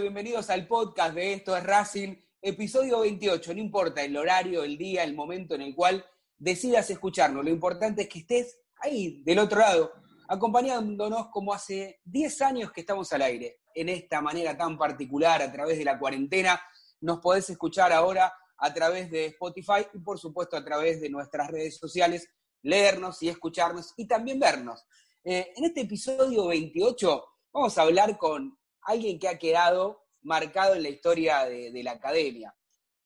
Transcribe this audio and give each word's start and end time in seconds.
Bienvenidos 0.00 0.48
al 0.48 0.66
podcast 0.66 1.14
de 1.14 1.34
Esto 1.34 1.54
es 1.54 1.62
Racing, 1.62 2.16
episodio 2.40 3.00
28. 3.00 3.52
No 3.52 3.60
importa 3.60 4.02
el 4.02 4.16
horario, 4.16 4.64
el 4.64 4.78
día, 4.78 5.04
el 5.04 5.14
momento 5.14 5.54
en 5.54 5.60
el 5.60 5.74
cual 5.74 6.02
decidas 6.38 6.88
escucharnos. 6.88 7.44
Lo 7.44 7.50
importante 7.50 8.02
es 8.02 8.08
que 8.08 8.20
estés 8.20 8.58
ahí, 8.80 9.22
del 9.24 9.40
otro 9.40 9.60
lado, 9.60 9.92
acompañándonos 10.26 11.28
como 11.28 11.52
hace 11.52 12.00
10 12.06 12.40
años 12.40 12.72
que 12.72 12.80
estamos 12.80 13.12
al 13.12 13.20
aire. 13.20 13.60
En 13.74 13.90
esta 13.90 14.22
manera 14.22 14.56
tan 14.56 14.78
particular, 14.78 15.42
a 15.42 15.52
través 15.52 15.76
de 15.76 15.84
la 15.84 15.98
cuarentena, 15.98 16.58
nos 17.02 17.18
podés 17.18 17.50
escuchar 17.50 17.92
ahora 17.92 18.32
a 18.58 18.74
través 18.74 19.10
de 19.10 19.26
Spotify 19.26 19.86
y 19.94 19.98
por 19.98 20.18
supuesto 20.18 20.56
a 20.56 20.64
través 20.64 21.00
de 21.00 21.08
nuestras 21.08 21.50
redes 21.50 21.76
sociales, 21.76 22.28
leernos 22.62 23.22
y 23.22 23.28
escucharnos 23.28 23.94
y 23.96 24.06
también 24.06 24.38
vernos. 24.40 24.84
Eh, 25.24 25.52
en 25.56 25.64
este 25.64 25.82
episodio 25.82 26.46
28 26.46 27.24
vamos 27.52 27.78
a 27.78 27.82
hablar 27.82 28.18
con 28.18 28.58
alguien 28.82 29.18
que 29.18 29.28
ha 29.28 29.38
quedado 29.38 30.02
marcado 30.22 30.74
en 30.74 30.82
la 30.82 30.88
historia 30.88 31.44
de, 31.44 31.82
la 31.82 31.92
academia. 31.92 32.54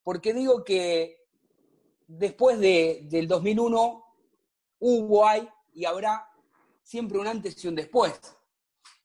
Porque 0.02 0.32
digo 0.32 0.64
que 0.64 1.18
después 2.06 2.58
del 2.58 3.28
2001 3.28 4.04
hubo, 4.80 5.26
hay 5.26 5.48
y 5.74 5.84
habrá 5.84 6.28
siempre 6.82 7.18
un 7.18 7.26
antes 7.26 7.62
y 7.64 7.68
un 7.68 7.74
después. 7.74 8.14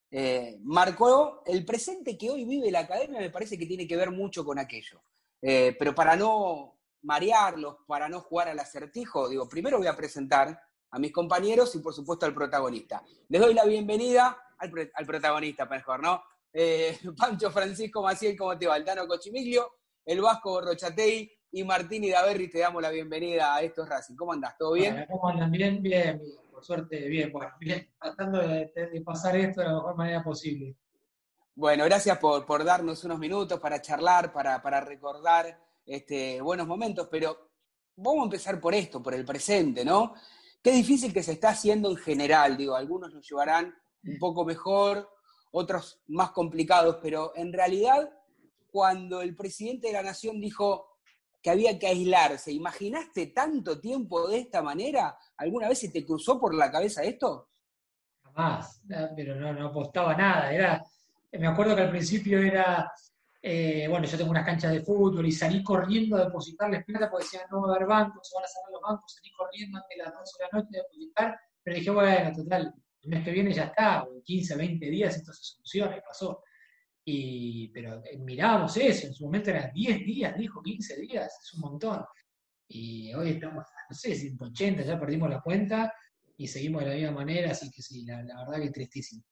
Eh, 0.09 0.57
marcó 0.61 1.43
el 1.45 1.65
presente 1.65 2.17
que 2.17 2.29
hoy 2.29 2.45
vive 2.45 2.71
la 2.71 2.79
academia, 2.79 3.19
me 3.19 3.29
parece 3.29 3.57
que 3.57 3.65
tiene 3.65 3.87
que 3.87 3.97
ver 3.97 4.11
mucho 4.11 4.45
con 4.45 4.57
aquello. 4.57 5.01
Eh, 5.41 5.75
pero 5.77 5.93
para 5.93 6.15
no 6.15 6.79
marearlos, 7.03 7.77
para 7.87 8.09
no 8.09 8.21
jugar 8.21 8.49
al 8.49 8.59
acertijo, 8.59 9.29
digo, 9.29 9.47
primero 9.47 9.77
voy 9.77 9.87
a 9.87 9.95
presentar 9.95 10.59
a 10.89 10.99
mis 10.99 11.11
compañeros 11.11 11.75
y 11.75 11.79
por 11.79 11.93
supuesto 11.93 12.25
al 12.25 12.33
protagonista. 12.33 13.03
Les 13.29 13.41
doy 13.41 13.53
la 13.53 13.65
bienvenida 13.65 14.37
al, 14.57 14.71
al 14.93 15.05
protagonista, 15.05 15.65
mejor, 15.65 16.01
¿no? 16.01 16.23
Eh, 16.53 16.97
Pancho 17.17 17.51
Francisco 17.51 18.01
Maciel, 18.01 18.37
¿cómo 18.37 18.57
te 18.57 18.67
va? 18.67 18.75
Altano 18.75 19.07
Cochimiglio, 19.07 19.69
el 20.05 20.21
Vasco 20.21 20.61
Rochatei 20.61 21.31
y 21.51 21.63
Martín 21.63 22.03
y 22.03 22.09
Daverri, 22.09 22.49
te 22.49 22.59
damos 22.59 22.81
la 22.81 22.89
bienvenida 22.89 23.55
a 23.55 23.61
estos 23.61 23.87
Racing. 23.87 24.15
¿Cómo 24.15 24.33
andás? 24.33 24.57
¿Todo 24.57 24.73
bien? 24.73 25.05
¿Cómo 25.07 25.29
andan? 25.29 25.51
Bien, 25.51 25.81
bien, 25.81 26.21
Por 26.51 26.63
suerte, 26.63 27.07
bien, 27.07 27.31
bueno, 27.31 27.51
bien. 27.59 27.87
Tratando 27.99 28.39
de, 28.39 28.71
pasar 29.05 29.35
esto 29.37 29.61
de 29.61 29.67
la 29.67 29.73
mejor 29.75 29.95
manera 29.95 30.23
posible. 30.23 30.75
Bueno, 31.59 31.85
gracias 31.85 32.19
por, 32.19 32.63
darnos 32.63 33.03
unos 33.03 33.18
minutos 33.18 33.59
para 33.59 33.81
charlar, 33.81 34.31
para, 34.31 34.62
para 34.62 34.79
recordar 34.79 35.59
este, 35.88 36.40
buenos 36.40 36.68
momentos, 36.68 37.07
pero 37.09 37.50
vamos 37.95 38.22
a 38.22 38.25
empezar 38.25 38.62
por 38.62 38.75
esto, 38.75 39.01
por 39.01 39.16
el 39.16 39.25
presente, 39.25 39.84
¿no? 39.84 40.13
Qué 40.62 40.72
difícil 40.72 41.12
que 41.12 41.23
se 41.23 41.31
está 41.31 41.50
haciendo 41.50 41.90
en 41.90 41.97
general, 41.97 42.57
digo, 42.57 42.75
algunos 42.75 43.12
lo 43.12 43.22
llevarán 43.22 43.73
un 44.03 44.19
poco 44.19 44.45
mejor, 44.45 45.09
otros 45.50 46.00
más 46.09 46.29
complicados, 46.29 47.00
pero 47.01 47.35
en 47.35 47.51
realidad 47.51 48.07
cuando 48.69 49.24
el 49.24 49.35
presidente 49.35 49.88
de 49.88 49.94
la 49.94 50.03
nación 50.03 50.39
dijo 50.39 51.00
que 51.41 51.50
había 51.50 51.79
que 51.79 51.88
aislarse, 51.88 52.51
¿imaginaste 52.51 53.34
tanto 53.34 53.79
tiempo 53.79 54.28
de 54.28 54.38
esta 54.38 54.62
manera? 54.62 55.18
¿Alguna 55.38 55.69
vez 55.69 55.79
se 55.79 55.89
te 55.89 56.06
cruzó 56.06 56.39
por 56.39 56.53
la 56.53 56.69
cabeza 56.69 57.01
esto? 57.01 57.50
Jamás, 58.22 58.79
pero 59.16 59.36
no, 59.38 59.53
no 59.53 59.69
apostaba 59.69 60.15
nada. 60.15 60.53
Era, 60.53 60.83
me 61.39 61.48
acuerdo 61.48 61.75
que 61.75 61.81
al 61.84 61.89
principio 61.89 62.39
era, 62.39 62.92
eh, 63.42 63.88
bueno, 63.89 64.06
yo 64.06 64.18
tengo 64.18 64.31
unas 64.31 64.45
canchas 64.45 64.72
de 64.72 64.81
fútbol 64.81 65.25
y 65.25 65.31
salí 65.31 65.63
corriendo 65.63 66.18
a 66.18 66.25
depositarles 66.25 66.86
plata 66.86 67.10
porque 67.10 67.25
decían 67.25 67.44
no 67.51 67.62
va 67.62 67.74
a 67.74 67.75
haber 67.75 67.88
bancos, 67.88 68.28
se 68.28 68.36
van 68.36 68.44
a 68.44 68.48
cerrar 68.48 68.72
los 68.72 68.81
bancos, 68.81 69.13
salí 69.16 69.31
corriendo 69.34 69.78
antes 69.78 69.98
de 69.98 70.04
las 70.04 70.13
12 70.13 70.31
de 70.38 70.45
la 70.45 70.60
noche 70.60 70.80
a 70.80 70.84
depositar, 70.84 71.39
pero 71.63 71.75
dije, 71.78 71.92
bueno, 71.92 72.36
total, 72.36 72.74
el 73.01 73.10
mes 73.10 73.24
que 73.24 73.31
viene 73.31 73.54
ya 73.54 73.66
está, 73.66 74.07
en 74.10 74.22
15, 74.22 74.56
20 74.56 74.89
días 74.89 75.16
esto 75.16 75.34
se 75.34 75.44
soluciona 75.44 75.98
y 75.98 76.01
pasó. 76.01 76.44
Y, 77.06 77.69
pero 77.69 78.04
eh, 78.04 78.18
mirábamos 78.18 78.75
eso, 78.75 79.07
en 79.07 79.13
su 79.13 79.24
momento 79.25 79.50
eran 79.50 79.72
10 79.74 80.06
días, 80.06 80.38
dijo 80.38 80.62
15 80.62 81.01
días, 81.01 81.39
es 81.42 81.54
un 81.54 81.62
montón. 81.62 82.04
Y 82.68 83.13
hoy 83.13 83.30
estamos, 83.31 83.63
no 83.89 83.95
sé, 83.95 84.13
180, 84.13 84.84
ya 84.84 85.00
perdimos 85.00 85.30
la 85.30 85.42
cuenta 85.42 85.94
y 86.36 86.48
seguimos 86.48 86.84
de 86.84 86.89
la 86.89 86.95
misma 86.95 87.12
manera, 87.12 87.51
así 87.51 87.72
que 87.72 87.81
sí, 87.81 88.06
la, 88.06 88.18
verdad 88.24 88.62
que 88.62 88.72
tristísimo. 88.72 89.24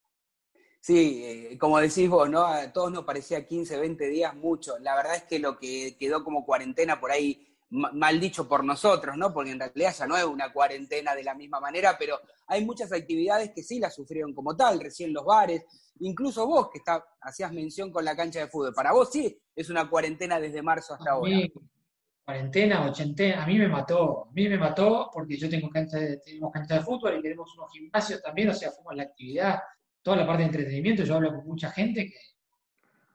Sí, 0.85 1.23
eh, 1.25 1.57
como 1.57 1.79
decís 1.79 2.07
vos, 2.07 2.29
¿no? 2.29 2.45
A 2.45 2.71
todos 2.71 2.91
nos 2.91 3.05
parecía 3.05 3.43
15, 3.43 3.79
20 3.79 4.07
días 4.07 4.35
mucho. 4.35 4.77
La 4.77 4.95
verdad 4.95 5.15
es 5.15 5.23
que 5.23 5.39
lo 5.39 5.57
que 5.57 5.97
quedó 5.99 6.23
como 6.23 6.45
cuarentena 6.45 6.99
por 6.99 7.09
ahí 7.09 7.43
mal 7.71 8.19
dicho 8.19 8.47
por 8.47 8.63
nosotros, 8.63 9.17
¿no? 9.17 9.33
Porque 9.33 9.49
en 9.49 9.59
realidad 9.59 9.95
ya 9.97 10.05
no 10.05 10.15
es 10.15 10.23
una 10.25 10.53
cuarentena 10.53 11.15
de 11.15 11.23
la 11.23 11.33
misma 11.33 11.59
manera, 11.59 11.95
pero 11.97 12.19
hay 12.45 12.63
muchas 12.63 12.91
actividades 12.91 13.49
que 13.49 13.63
sí 13.63 13.79
la 13.79 13.89
sufrieron 13.89 14.35
como 14.35 14.55
tal, 14.55 14.79
recién 14.79 15.11
los 15.11 15.25
bares, 15.25 15.65
incluso 16.01 16.45
vos 16.45 16.69
que 16.71 16.77
está, 16.77 17.03
hacías 17.19 17.51
mención 17.51 17.91
con 17.91 18.05
la 18.05 18.15
cancha 18.15 18.41
de 18.41 18.47
fútbol, 18.47 18.75
para 18.75 18.93
vos 18.93 19.09
sí 19.11 19.35
es 19.55 19.71
una 19.71 19.89
cuarentena 19.89 20.39
desde 20.39 20.61
marzo 20.61 20.93
hasta 20.93 21.13
ahora. 21.13 21.35
Cuarentena, 22.23 22.85
ochentena, 22.85 23.43
a 23.43 23.47
mí 23.47 23.57
me 23.57 23.67
mató, 23.67 24.27
a 24.29 24.31
mí 24.33 24.47
me 24.47 24.59
mató 24.59 25.09
porque 25.11 25.35
yo 25.35 25.49
tengo 25.49 25.67
cancha 25.67 25.97
de, 25.97 26.17
tenemos 26.17 26.51
cancha 26.51 26.75
de 26.75 26.81
fútbol 26.81 27.17
y 27.17 27.23
tenemos 27.23 27.51
unos 27.57 27.71
gimnasios 27.71 28.21
también, 28.21 28.49
o 28.49 28.53
sea, 28.53 28.69
fuimos 28.69 28.95
la 28.95 29.03
actividad, 29.03 29.59
toda 30.05 30.17
la 30.17 30.27
parte 30.27 30.43
de 30.43 30.49
entretenimiento, 30.49 31.03
yo 31.03 31.15
hablo 31.15 31.33
con 31.33 31.47
mucha 31.47 31.71
gente 31.71 32.05
que 32.05 32.19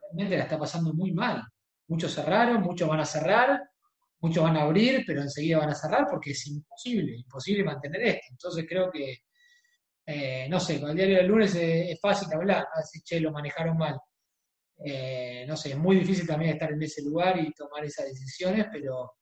realmente 0.03 0.37
la 0.37 0.43
está 0.43 0.59
pasando 0.59 0.93
muy 0.93 1.13
mal. 1.13 1.41
Muchos 1.87 2.13
cerraron, 2.13 2.63
muchos 2.63 2.89
van 2.89 2.99
a 2.99 3.05
cerrar, 3.05 3.63
muchos 4.19 4.43
van 4.43 4.57
a 4.57 4.63
abrir, 4.63 5.05
pero 5.07 5.23
enseguida 5.23 5.59
van 5.59 5.71
a 5.71 5.75
cerrar 5.77 6.09
porque 6.11 6.33
es 6.33 6.45
imposible, 6.49 7.15
imposible 7.15 7.63
mantener 7.63 8.03
esto. 8.03 8.27
Entonces 8.33 8.67
creo 8.69 8.91
que, 8.91 9.19
eh, 10.05 10.49
no 10.51 10.59
sé, 10.59 10.81
con 10.81 10.91
el 10.91 10.97
diario 10.97 11.19
del 11.19 11.29
lunes 11.29 11.55
es, 11.55 12.01
fácil 12.01 12.29
hablar, 12.35 12.67
así, 12.75 13.01
che, 13.05 13.21
lo 13.21 13.31
manejaron 13.31 13.79
mal. 13.79 13.97
Eh, 14.85 15.45
no 15.47 15.57
sé, 15.57 15.71
es 15.71 15.79
muy 15.79 15.95
difícil 15.95 16.27
también 16.27 16.55
estar 16.55 16.73
en 16.73 16.83
ese 16.83 17.05
lugar 17.05 17.39
y 17.39 17.53
tomar 17.53 17.85
esas 17.85 18.07
decisiones, 18.07 18.67
pero, 18.73 19.13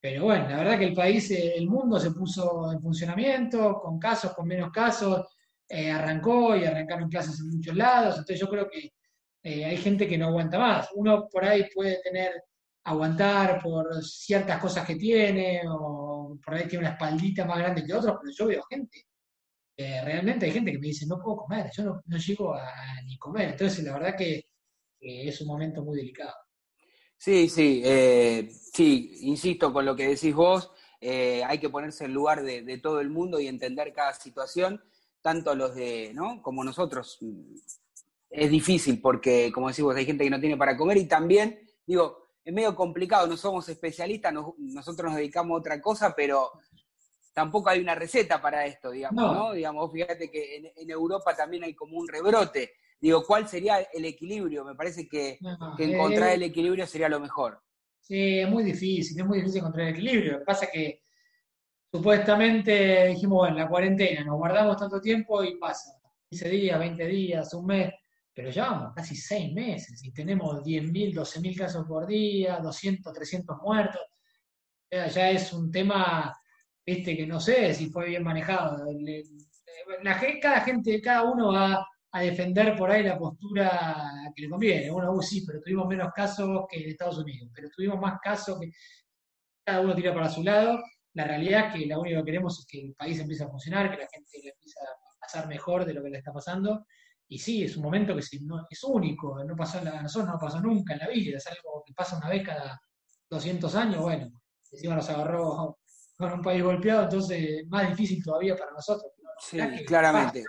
pero 0.00 0.24
bueno, 0.24 0.48
la 0.48 0.56
verdad 0.56 0.78
que 0.80 0.86
el 0.86 0.94
país, 0.94 1.30
eh, 1.30 1.54
el 1.54 1.68
mundo 1.68 2.00
se 2.00 2.10
puso 2.10 2.72
en 2.72 2.80
funcionamiento, 2.80 3.78
con 3.80 4.00
casos, 4.00 4.34
con 4.34 4.48
menos 4.48 4.72
casos, 4.72 5.28
arrancó 5.70 6.56
y 6.56 6.64
arrancaron 6.64 7.08
clases 7.08 7.40
en 7.40 7.50
muchos 7.50 7.74
lados, 7.74 8.18
entonces 8.18 8.40
yo 8.40 8.48
creo 8.48 8.68
que 8.70 8.92
hay 9.64 9.76
gente 9.76 10.08
que 10.08 10.16
no 10.16 10.28
aguanta 10.28 10.58
más. 10.58 10.88
Uno 10.94 11.28
por 11.28 11.44
ahí 11.44 11.66
puede 11.74 12.00
tener 12.02 12.32
aguantar 12.84 13.62
por 13.62 14.04
ciertas 14.04 14.60
cosas 14.60 14.86
que 14.86 14.96
tiene, 14.96 15.62
o 15.68 16.38
por 16.44 16.54
ahí 16.54 16.68
tiene 16.68 16.84
una 16.84 16.92
espaldita 16.94 17.44
más 17.46 17.58
grande 17.58 17.84
que 17.84 17.94
otros, 17.94 18.16
pero 18.20 18.32
yo 18.32 18.46
veo 18.46 18.62
gente, 18.68 19.06
realmente 19.76 20.46
hay 20.46 20.52
gente 20.52 20.70
que 20.70 20.78
me 20.78 20.88
dice, 20.88 21.06
no 21.06 21.18
puedo 21.20 21.38
comer, 21.38 21.70
yo 21.74 21.84
no, 21.84 22.18
llego 22.18 22.54
a, 22.54 22.70
ni 23.06 23.16
comer, 23.16 23.50
entonces 23.50 23.84
la 23.84 23.94
verdad 23.94 24.16
que, 24.16 24.46
es 25.06 25.38
un 25.42 25.48
momento 25.48 25.82
muy 25.82 25.98
delicado. 25.98 26.32
Sí, 27.18 27.48
sí, 27.50 27.82
eh, 27.84 28.48
sí, 28.50 29.18
insisto 29.20 29.70
con 29.70 29.84
lo 29.84 29.94
que 29.94 30.08
decís 30.08 30.34
vos, 30.34 30.70
eh, 30.98 31.42
hay 31.44 31.58
que 31.58 31.68
ponerse 31.68 32.06
en 32.06 32.14
lugar 32.14 32.42
de, 32.42 32.78
todo 32.78 33.00
el 33.00 33.10
mundo 33.10 33.38
y 33.38 33.46
entender 33.46 33.92
cada 33.92 34.14
situación, 34.14 34.82
tanto 35.24 35.54
los 35.54 35.74
de, 35.74 36.12
¿no? 36.12 36.42
Como 36.42 36.62
nosotros. 36.62 37.18
Es 38.28 38.50
difícil 38.50 39.00
porque, 39.00 39.50
como 39.54 39.68
decimos, 39.68 39.96
hay 39.96 40.04
gente 40.04 40.22
que 40.22 40.28
no 40.28 40.38
tiene 40.38 40.58
para 40.58 40.76
comer 40.76 40.98
y 40.98 41.06
también, 41.06 41.60
digo, 41.86 42.26
es 42.44 42.52
medio 42.52 42.76
complicado, 42.76 43.26
no 43.26 43.38
somos 43.38 43.66
especialistas, 43.70 44.34
nosotros 44.58 45.10
nos 45.10 45.16
dedicamos 45.16 45.56
a 45.56 45.60
otra 45.60 45.80
cosa, 45.80 46.14
pero 46.14 46.50
tampoco 47.32 47.70
hay 47.70 47.80
una 47.80 47.94
receta 47.94 48.42
para 48.42 48.66
esto, 48.66 48.90
digamos, 48.90 49.24
¿no? 49.34 49.52
Digamos, 49.54 49.90
fíjate 49.90 50.30
que 50.30 50.72
en, 50.76 50.90
Europa 50.90 51.34
también 51.34 51.64
hay 51.64 51.74
como 51.74 51.96
un 51.96 52.06
rebrote. 52.06 52.72
Digo, 53.00 53.24
¿cuál 53.24 53.48
sería 53.48 53.78
el 53.94 54.04
equilibrio? 54.04 54.62
Me 54.62 54.74
parece 54.74 55.08
que, 55.08 55.38
encontrar 55.78 56.30
eh, 56.30 56.34
el 56.34 56.42
equilibrio 56.42 56.86
sería 56.86 57.08
lo 57.08 57.18
mejor. 57.18 57.62
Sí, 58.00 58.40
es 58.40 58.50
muy 58.50 58.62
difícil, 58.62 59.18
es 59.18 59.26
muy 59.26 59.38
difícil 59.38 59.60
encontrar 59.60 59.86
el 59.86 59.94
equilibrio. 59.94 60.32
Lo 60.32 60.38
que 60.40 60.44
pasa 60.44 60.66
es 60.66 60.70
que 60.70 61.03
supuestamente 61.94 63.06
dijimos, 63.08 63.38
bueno, 63.38 63.56
la 63.56 63.68
cuarentena, 63.68 64.24
nos 64.24 64.36
guardamos 64.36 64.76
tanto 64.76 65.00
tiempo 65.00 65.44
y 65.44 65.56
pasa 65.58 65.92
15 66.28 66.48
días, 66.48 66.78
20 66.78 67.06
días, 67.06 67.54
un 67.54 67.66
mes 67.66 67.94
pero 68.34 68.50
llevamos 68.50 68.92
casi 68.94 69.14
seis 69.14 69.52
meses 69.52 70.02
y 70.04 70.12
tenemos 70.12 70.60
10.000, 70.64 71.14
12.000 71.14 71.56
casos 71.56 71.86
por 71.86 72.04
día, 72.06 72.58
200, 72.58 73.12
300 73.12 73.56
muertos. 73.62 74.02
Ya, 74.90 75.30
es 75.30 75.52
un 75.52 75.70
tema 75.70 76.36
este 76.84 77.16
que 77.16 77.26
no 77.26 77.40
sé 77.40 77.72
si 77.74 77.90
fue 77.90 78.08
bien 78.08 78.24
manejado. 78.24 78.84
La, 80.02 80.20
cada 80.42 80.60
gente, 80.62 81.00
cada 81.00 81.22
uno 81.22 81.52
va 81.52 81.86
a 82.10 82.20
defender 82.20 82.76
por 82.76 82.90
ahí 82.90 83.04
la 83.04 83.18
postura 83.18 84.32
que 84.34 84.42
le 84.42 84.48
conviene. 84.48 84.90
Uno, 84.90 85.12
uh, 85.12 85.22
sí, 85.22 85.44
pero 85.46 85.60
tuvimos 85.60 85.86
menos 85.86 86.12
casos 86.12 86.66
que 86.68 86.82
en 86.82 86.90
Estados 86.90 87.18
Unidos, 87.18 87.50
pero 87.54 87.68
tuvimos 87.70 88.00
más 88.00 88.18
casos 88.20 88.58
que 88.58 88.72
cada 89.64 89.80
uno 89.80 89.94
tira 89.94 90.12
para 90.12 90.28
su 90.28 90.42
lado. 90.42 90.80
La 91.14 91.24
realidad 91.24 91.68
es 91.68 91.74
que 91.74 91.86
lo 91.86 92.00
único 92.00 92.20
que 92.20 92.26
queremos 92.26 92.58
es 92.58 92.66
que 92.66 92.80
el 92.80 92.94
país 92.94 93.18
empiece 93.18 93.44
a 93.44 93.48
funcionar, 93.48 93.90
que 93.90 94.02
la 94.02 94.08
gente 94.08 94.30
le 94.42 94.50
empiece 94.50 94.78
a 94.80 95.20
pasar 95.20 95.48
mejor 95.48 95.84
de 95.84 95.94
lo 95.94 96.02
que 96.02 96.10
le 96.10 96.18
está 96.18 96.32
pasando 96.32 96.84
y 97.28 97.38
sí, 97.38 97.64
es 97.64 97.76
un 97.76 97.84
momento 97.84 98.14
que 98.14 98.20
es 98.20 98.84
único, 98.84 99.42
no 99.44 99.56
pasó 99.56 99.78
a 99.78 100.02
nosotros 100.02 100.32
no 100.32 100.38
pasó 100.38 100.60
nunca 100.60 100.92
en 100.94 101.00
la 101.00 101.08
vida, 101.08 101.38
es 101.38 101.46
algo 101.46 101.82
que 101.84 101.94
pasa 101.94 102.16
una 102.18 102.28
vez 102.28 102.44
cada 102.44 102.80
200 103.30 103.74
años, 103.74 104.02
bueno, 104.02 104.30
encima 104.70 104.94
nos 104.94 105.08
agarró 105.08 105.78
con 106.16 106.32
un 106.32 106.42
país 106.42 106.62
golpeado, 106.62 107.04
entonces 107.04 107.66
más 107.68 107.88
difícil 107.88 108.22
todavía 108.22 108.56
para 108.56 108.72
nosotros. 108.72 109.10
Sí, 109.40 109.58
claramente. 109.84 110.44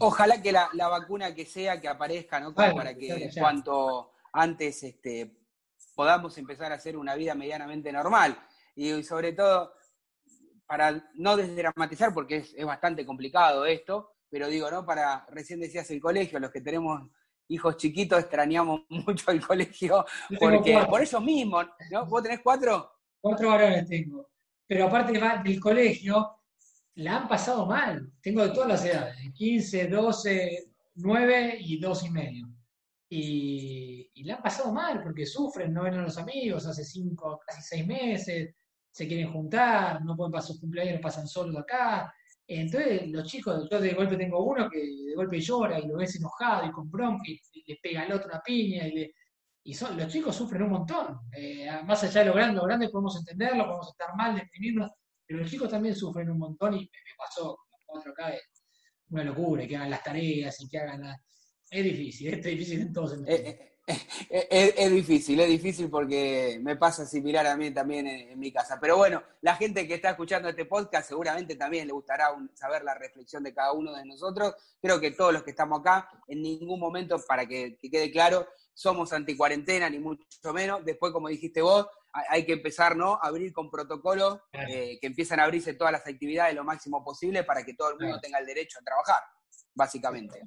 ojalá 0.00 0.42
que 0.42 0.50
la, 0.50 0.68
vacuna 0.74 1.34
que 1.34 1.46
sea, 1.46 1.80
que 1.80 1.88
aparezca, 1.88 2.40
¿no? 2.40 2.52
para 2.54 2.96
que 2.96 3.30
cuanto 3.38 4.12
antes 4.32 4.82
este, 4.82 5.36
podamos 5.94 6.36
empezar 6.36 6.72
a 6.72 6.76
hacer 6.76 6.96
una 6.96 7.14
vida 7.14 7.34
medianamente 7.34 7.92
normal. 7.92 8.36
Y, 8.74 9.02
sobre 9.02 9.32
todo, 9.32 9.74
para 10.66 11.10
no 11.14 11.36
desdramatizar, 11.36 12.14
porque 12.14 12.36
es 12.36 12.64
bastante 12.64 13.04
complicado 13.04 13.66
esto, 13.66 14.12
pero 14.32 14.48
digo, 14.48 14.70
¿no? 14.70 14.86
Para, 14.86 15.26
recién 15.30 15.60
decías 15.60 15.90
el 15.90 16.00
colegio, 16.00 16.40
los 16.40 16.50
que 16.50 16.62
tenemos 16.62 17.02
hijos 17.48 17.76
chiquitos 17.76 18.18
extrañamos 18.20 18.80
mucho 18.88 19.30
el 19.30 19.46
colegio, 19.46 20.06
porque 20.40 20.78
por 20.88 21.02
ellos 21.02 21.22
mismos, 21.22 21.66
¿no? 21.90 22.06
¿Vos 22.06 22.22
tenés 22.22 22.40
cuatro? 22.40 22.92
Cuatro 23.20 23.50
varones 23.50 23.86
tengo, 23.86 24.30
pero 24.66 24.86
aparte 24.86 25.20
del 25.44 25.60
colegio, 25.60 26.38
la 26.94 27.18
han 27.18 27.28
pasado 27.28 27.66
mal, 27.66 28.10
tengo 28.22 28.42
de 28.42 28.54
todas 28.54 28.68
las 28.68 28.84
edades, 28.86 29.16
15, 29.34 29.88
12, 29.88 30.72
9 30.94 31.56
y 31.60 31.78
2 31.78 32.04
y 32.04 32.10
medio. 32.10 32.48
Y, 33.10 34.10
y 34.14 34.24
la 34.24 34.36
han 34.36 34.42
pasado 34.42 34.72
mal 34.72 35.02
porque 35.02 35.26
sufren, 35.26 35.74
no 35.74 35.82
ven 35.82 35.94
a 35.94 36.02
los 36.02 36.16
amigos 36.16 36.66
hace 36.66 36.84
5, 36.84 37.40
casi 37.46 37.62
6 37.62 37.86
meses, 37.86 38.54
se 38.92 39.08
quieren 39.08 39.32
juntar, 39.32 40.04
no 40.04 40.14
pueden 40.14 40.30
pasar 40.30 40.48
sus 40.48 40.60
cumpleaños, 40.60 41.00
pasan 41.00 41.26
solos 41.26 41.56
acá, 41.56 42.14
entonces, 42.46 43.08
los 43.08 43.24
chicos, 43.24 43.68
yo 43.70 43.80
de 43.80 43.94
golpe 43.94 44.16
tengo 44.16 44.44
uno 44.44 44.68
que 44.68 44.78
de 44.78 45.14
golpe 45.14 45.40
llora 45.40 45.78
y 45.78 45.86
lo 45.86 45.96
ves 45.96 46.16
enojado 46.16 46.66
y 46.66 46.72
con 46.72 46.90
bronca 46.90 47.22
y, 47.26 47.40
le 47.66 47.78
pega 47.82 48.02
al 48.02 48.12
otro 48.12 48.28
una 48.28 48.42
piña 48.42 48.86
y, 48.86 49.10
y 49.64 49.74
son, 49.74 49.96
los 49.96 50.12
chicos 50.12 50.34
sufren 50.36 50.62
un 50.62 50.70
montón. 50.70 51.20
Eh, 51.32 51.68
más 51.84 52.02
allá 52.04 52.20
de 52.20 52.26
lo 52.26 52.34
grande, 52.34 52.56
lo 52.56 52.64
grande 52.64 52.88
podemos 52.88 53.16
entenderlo, 53.18 53.64
podemos 53.64 53.88
estar 53.88 54.14
mal, 54.16 54.34
deprimirnos, 54.34 54.90
pero 55.26 55.40
los 55.40 55.50
chicos 55.50 55.70
también 55.70 55.94
sufren 55.94 56.30
un 56.30 56.38
montón 56.38 56.74
y 56.74 56.80
me, 56.80 56.88
pasó 57.16 57.58
con 57.86 57.98
los 57.98 58.06
acá, 58.06 58.30
es 58.34 58.42
una 59.10 59.24
locura, 59.24 59.66
que 59.66 59.76
hagan 59.76 59.90
las 59.90 60.02
tareas 60.02 60.60
y 60.60 60.68
que 60.68 60.78
hagan 60.78 61.00
la... 61.02 61.16
Es 61.70 61.84
difícil, 61.84 62.34
es 62.34 62.42
difícil 62.42 62.80
en 62.82 62.92
todos 62.92 63.12
sentidos. 63.12 63.54
Es, 64.30 64.90
difícil, 64.90 65.40
es 65.40 65.48
difícil 65.48 65.90
porque 65.90 66.58
me 66.62 66.76
pasa 66.76 67.04
similar 67.04 67.46
a 67.46 67.56
mí 67.56 67.70
también 67.70 68.06
en, 68.06 68.38
mi 68.38 68.52
casa. 68.52 68.78
Pero 68.80 68.96
bueno, 68.96 69.22
la 69.40 69.56
gente 69.56 69.86
que 69.86 69.94
está 69.94 70.10
escuchando 70.10 70.48
este 70.48 70.64
podcast 70.64 71.08
seguramente 71.08 71.56
también 71.56 71.86
le 71.86 71.92
gustará 71.92 72.28
saber 72.54 72.82
la 72.84 72.94
reflexión 72.94 73.42
de 73.42 73.52
cada 73.52 73.72
uno 73.72 73.92
de 73.92 74.04
nosotros. 74.04 74.54
Creo 74.80 75.00
que 75.00 75.10
todos 75.10 75.32
los 75.32 75.42
que 75.42 75.50
estamos 75.50 75.80
acá, 75.80 76.08
en 76.28 76.42
ningún 76.42 76.80
momento, 76.80 77.20
para 77.26 77.46
que, 77.46 77.78
quede 77.80 78.10
claro, 78.10 78.46
somos 78.72 79.12
anticuarentena, 79.12 79.90
ni 79.90 79.98
mucho 79.98 80.52
menos. 80.52 80.84
Después, 80.84 81.12
como 81.12 81.28
dijiste 81.28 81.60
vos, 81.60 81.86
hay, 82.12 82.44
que 82.44 82.52
empezar 82.52 82.96
¿no? 82.96 83.18
abrir 83.20 83.52
con 83.52 83.70
protocolos 83.70 84.38
eh, 84.52 84.98
que 85.00 85.06
empiezan 85.06 85.40
a 85.40 85.44
abrirse 85.44 85.74
todas 85.74 85.92
las 85.92 86.06
actividades 86.06 86.54
lo 86.54 86.64
máximo 86.64 87.02
posible 87.02 87.44
para 87.44 87.64
que 87.64 87.74
todo 87.74 87.90
el 87.90 87.98
mundo 87.98 88.20
tenga 88.20 88.38
el 88.38 88.46
derecho 88.46 88.78
a 88.80 88.84
trabajar, 88.84 89.22
básicamente. 89.74 90.42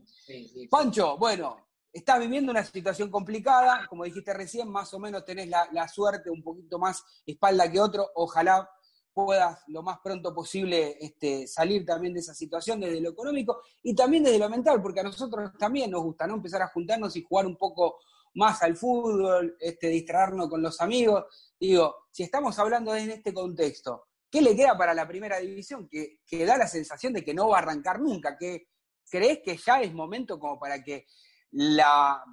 Pancho, 0.69 1.17
bueno, 1.17 1.65
estás 1.95 2.19
viviendo 2.19 2.51
una 2.51 2.63
situación 2.65 3.09
complicada, 3.09 3.87
como 3.87 4.03
dijiste 4.03 4.33
recién, 4.33 4.69
más 4.69 4.93
o 4.93 4.99
menos 4.99 5.23
tenés 5.23 5.47
la, 5.47 5.87
suerte 5.87 6.29
un 6.29 6.43
poquito 6.43 6.77
más 6.77 7.01
espalda 7.25 7.71
que 7.71 7.79
otro, 7.79 8.11
ojalá 8.15 8.69
puedas 9.13 9.63
lo 9.67 9.81
más 9.81 9.99
pronto 10.03 10.35
posible 10.35 10.97
este, 10.99 11.47
salir 11.47 11.85
también 11.85 12.13
de 12.13 12.19
esa 12.19 12.33
situación 12.33 12.81
desde 12.81 12.99
lo 12.99 13.11
económico 13.11 13.61
y 13.81 13.95
también 13.95 14.25
desde 14.25 14.39
lo 14.39 14.49
mental, 14.49 14.81
porque 14.81 14.99
a 14.99 15.03
nosotros 15.03 15.51
también 15.57 15.89
nos 15.89 16.03
gusta 16.03 16.27
¿no? 16.27 16.33
empezar 16.33 16.61
a 16.61 16.67
juntarnos 16.67 17.15
y 17.15 17.23
jugar 17.23 17.45
un 17.45 17.55
poco 17.55 17.99
más 18.33 18.61
al 18.61 18.75
fútbol, 18.75 19.55
este, 19.57 19.87
distraernos 19.87 20.49
con 20.49 20.61
los 20.61 20.81
amigos. 20.81 21.23
Digo, 21.57 21.95
si 22.11 22.23
estamos 22.23 22.59
hablando 22.59 22.93
en 22.93 23.09
este 23.09 23.33
contexto, 23.33 24.07
¿qué 24.29 24.41
le 24.41 24.53
queda 24.53 24.77
para 24.77 24.93
la 24.93 25.07
primera 25.07 25.39
división? 25.39 25.87
Que, 25.87 26.19
que 26.27 26.45
da 26.45 26.57
la 26.57 26.67
sensación 26.67 27.13
de 27.13 27.23
que 27.23 27.33
no 27.33 27.47
va 27.47 27.59
a 27.59 27.61
arrancar 27.61 28.01
nunca, 28.01 28.37
que 28.37 28.67
crees 29.09 29.39
que 29.45 29.55
ya 29.55 29.81
es 29.81 29.93
momento 29.93 30.37
como 30.37 30.59
para 30.59 30.83
que 30.83 31.05
la, 31.55 32.23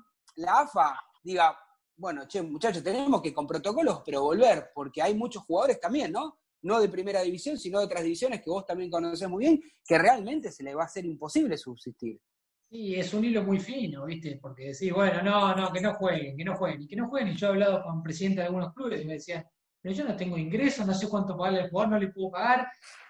AFA 0.47 1.01
diga, 1.23 1.57
bueno, 1.97 2.27
che, 2.27 2.43
muchachos, 2.43 2.83
tenemos 2.83 3.23
que 3.23 3.33
con 3.33 3.47
protocolos, 3.47 4.03
pero 4.05 4.23
volver, 4.23 4.71
porque 4.75 5.03
hay 5.03 5.15
muchos 5.15 5.45
jugadores 5.45 5.81
también, 5.81 6.13
¿no? 6.13 6.39
No 6.63 6.81
de 6.81 6.89
primera 6.89 7.23
división, 7.23 7.59
sino 7.59 7.79
de 7.79 7.87
otras 7.87 8.03
divisiones 8.03 8.41
que 8.43 8.51
vos 8.51 8.65
también 8.65 8.91
conocés 8.91 9.29
muy 9.29 9.45
bien, 9.45 9.63
que 9.85 9.99
realmente 9.99 10.51
se 10.51 10.63
le 10.63 10.75
va 10.75 10.83
a 10.83 10.87
hacer 10.87 11.05
imposible 11.05 11.57
subsistir. 11.57 12.21
Sí, 12.69 12.95
es 12.95 13.13
un 13.13 13.25
hilo 13.25 13.43
muy 13.45 13.61
fino, 13.61 14.07
¿viste? 14.07 14.39
Porque 14.41 14.69
decís, 14.69 14.93
bueno, 14.93 15.23
no, 15.23 15.55
no, 15.55 15.73
que 15.73 15.81
no 15.81 15.95
jueguen, 15.95 16.37
que 16.37 16.45
no 16.45 16.57
jueguen, 16.57 16.83
y 16.83 16.89
que 16.89 16.97
no 16.97 17.09
jueguen. 17.09 17.33
Y 17.33 17.37
yo 17.37 17.49
he 17.49 17.51
hablado 17.51 17.83
con 17.83 18.03
presidente 18.03 18.41
de 18.41 18.47
algunos 18.47 18.73
clubes 18.73 19.03
y 19.03 19.05
me 19.05 19.15
decían, 19.15 19.45
pero 19.81 19.95
yo 19.95 20.05
no 20.05 20.17
tengo 20.17 20.39
ingresos, 20.39 20.87
no 20.87 20.95
sé 20.95 21.09
cuánto 21.09 21.37
pagarle 21.37 21.63
al 21.63 21.71
jugador, 21.71 21.93
no 21.93 21.99
le 21.99 22.09
puedo 22.09 22.31
pagar. 22.31 22.69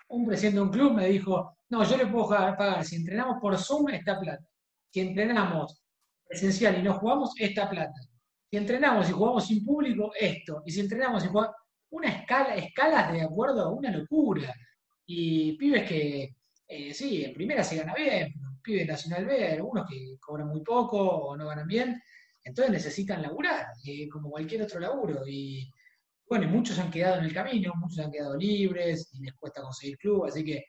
Un 0.08 0.26
presidente 0.26 0.56
de 0.56 0.62
un 0.62 0.70
club 0.70 0.92
me 0.92 1.06
dijo, 1.08 1.56
no, 1.70 1.84
yo 1.84 1.96
le 1.96 2.06
puedo 2.06 2.28
pagar, 2.28 2.84
si 2.84 2.96
entrenamos 2.96 3.40
por 3.40 3.56
Zoom, 3.56 3.90
esta 3.90 4.18
plata. 4.18 4.44
Si 4.90 5.00
entrenamos 5.00 5.81
presencial 6.32 6.78
y 6.78 6.82
no 6.82 6.94
jugamos, 6.94 7.34
esta 7.38 7.68
plata. 7.68 8.00
Si 8.50 8.56
entrenamos 8.56 9.08
y 9.08 9.12
jugamos 9.12 9.46
sin 9.46 9.64
público, 9.64 10.12
esto. 10.18 10.62
Y 10.64 10.72
si 10.72 10.80
entrenamos 10.80 11.24
y 11.24 11.28
jugamos, 11.28 11.54
una 11.90 12.08
escala, 12.08 12.56
escalas 12.56 13.12
de 13.12 13.20
acuerdo 13.20 13.62
a 13.62 13.70
una 13.70 13.90
locura. 13.90 14.54
Y 15.06 15.56
pibes 15.58 15.86
que, 15.86 16.36
eh, 16.66 16.94
sí, 16.94 17.24
en 17.24 17.34
primera 17.34 17.62
se 17.62 17.76
gana 17.76 17.94
bien, 17.94 18.32
pibes 18.62 18.86
Nacional 18.86 19.26
B, 19.26 19.52
algunos 19.52 19.86
que 19.86 20.16
cobran 20.18 20.48
muy 20.48 20.62
poco 20.62 20.98
o 20.98 21.36
no 21.36 21.46
ganan 21.48 21.66
bien, 21.66 22.00
entonces 22.44 22.72
necesitan 22.72 23.20
laburar, 23.20 23.66
eh, 23.84 24.08
como 24.08 24.30
cualquier 24.30 24.62
otro 24.62 24.80
laburo. 24.80 25.26
Y 25.26 25.70
bueno, 26.26 26.48
muchos 26.48 26.78
han 26.78 26.90
quedado 26.90 27.18
en 27.18 27.24
el 27.26 27.34
camino, 27.34 27.74
muchos 27.76 27.98
han 27.98 28.10
quedado 28.10 28.36
libres 28.38 29.10
y 29.12 29.22
les 29.22 29.34
cuesta 29.34 29.60
conseguir 29.60 29.98
club, 29.98 30.24
así 30.24 30.42
que 30.44 30.64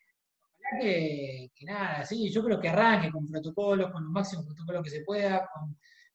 que, 0.80 1.50
nada, 1.66 2.06
sí, 2.06 2.32
yo 2.32 2.44
creo 2.44 2.60
que 2.60 2.70
arranque 2.70 3.12
con 3.12 3.28
protocolos, 3.28 3.92
con 3.92 4.04
los 4.04 4.12
máximos 4.12 4.46
protocolos 4.46 4.84
que 4.84 4.90
se 4.90 5.04
pueda, 5.04 5.48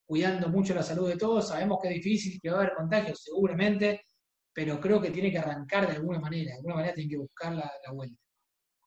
cuidando 0.04 0.48
mucho 0.48 0.74
la 0.74 0.82
salud 0.82 1.08
de 1.08 1.16
todos. 1.16 1.48
Sabemos 1.48 1.78
que 1.82 1.88
es 1.88 1.94
difícil, 1.94 2.40
que 2.40 2.50
va 2.50 2.58
a 2.58 2.60
haber 2.62 2.74
contagios 2.74 3.22
seguramente, 3.22 4.02
pero 4.52 4.80
creo 4.80 5.00
que 5.00 5.10
tiene 5.10 5.30
que 5.30 5.38
arrancar 5.38 5.88
de 5.88 5.96
alguna 5.96 6.18
manera, 6.18 6.50
de 6.50 6.56
alguna 6.56 6.76
manera 6.76 6.94
tiene 6.94 7.10
que 7.10 7.18
buscar 7.18 7.54
la, 7.54 7.70
vuelta. 7.92 8.20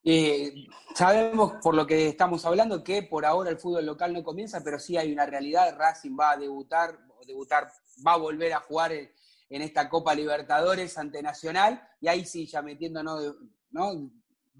Eh, 0.04 0.52
sabemos 0.94 1.54
por 1.62 1.74
lo 1.74 1.86
que 1.86 2.08
estamos 2.08 2.44
hablando 2.44 2.82
que 2.82 3.04
por 3.04 3.24
ahora 3.24 3.50
el 3.50 3.58
fútbol 3.58 3.86
local 3.86 4.12
no 4.12 4.22
comienza, 4.24 4.62
pero 4.64 4.78
sí 4.78 4.96
hay 4.96 5.12
una 5.12 5.26
realidad. 5.26 5.76
Racing 5.78 6.16
va 6.18 6.32
a 6.32 6.36
debutar, 6.36 6.98
debutar, 7.26 7.68
va 8.06 8.14
a 8.14 8.18
volver 8.18 8.52
a 8.52 8.60
jugar 8.60 8.92
en, 8.92 9.10
esta 9.48 9.88
Copa 9.88 10.14
Libertadores 10.14 10.96
ante 10.96 11.22
Nacional, 11.22 11.86
y 12.00 12.08
ahí 12.08 12.24
sí, 12.24 12.46
ya 12.46 12.62
metiéndonos 12.62 13.36
¿no? 13.70 14.10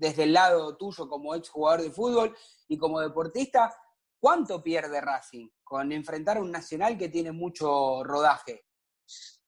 Desde 0.02 0.25
el 0.25 0.32
lado 0.32 0.76
tuyo 0.76 1.09
como 1.09 1.32
ex 1.37 1.49
jugador 1.49 1.82
de 1.82 1.90
fútbol 1.92 2.37
y 2.66 2.76
como 2.76 2.99
deportista, 3.00 3.73
¿cuánto 4.18 4.61
pierde 4.61 5.00
Racing 5.00 5.49
con 5.62 5.92
enfrentar 5.92 6.38
a 6.38 6.40
un 6.40 6.50
Nacional 6.50 6.99
que 6.99 7.09
tiene 7.09 7.30
mucho 7.30 8.02
rodaje? 8.02 8.64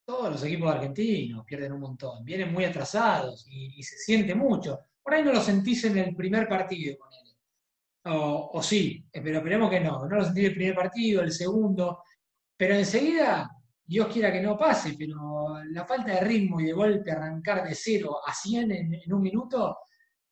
Todos 0.05 0.31
los 0.31 0.43
equipos 0.43 0.71
argentinos 0.71 1.43
pierden 1.45 1.73
un 1.73 1.81
montón, 1.81 2.23
vienen 2.23 2.53
muy 2.53 2.63
atrasados 2.63 3.45
y, 3.49 3.83
se 3.83 3.97
siente 3.97 4.33
mucho. 4.33 4.79
Por 5.03 5.13
ahí 5.13 5.23
no 5.23 5.33
lo 5.33 5.41
sentís 5.41 5.83
en 5.83 5.97
el 5.97 6.15
primer 6.15 6.47
partido 6.47 6.97
con 6.97 7.09
él. 7.11 7.19
O, 8.07 8.61
sí, 8.61 9.05
eh, 9.11 9.19
pero 9.21 9.39
esperemos 9.39 9.69
que 9.69 9.81
no, 9.81 10.07
no 10.07 10.15
lo 10.15 10.23
sentís 10.23 10.45
en 10.45 10.51
el 10.51 10.55
primer 10.55 10.75
partido, 10.75 11.21
el 11.21 11.33
segundo, 11.33 12.03
pero 12.55 12.75
enseguida, 12.75 13.49
Dios 13.83 14.07
quiera 14.07 14.31
que 14.31 14.41
no 14.41 14.57
pase, 14.57 14.95
pero 14.97 15.55
la 15.71 15.85
falta 15.85 16.13
de 16.13 16.21
ritmo 16.21 16.61
y 16.61 16.65
de 16.65 16.73
golpe 16.73 17.11
arrancar 17.11 17.67
de 17.67 17.75
cero 17.75 18.19
a 18.25 18.33
100 18.33 18.71
en 18.71 19.13
un 19.13 19.21
minuto, 19.21 19.79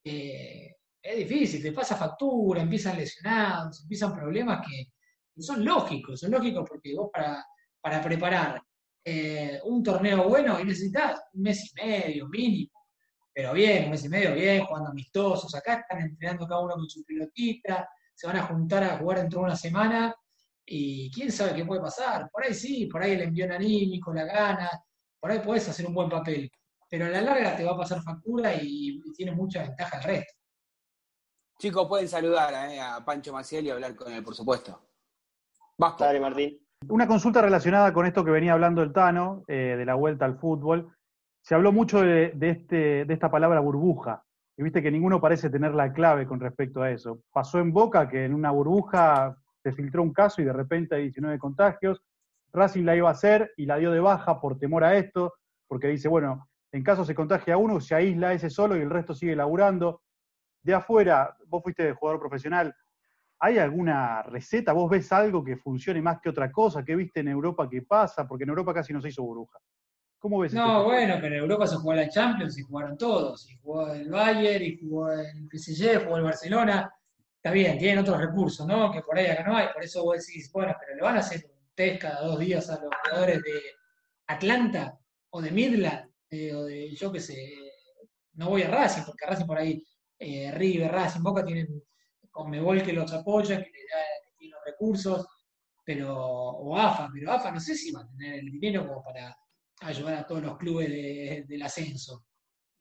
eh, 0.03 0.75
es 1.01 1.17
difícil, 1.17 1.61
te 1.61 1.71
pasa 1.71 1.95
factura, 1.95 2.61
empiezan 2.61 2.97
lesionados, 2.97 3.81
empiezan 3.81 4.13
problemas 4.13 4.65
que, 4.65 4.91
son 5.41 5.65
lógicos, 5.65 6.19
son 6.19 6.31
lógicos 6.31 6.63
porque 6.67 6.93
vos 6.95 7.09
para, 7.11 7.43
para 7.81 8.01
preparar 8.01 8.61
eh, 9.03 9.59
un 9.65 9.83
torneo 9.83 10.29
bueno 10.29 10.63
necesitas 10.63 11.19
un 11.33 11.41
mes 11.41 11.71
y 11.71 11.81
medio 11.83 12.27
mínimo, 12.29 12.87
pero 13.33 13.51
bien, 13.51 13.85
un 13.85 13.91
mes 13.91 14.05
y 14.05 14.09
medio 14.09 14.33
bien, 14.35 14.63
jugando 14.63 14.91
amistosos, 14.91 15.53
acá 15.55 15.79
están 15.79 16.01
entrenando 16.01 16.47
cada 16.47 16.61
uno 16.61 16.75
con 16.75 16.89
su 16.89 17.03
pilotita, 17.03 17.89
se 18.13 18.27
van 18.27 18.37
a 18.37 18.43
juntar 18.43 18.83
a 18.83 18.97
jugar 18.97 19.19
dentro 19.19 19.39
de 19.39 19.45
una 19.45 19.55
semana 19.55 20.15
y 20.65 21.11
quién 21.11 21.31
sabe 21.31 21.55
qué 21.55 21.65
puede 21.65 21.81
pasar, 21.81 22.29
por 22.31 22.45
ahí 22.45 22.53
sí, 22.53 22.85
por 22.85 23.01
ahí 23.01 23.13
el 23.13 23.23
envío 23.23 23.53
anímico, 23.53 24.13
la 24.13 24.23
gana, 24.23 24.69
por 25.19 25.31
ahí 25.31 25.39
puedes 25.39 25.67
hacer 25.67 25.85
un 25.87 25.93
buen 25.93 26.09
papel, 26.09 26.49
pero 26.93 27.07
a 27.07 27.09
la 27.09 27.21
larga 27.21 27.55
te 27.57 27.63
va 27.63 27.71
a 27.71 27.77
pasar 27.77 28.03
factura 28.03 28.53
y, 28.53 29.01
tiene 29.15 29.31
mucha 29.31 29.63
ventaja 29.63 29.97
el 29.97 30.03
resto. 30.03 30.33
Chicos, 31.57 31.87
pueden 31.87 32.07
saludar 32.07 32.53
eh, 32.69 32.79
a 32.79 33.03
Pancho 33.03 33.33
Maciel 33.33 33.65
y 33.65 33.71
hablar 33.71 33.95
con 33.95 34.13
él, 34.13 34.23
por 34.23 34.35
supuesto. 34.35 34.79
Vasco. 35.75 36.03
Dale, 36.03 36.19
Martín. 36.19 36.59
Una 36.89 37.07
consulta 37.07 37.41
relacionada 37.41 37.91
con 37.93 38.05
esto 38.05 38.23
que 38.23 38.29
venía 38.29 38.53
hablando 38.53 38.83
el 38.83 38.93
Tano, 38.93 39.43
eh, 39.47 39.73
de 39.75 39.85
la 39.85 39.95
vuelta 39.95 40.25
al 40.25 40.37
fútbol. 40.37 40.95
Se 41.41 41.55
habló 41.55 41.71
mucho 41.71 41.99
de, 41.99 42.31
este, 42.39 43.05
de 43.05 43.13
esta 43.15 43.31
palabra 43.31 43.59
burbuja, 43.59 44.23
y 44.55 44.61
viste 44.61 44.83
que 44.83 44.91
ninguno 44.91 45.19
parece 45.19 45.49
tener 45.49 45.73
la 45.73 45.91
clave 45.91 46.27
con 46.27 46.39
respecto 46.39 46.83
a 46.83 46.91
eso. 46.91 47.21
Pasó 47.31 47.57
en 47.57 47.73
Boca 47.73 48.07
que 48.07 48.23
en 48.23 48.35
una 48.35 48.51
burbuja 48.51 49.35
se 49.63 49.71
filtró 49.71 50.03
un 50.03 50.13
caso 50.13 50.43
y 50.43 50.45
de 50.45 50.53
repente 50.53 50.93
hay 50.93 51.01
19 51.05 51.39
contagios. 51.39 52.03
Racing 52.51 52.83
la 52.83 52.95
iba 52.95 53.09
a 53.09 53.13
hacer 53.13 53.51
y 53.57 53.65
la 53.65 53.77
dio 53.77 53.89
de 53.89 53.99
baja 53.99 54.39
por 54.39 54.59
temor 54.59 54.83
a 54.83 54.95
esto, 54.95 55.33
porque 55.67 55.87
dice, 55.87 56.07
bueno, 56.07 56.47
en 56.73 56.83
caso 56.83 57.05
se 57.05 57.13
contagia 57.13 57.55
uno, 57.55 57.79
se 57.79 57.93
aísla 57.93 58.33
ese 58.33 58.49
solo 58.49 58.75
y 58.75 58.81
el 58.81 58.89
resto 58.89 59.13
sigue 59.13 59.35
laburando. 59.35 60.01
De 60.63 60.73
afuera, 60.73 61.37
vos 61.45 61.61
fuiste 61.61 61.93
jugador 61.93 62.19
profesional, 62.19 62.75
¿hay 63.39 63.59
alguna 63.59 64.23
receta? 64.23 64.73
¿Vos 64.73 64.89
ves 64.89 65.11
algo 65.11 65.43
que 65.43 65.55
funcione 65.55 66.01
más 66.01 66.19
que 66.19 66.29
otra 66.29 66.51
cosa? 66.51 66.83
¿Qué 66.83 66.95
viste 66.95 67.19
en 67.19 67.27
Europa 67.27 67.69
que 67.69 67.83
pasa? 67.83 68.27
Porque 68.27 68.45
en 68.45 68.49
Europa 68.49 68.73
casi 68.73 68.91
no 68.91 69.01
se 69.01 69.09
hizo 69.09 69.21
burbuja. 69.21 69.59
¿Cómo 70.17 70.39
ves? 70.39 70.53
No, 70.53 70.79
este 70.79 70.85
bueno, 70.85 71.15
pero 71.21 71.35
en 71.35 71.41
Europa 71.41 71.67
se 71.67 71.75
jugó 71.75 71.93
la 71.93 72.09
Champions 72.09 72.57
y 72.57 72.63
jugaron 72.63 72.97
todos. 72.97 73.47
Y 73.51 73.57
jugó 73.57 73.93
el 73.93 74.09
Bayern, 74.09 74.63
y 74.63 74.79
jugó 74.79 75.11
el 75.11 75.47
PSG, 75.51 76.05
jugó 76.05 76.17
el 76.17 76.23
Barcelona. 76.23 76.91
Está 77.35 77.51
bien, 77.51 77.77
tienen 77.77 77.99
otros 77.99 78.17
recursos, 78.19 78.65
¿no? 78.65 78.91
Que 78.91 79.01
por 79.01 79.15
ahí 79.15 79.27
acá 79.27 79.43
no 79.43 79.55
hay. 79.55 79.67
Por 79.71 79.83
eso 79.83 80.03
vos 80.03 80.25
decís, 80.25 80.51
bueno, 80.51 80.73
pero 80.79 80.95
le 80.95 81.03
van 81.03 81.17
a 81.17 81.19
hacer 81.19 81.45
un 81.45 81.75
test 81.75 82.01
cada 82.01 82.21
dos 82.21 82.39
días 82.39 82.67
a 82.71 82.81
los 82.81 82.89
jugadores 83.03 83.43
de 83.43 83.61
Atlanta 84.25 84.97
o 85.29 85.39
de 85.39 85.51
Midland 85.51 86.12
de, 86.33 86.95
yo 86.95 87.11
qué 87.11 87.19
sé, 87.19 87.35
no 88.33 88.49
voy 88.49 88.63
a 88.63 88.69
Racing, 88.69 89.03
porque 89.05 89.25
Racing 89.25 89.45
por 89.45 89.57
ahí, 89.57 89.83
eh, 90.19 90.51
River, 90.51 90.91
Racing, 90.91 91.21
Boca 91.21 91.45
tienen 91.45 91.83
con 92.31 92.49
Mebol 92.49 92.81
que 92.81 92.93
los 92.93 93.11
apoya, 93.13 93.57
que 93.57 93.69
le 93.69 93.79
da 93.79 94.03
tiene 94.37 94.55
los 94.55 94.65
recursos, 94.65 95.27
pero, 95.85 96.15
o 96.17 96.77
AFA, 96.77 97.09
pero 97.13 97.31
AFA 97.31 97.51
no 97.51 97.59
sé 97.59 97.75
si 97.75 97.91
va 97.91 98.01
a 98.01 98.07
tener 98.07 98.39
el 98.39 98.51
dinero 98.51 98.87
como 98.87 99.03
para 99.03 99.35
ayudar 99.81 100.15
a 100.15 100.27
todos 100.27 100.41
los 100.43 100.57
clubes 100.57 100.89
del 101.47 101.61
ascenso. 101.61 102.25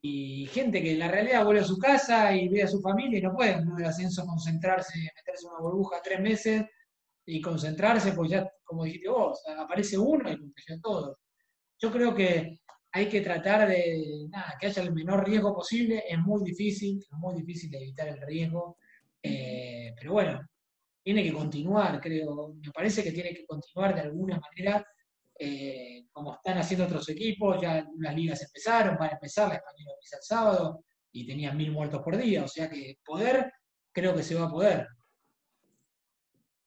Y 0.01 0.47
gente 0.47 0.83
que 0.83 0.93
en 0.93 0.99
la 0.99 1.09
realidad 1.09 1.45
vuelve 1.45 1.61
a 1.61 1.65
su 1.65 1.79
casa 1.79 2.35
y 2.35 2.49
ve 2.49 2.63
a 2.63 2.69
su 2.69 2.81
familia 2.81 3.19
y 3.19 3.23
no 3.23 3.35
puede 3.35 3.53
en 3.53 3.69
el 3.79 3.85
ascenso 3.85 4.27
concentrarse, 4.27 4.99
meterse 4.99 5.47
en 5.47 5.53
una 5.53 5.61
burbuja 5.61 6.01
tres 6.03 6.21
meses 6.21 6.65
y 7.27 7.41
concentrarse, 7.41 8.13
pues 8.13 8.31
ya, 8.31 8.49
como 8.65 8.85
dijiste 8.85 9.09
vos, 9.09 9.41
aparece 9.57 9.97
uno 9.99 10.31
y 10.31 10.39
contagia 10.39 10.77
a 10.77 10.81
todos. 10.81 11.17
Yo 11.79 11.93
creo 11.93 12.15
que 12.15 12.62
hay 12.95 13.09
que 13.09 13.23
tratar 13.23 13.69
de 13.69 14.27
nada, 14.29 14.55
que 14.61 14.67
haya 14.67 14.83
el 14.83 14.93
menor 14.93 15.27
riesgo 15.27 15.55
posible. 15.55 16.05
Es 16.07 16.19
muy 16.19 16.45
difícil, 16.45 16.99
es 16.99 17.13
muy 17.13 17.35
difícil 17.37 17.75
evitar 17.75 18.09
el 18.09 18.21
riesgo. 18.21 18.77
Eh, 19.23 19.95
pero 19.99 20.13
bueno, 20.13 20.47
tiene 21.03 21.23
que 21.23 21.33
continuar, 21.33 22.01
creo. 22.01 22.55
Me 22.55 22.71
parece 22.71 23.03
que 23.03 23.13
tiene 23.13 23.31
que 23.35 23.47
continuar 23.47 23.95
de 23.95 24.03
alguna 24.03 24.39
manera, 24.39 24.87
eh, 25.39 26.05
como 26.13 26.35
están 26.35 26.59
haciendo 26.59 26.85
otros 26.85 27.09
equipos. 27.09 27.61
Ya 27.63 27.87
las 27.99 28.15
ligas 28.15 28.43
empezaron, 28.43 28.99
van 28.99 29.09
a 29.09 29.15
empezar, 29.15 29.49
la 29.49 29.55
española 29.55 29.93
empieza 29.95 30.17
el 30.17 30.23
sábado 30.23 30.85
y 31.13 31.27
tenían 31.27 31.57
mil 31.57 31.73
muertos 31.73 32.03
por 32.03 32.19
día. 32.19 32.45
O 32.45 32.49
sea 32.49 32.69
que 32.69 32.99
poder, 33.03 33.51
creo 33.91 34.15
que 34.15 34.23
se 34.23 34.35
va 34.35 34.47
a 34.47 34.51
poder. 34.51 34.87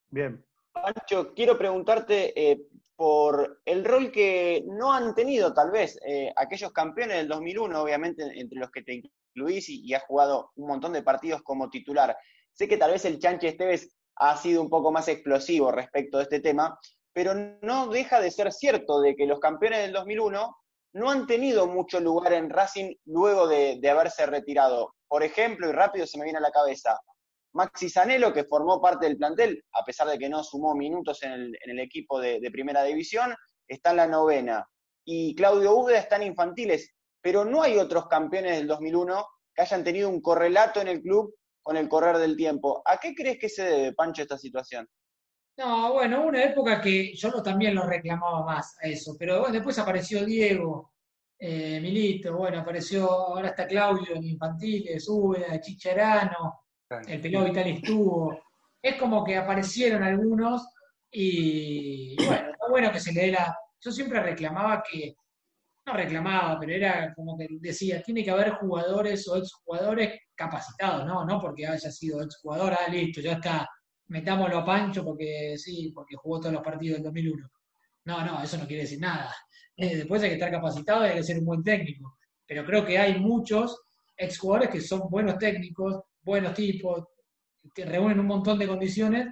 Bien. 0.09 0.43
Pancho, 0.73 1.33
quiero 1.35 1.55
preguntarte, 1.55 2.33
eh, 2.51 2.67
por 2.95 3.61
el 3.65 3.83
rol 3.83 4.11
que 4.11 4.63
no 4.67 4.93
han 4.93 5.13
tenido 5.15 5.53
tal 5.53 5.71
vez 5.71 5.99
eh, 6.07 6.31
aquellos 6.35 6.71
campeones 6.71 7.17
del 7.17 7.27
2001, 7.27 7.81
obviamente 7.81 8.23
entre 8.35 8.59
los 8.59 8.71
que 8.71 8.83
te 8.83 8.93
incluís 8.93 9.69
y, 9.69 9.93
has 9.93 10.03
jugado 10.03 10.51
un 10.55 10.67
montón 10.67 10.93
de 10.93 11.03
partidos 11.03 11.41
como 11.43 11.69
titular. 11.69 12.15
Sé 12.53 12.67
que 12.67 12.77
tal 12.77 12.91
vez 12.91 13.03
el 13.05 13.19
Chanche 13.19 13.49
Esteves 13.49 13.95
ha 14.15 14.37
sido 14.37 14.61
un 14.61 14.69
poco 14.69 14.91
más 14.91 15.07
explosivo 15.09 15.71
respecto 15.71 16.17
de 16.17 16.23
este 16.23 16.39
tema, 16.39 16.79
pero 17.13 17.33
no 17.61 17.87
deja 17.87 18.21
de 18.21 18.31
ser 18.31 18.51
cierto 18.53 19.01
de 19.01 19.15
que 19.15 19.25
los 19.25 19.39
campeones 19.39 19.79
del 19.79 19.91
2001 19.91 20.55
no 20.93 21.11
han 21.11 21.27
tenido 21.27 21.67
mucho 21.67 21.99
lugar 21.99 22.31
en 22.31 22.49
Racing 22.49 22.93
luego 23.05 23.47
de 23.47 23.89
haberse 23.89 24.25
retirado. 24.25 24.95
Por 25.09 25.23
ejemplo, 25.23 25.69
y 25.69 25.73
rápido 25.73 26.07
se 26.07 26.17
me 26.17 26.23
viene 26.23 26.37
a 26.37 26.41
la 26.41 26.51
cabeza, 26.51 26.97
Maxi 27.55 27.89
Zanello, 27.89 28.33
que 28.33 28.43
formó 28.43 28.81
parte 28.81 29.05
del 29.05 29.17
plantel, 29.17 29.63
a 29.71 29.85
pesar 29.85 30.07
de 30.09 30.19
que 30.19 30.27
no 30.27 30.43
sumó 30.43 30.75
minutos 30.75 31.23
en 31.23 31.31
el, 31.31 31.79
equipo 31.79 32.19
de, 32.19 32.49
primera 32.51 32.83
división, 32.83 33.33
está 33.65 33.91
en 33.91 33.97
la 33.97 34.07
novena. 34.07 34.67
Y 35.05 35.33
Claudio 35.35 35.73
Úbeda 35.75 35.99
está 35.99 36.17
en 36.17 36.23
infantiles, 36.23 36.93
pero 37.21 37.45
no 37.45 37.61
hay 37.61 37.77
otros 37.77 38.07
campeones 38.07 38.57
del 38.57 38.67
2001 38.67 39.25
que 39.53 39.61
hayan 39.61 39.85
tenido 39.85 40.09
un 40.09 40.21
correlato 40.21 40.81
en 40.81 40.89
el 40.89 41.01
club 41.01 41.33
con 41.63 41.77
el 41.77 41.87
correr 41.87 42.17
del 42.17 42.35
tiempo. 42.35 42.83
¿A 42.85 42.97
qué 42.97 43.15
crees 43.15 43.39
que 43.39 43.47
se 43.47 43.63
debe, 43.63 43.93
Pancho, 43.93 44.23
esta 44.23 44.37
situación? 44.37 44.85
No, 45.57 45.93
bueno, 45.93 46.25
una 46.25 46.43
época 46.43 46.81
que 46.81 47.15
yo 47.15 47.41
también 47.41 47.73
lo 47.73 47.85
reclamaba 47.85 48.43
más 48.43 48.75
a 48.83 48.87
eso, 48.87 49.15
pero 49.17 49.49
después 49.49 49.79
apareció 49.79 50.25
Diego, 50.25 50.91
eh, 51.39 51.79
Milito, 51.79 52.35
bueno, 52.35 52.59
apareció, 52.59 53.09
ahora 53.09 53.49
está 53.49 53.65
Claudio 53.65 54.13
en 54.13 54.25
infantiles, 54.25 55.07
Úbeda, 55.07 55.61
Chicharano, 55.61 56.64
el 57.07 57.21
pelado 57.21 57.45
vital 57.45 57.67
estuvo. 57.67 58.39
Es 58.81 58.95
como 58.95 59.23
que 59.23 59.37
aparecieron 59.37 60.03
algunos 60.03 60.67
y, 61.11 62.15
bueno, 62.17 62.51
está 62.51 62.67
bueno 62.69 62.91
que 62.91 62.99
se 62.99 63.13
le 63.13 63.21
dé 63.21 63.31
la... 63.31 63.55
Yo 63.81 63.91
siempre 63.91 64.21
reclamaba 64.21 64.83
que 64.83 65.15
no 65.85 65.93
reclamaba, 65.93 66.59
pero 66.59 66.73
era 66.73 67.13
como 67.13 67.37
que 67.37 67.47
decía, 67.59 68.01
tiene 68.01 68.23
que 68.23 68.31
haber 68.31 68.53
jugadores 68.53 69.27
o 69.27 69.37
exjugadores 69.37 70.19
capacitados, 70.35 71.05
¿no? 71.05 71.23
No 71.25 71.39
porque 71.39 71.67
haya 71.67 71.91
sido 71.91 72.21
exjugador, 72.21 72.73
ah, 72.73 72.89
listo, 72.89 73.21
ya 73.21 73.33
está, 73.33 73.67
metámoslo 74.07 74.59
a 74.59 74.65
Pancho 74.65 75.03
porque 75.03 75.55
sí, 75.57 75.91
porque 75.93 76.15
jugó 76.15 76.39
todos 76.39 76.53
los 76.53 76.63
partidos 76.63 76.97
del 76.97 77.03
2001. 77.03 77.47
No, 78.05 78.25
no, 78.25 78.43
eso 78.43 78.57
no 78.57 78.67
quiere 78.67 78.83
decir 78.83 78.99
nada. 78.99 79.33
Eh, 79.77 79.97
después 79.97 80.21
hay 80.23 80.29
que 80.29 80.35
estar 80.35 80.51
capacitado 80.51 81.05
y 81.05 81.09
hay 81.09 81.15
que 81.17 81.23
ser 81.23 81.39
un 81.39 81.45
buen 81.45 81.63
técnico. 81.63 82.17
Pero 82.47 82.65
creo 82.65 82.85
que 82.85 82.97
hay 82.97 83.19
muchos 83.19 83.84
exjugadores 84.17 84.69
que 84.69 84.81
son 84.81 85.09
buenos 85.09 85.37
técnicos, 85.37 86.01
buenos 86.21 86.53
tipos, 86.53 87.05
que 87.73 87.85
reúnen 87.85 88.19
un 88.19 88.27
montón 88.27 88.59
de 88.59 88.67
condiciones 88.67 89.27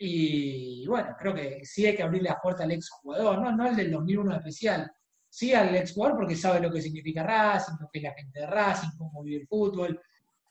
y 0.00 0.86
bueno, 0.86 1.16
creo 1.18 1.34
que 1.34 1.64
sí 1.64 1.86
hay 1.86 1.96
que 1.96 2.02
abrirle 2.02 2.28
la 2.28 2.40
puerta 2.40 2.64
al 2.64 2.72
exjugador, 2.72 3.40
¿no? 3.40 3.50
no 3.56 3.68
el 3.68 3.76
del 3.76 3.90
2001 3.90 4.36
especial, 4.36 4.90
sí 5.28 5.52
al 5.52 5.74
exjugador 5.74 6.18
porque 6.18 6.36
sabe 6.36 6.60
lo 6.60 6.70
que 6.70 6.80
significa 6.80 7.22
Racing, 7.22 7.74
lo 7.80 7.88
que 7.92 7.98
es 7.98 8.04
la 8.04 8.14
gente 8.14 8.40
de 8.40 8.46
Racing, 8.46 8.96
cómo 8.96 9.22
vive 9.22 9.42
el 9.42 9.48
fútbol, 9.48 10.00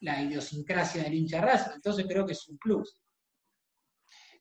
la 0.02 0.22
idiosincrasia 0.22 1.04
del 1.04 1.14
hincha 1.14 1.42
Racing, 1.42 1.76
entonces 1.76 2.06
creo 2.08 2.26
que 2.26 2.34
es 2.34 2.48
un 2.48 2.58
plus. 2.58 3.02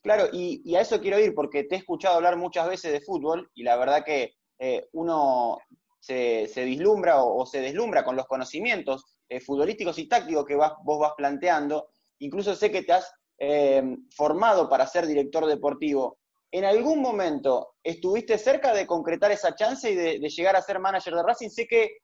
Claro, 0.03 0.29
y, 0.33 0.75
a 0.77 0.81
eso 0.81 1.01
quiero 1.01 1.19
ir 1.19 1.35
porque 1.35 1.65
te 1.65 1.75
he 1.75 1.79
escuchado 1.79 2.17
hablar 2.17 2.37
muchas 2.37 2.69
veces 2.69 2.93
de 2.93 3.01
fútbol 3.01 3.51
y 3.55 3.65
la 3.65 3.77
verdad 3.77 4.05
que 4.05 4.35
eh, 4.59 4.89
uno 4.93 5.59
se, 5.99 6.65
vislumbra 6.65 7.23
o, 7.23 7.45
se 7.47 7.61
deslumbra 7.61 8.05
con 8.05 8.17
los 8.17 8.27
conocimientos 8.27 9.16
eh, 9.29 9.41
futbolísticos 9.41 9.99
y 9.99 10.09
tácticos 10.09 10.45
que 10.45 10.55
vos 10.55 10.99
vas 10.99 11.13
planteando. 11.17 11.89
Incluso 12.19 12.55
sé 12.55 12.71
que 12.71 12.83
te 12.83 12.93
has 12.93 13.13
eh, 13.39 13.83
formado 14.15 14.69
para 14.69 14.87
ser 14.87 15.07
director 15.07 15.47
deportivo. 15.47 16.19
¿En 16.51 16.65
algún 16.65 17.03
momento 17.03 17.75
estuviste 17.83 18.39
cerca 18.39 18.73
de 18.73 18.87
concretar 18.87 19.31
esa 19.33 19.55
chance 19.55 19.91
y 19.91 19.95
de, 19.95 20.19
llegar 20.21 20.57
a 20.57 20.63
ser 20.63 20.79
manager 20.79 21.15
de 21.15 21.23
Racing? 21.23 21.51
Sé 21.51 21.67
que 21.67 21.97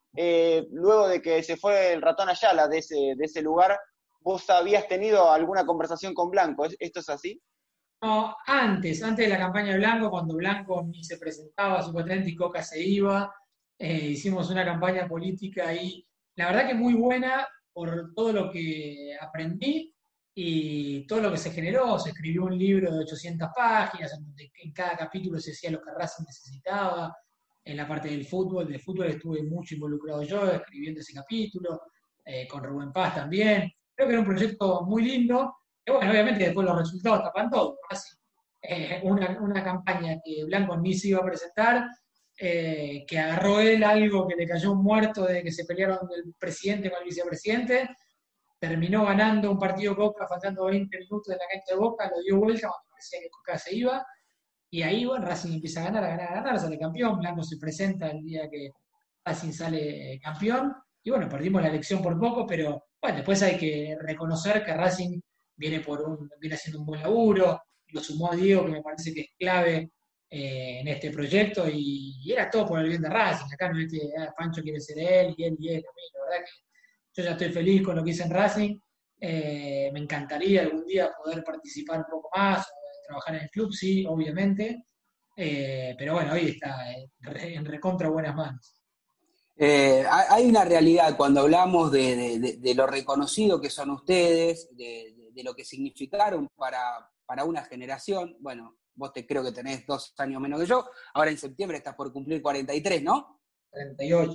luego 0.71 1.09
de 1.09 1.23
que 1.23 1.43
se 1.43 1.57
fue 1.57 1.93
el 1.93 2.03
ratón 2.03 2.29
Ayala 2.29 2.69
de 2.69 2.79
ese, 2.79 3.15
de 3.17 3.25
ese 3.25 3.41
lugar, 3.41 3.79
vos 4.21 4.49
habías 4.51 4.89
tenido 4.89 5.31
alguna 5.31 5.65
conversación 5.65 6.15
con 6.15 6.31
Blanco. 6.31 6.67
¿Esto 6.79 7.01
es 7.01 7.09
así? 7.09 7.41
No, 8.03 8.35
antes, 8.47 9.01
antes 9.03 9.27
de 9.27 9.33
la 9.33 9.39
campaña 9.39 9.73
de 9.73 9.79
Blanco, 9.79 10.11
cuando 10.11 10.35
Blanco 10.35 10.83
ni 10.83 11.05
se 11.05 11.19
presentaba, 11.19 11.83
supuestamente 11.83 12.31
y 12.31 12.35
Coca 12.35 12.61
se 12.63 12.83
iba, 12.83 13.33
eh, 13.79 14.09
hicimos 14.09 14.51
una 14.51 14.65
campaña 14.65 15.07
política 15.07 15.69
ahí, 15.69 16.05
la 16.37 16.47
verdad 16.47 16.69
que 16.69 16.75
muy 16.75 16.95
buena 16.95 17.47
por 17.73 18.13
todo 18.15 18.33
lo 18.33 18.51
que 18.51 19.17
aprendí 19.21 19.95
y 20.35 21.07
todo 21.07 21.21
lo 21.21 21.31
que 21.31 21.39
se 21.39 21.51
generó. 21.51 21.99
Se 21.99 22.11
escribió 22.11 22.45
un 22.45 22.59
libro 22.59 22.93
de 22.93 23.01
800 23.01 23.49
páginas, 23.55 24.13
en 24.15 24.25
donde 24.25 24.51
en 24.63 24.73
cada 24.73 24.97
capítulo 24.97 25.39
se 25.39 25.51
decía 25.51 25.71
lo 25.71 25.83
que 25.83 25.91
Racing 25.91 26.25
necesitaba. 26.25 27.15
En 27.65 27.77
la 27.77 27.87
parte 27.87 28.09
del 28.09 28.25
fútbol, 28.25 28.67
de 28.67 28.79
fútbol 28.79 29.07
estuve 29.07 29.43
mucho 29.43 29.75
involucrado 29.75 30.23
yo, 30.23 30.51
escribiendo 30.51 31.01
ese 31.01 31.15
capítulo, 31.15 31.83
eh, 32.25 32.47
con 32.49 32.65
Rubén 32.65 32.93
Paz 32.93 33.15
también. 33.15 33.71
Creo 33.95 34.09
que 34.09 34.15
era 34.15 34.21
un 34.21 34.27
proyecto 34.27 34.83
muy 34.83 35.05
lindo 35.05 35.55
y 35.85 35.91
bueno, 35.91 36.11
obviamente 36.11 36.45
después 36.45 36.67
los 36.67 36.79
resultados 36.79 37.25
tapan 37.25 37.51
todo. 37.51 37.79
Eh, 38.63 39.01
una, 39.03 39.65
campaña 39.65 40.19
que 40.25 40.45
Blanco 40.45 40.77
ni 40.77 40.95
se 40.95 41.09
iba 41.09 41.19
a 41.19 41.25
presentar, 41.25 41.85
eh, 42.45 43.05
que 43.07 43.21
agarró 43.21 43.61
él 43.61 43.85
algo 43.85 44.27
que 44.27 44.35
le 44.35 44.49
cayó 44.49 44.73
un 44.73 44.83
muerto 44.83 45.25
de 45.27 45.45
que 45.45 45.53
se 45.53 45.65
pelearon 45.65 46.01
el 46.13 46.35
presidente 46.35 46.91
con 46.91 46.99
el 46.99 47.05
vicepresidente, 47.05 47.89
terminó 48.59 49.05
ganando 49.07 49.49
un 49.49 49.61
partido 49.61 49.95
Boca 49.95 50.27
faltando 50.27 50.65
20 50.65 50.99
minutos 50.99 51.29
de 51.29 51.37
la 51.37 51.45
cancha 51.49 51.67
de 51.71 51.77
Boca, 51.77 52.11
lo 52.11 52.21
dio 52.21 52.41
vuelta 52.41 52.67
cuando 52.67 52.91
parecía 52.91 53.21
que 53.21 53.31
Coca 53.31 53.57
se 53.59 53.77
iba, 53.77 54.05
y 54.69 54.83
ahí, 54.83 55.05
bueno, 55.05 55.25
Racing 55.25 55.53
empieza 55.53 55.83
a 55.83 55.85
ganar, 55.85 56.03
a 56.03 56.09
ganar, 56.09 56.29
a 56.31 56.35
ganar, 56.35 56.59
sale 56.59 56.79
campeón, 56.81 57.21
Blanco 57.21 57.45
se 57.45 57.59
presenta 57.59 58.11
el 58.11 58.25
día 58.25 58.51
que 58.51 58.71
Racing 59.25 59.53
sale 59.53 60.19
campeón, 60.21 60.75
y 61.05 61.11
bueno, 61.11 61.29
perdimos 61.29 61.63
la 61.63 61.69
elección 61.69 62.03
por 62.03 62.19
poco, 62.19 62.45
pero 62.45 62.87
bueno, 63.01 63.19
después 63.19 63.41
hay 63.45 63.57
que 63.57 63.97
reconocer 64.01 64.65
que 64.65 64.75
Racing 64.75 65.21
viene, 65.57 65.79
por 65.79 66.03
un, 66.03 66.29
viene 66.41 66.57
haciendo 66.57 66.81
un 66.81 66.87
buen 66.87 67.03
laburo, 67.03 67.63
lo 67.87 68.01
sumó 68.01 68.33
a 68.33 68.35
Diego, 68.35 68.67
que 68.67 68.73
me 68.73 68.83
parece 68.83 69.15
que 69.15 69.21
es 69.21 69.31
clave 69.39 69.93
eh, 70.35 70.81
en 70.81 70.89
este 70.89 71.11
proyecto, 71.11 71.69
y, 71.69 72.33
era 72.33 72.49
todo 72.49 72.67
por 72.67 72.81
el 72.81 72.89
bien 72.89 73.03
de 73.03 73.11
Racing. 73.11 73.53
Acá 73.53 73.71
no 73.71 73.79
es 73.79 73.93
que 73.93 74.01
ah, 74.19 74.33
Pancho 74.35 74.63
quiere 74.63 74.81
ser 74.81 74.99
él, 74.99 75.35
y 75.37 75.45
él, 75.45 75.57
y 75.59 75.69
él, 75.75 75.85
la 76.15 76.25
verdad 76.25 76.47
que 76.47 76.53
yo 77.15 77.25
ya 77.25 77.33
estoy 77.33 77.53
feliz 77.53 77.83
con 77.83 77.97
lo 77.97 78.03
que 78.03 78.13
hice 78.13 78.23
en 78.23 78.31
Racing. 78.31 78.81
Eh, 79.21 79.91
me 79.93 80.01
encantaría 80.01 80.63
algún 80.63 80.87
día 80.87 81.11
poder 81.23 81.45
participar 81.45 81.99
un 81.99 82.07
poco 82.11 82.31
más, 82.35 82.67
trabajar 83.07 83.35
en 83.35 83.43
el 83.43 83.51
club, 83.51 83.73
sí, 83.73 84.07
obviamente. 84.09 84.87
Eh, 85.37 85.95
pero 85.99 86.15
bueno, 86.15 86.33
hoy 86.33 86.49
está 86.49 86.79
en 87.21 87.65
recontra 87.67 88.09
buenas 88.09 88.35
manos. 88.35 88.75
hay 89.59 90.47
una 90.47 90.65
realidad 90.65 91.15
cuando 91.15 91.43
hablamos 91.43 91.93
de, 91.93 92.75
lo 92.75 92.87
reconocido 92.87 93.61
que 93.61 93.69
son 93.69 93.91
ustedes, 93.91 94.75
de, 94.75 95.15
de 95.35 95.43
lo 95.43 95.55
que 95.55 95.65
significaron 95.65 96.49
para, 96.57 97.45
una 97.45 97.65
generación. 97.65 98.37
Bueno, 98.41 98.77
vos 98.95 99.13
te 99.13 99.27
creo 99.27 99.43
que 99.43 99.53
tenés 99.53 99.87
dos 99.87 100.15
años 100.19 100.41
menos 100.41 100.61
que 100.61 100.67
yo. 100.67 100.89
Ahora 101.15 101.31
en 101.31 101.39
septiembre 101.39 101.79
estás 101.79 101.95
por 101.95 102.13
cumplir 102.13 102.43
43, 102.43 103.03
¿no? 103.03 103.41
38. 103.73 104.33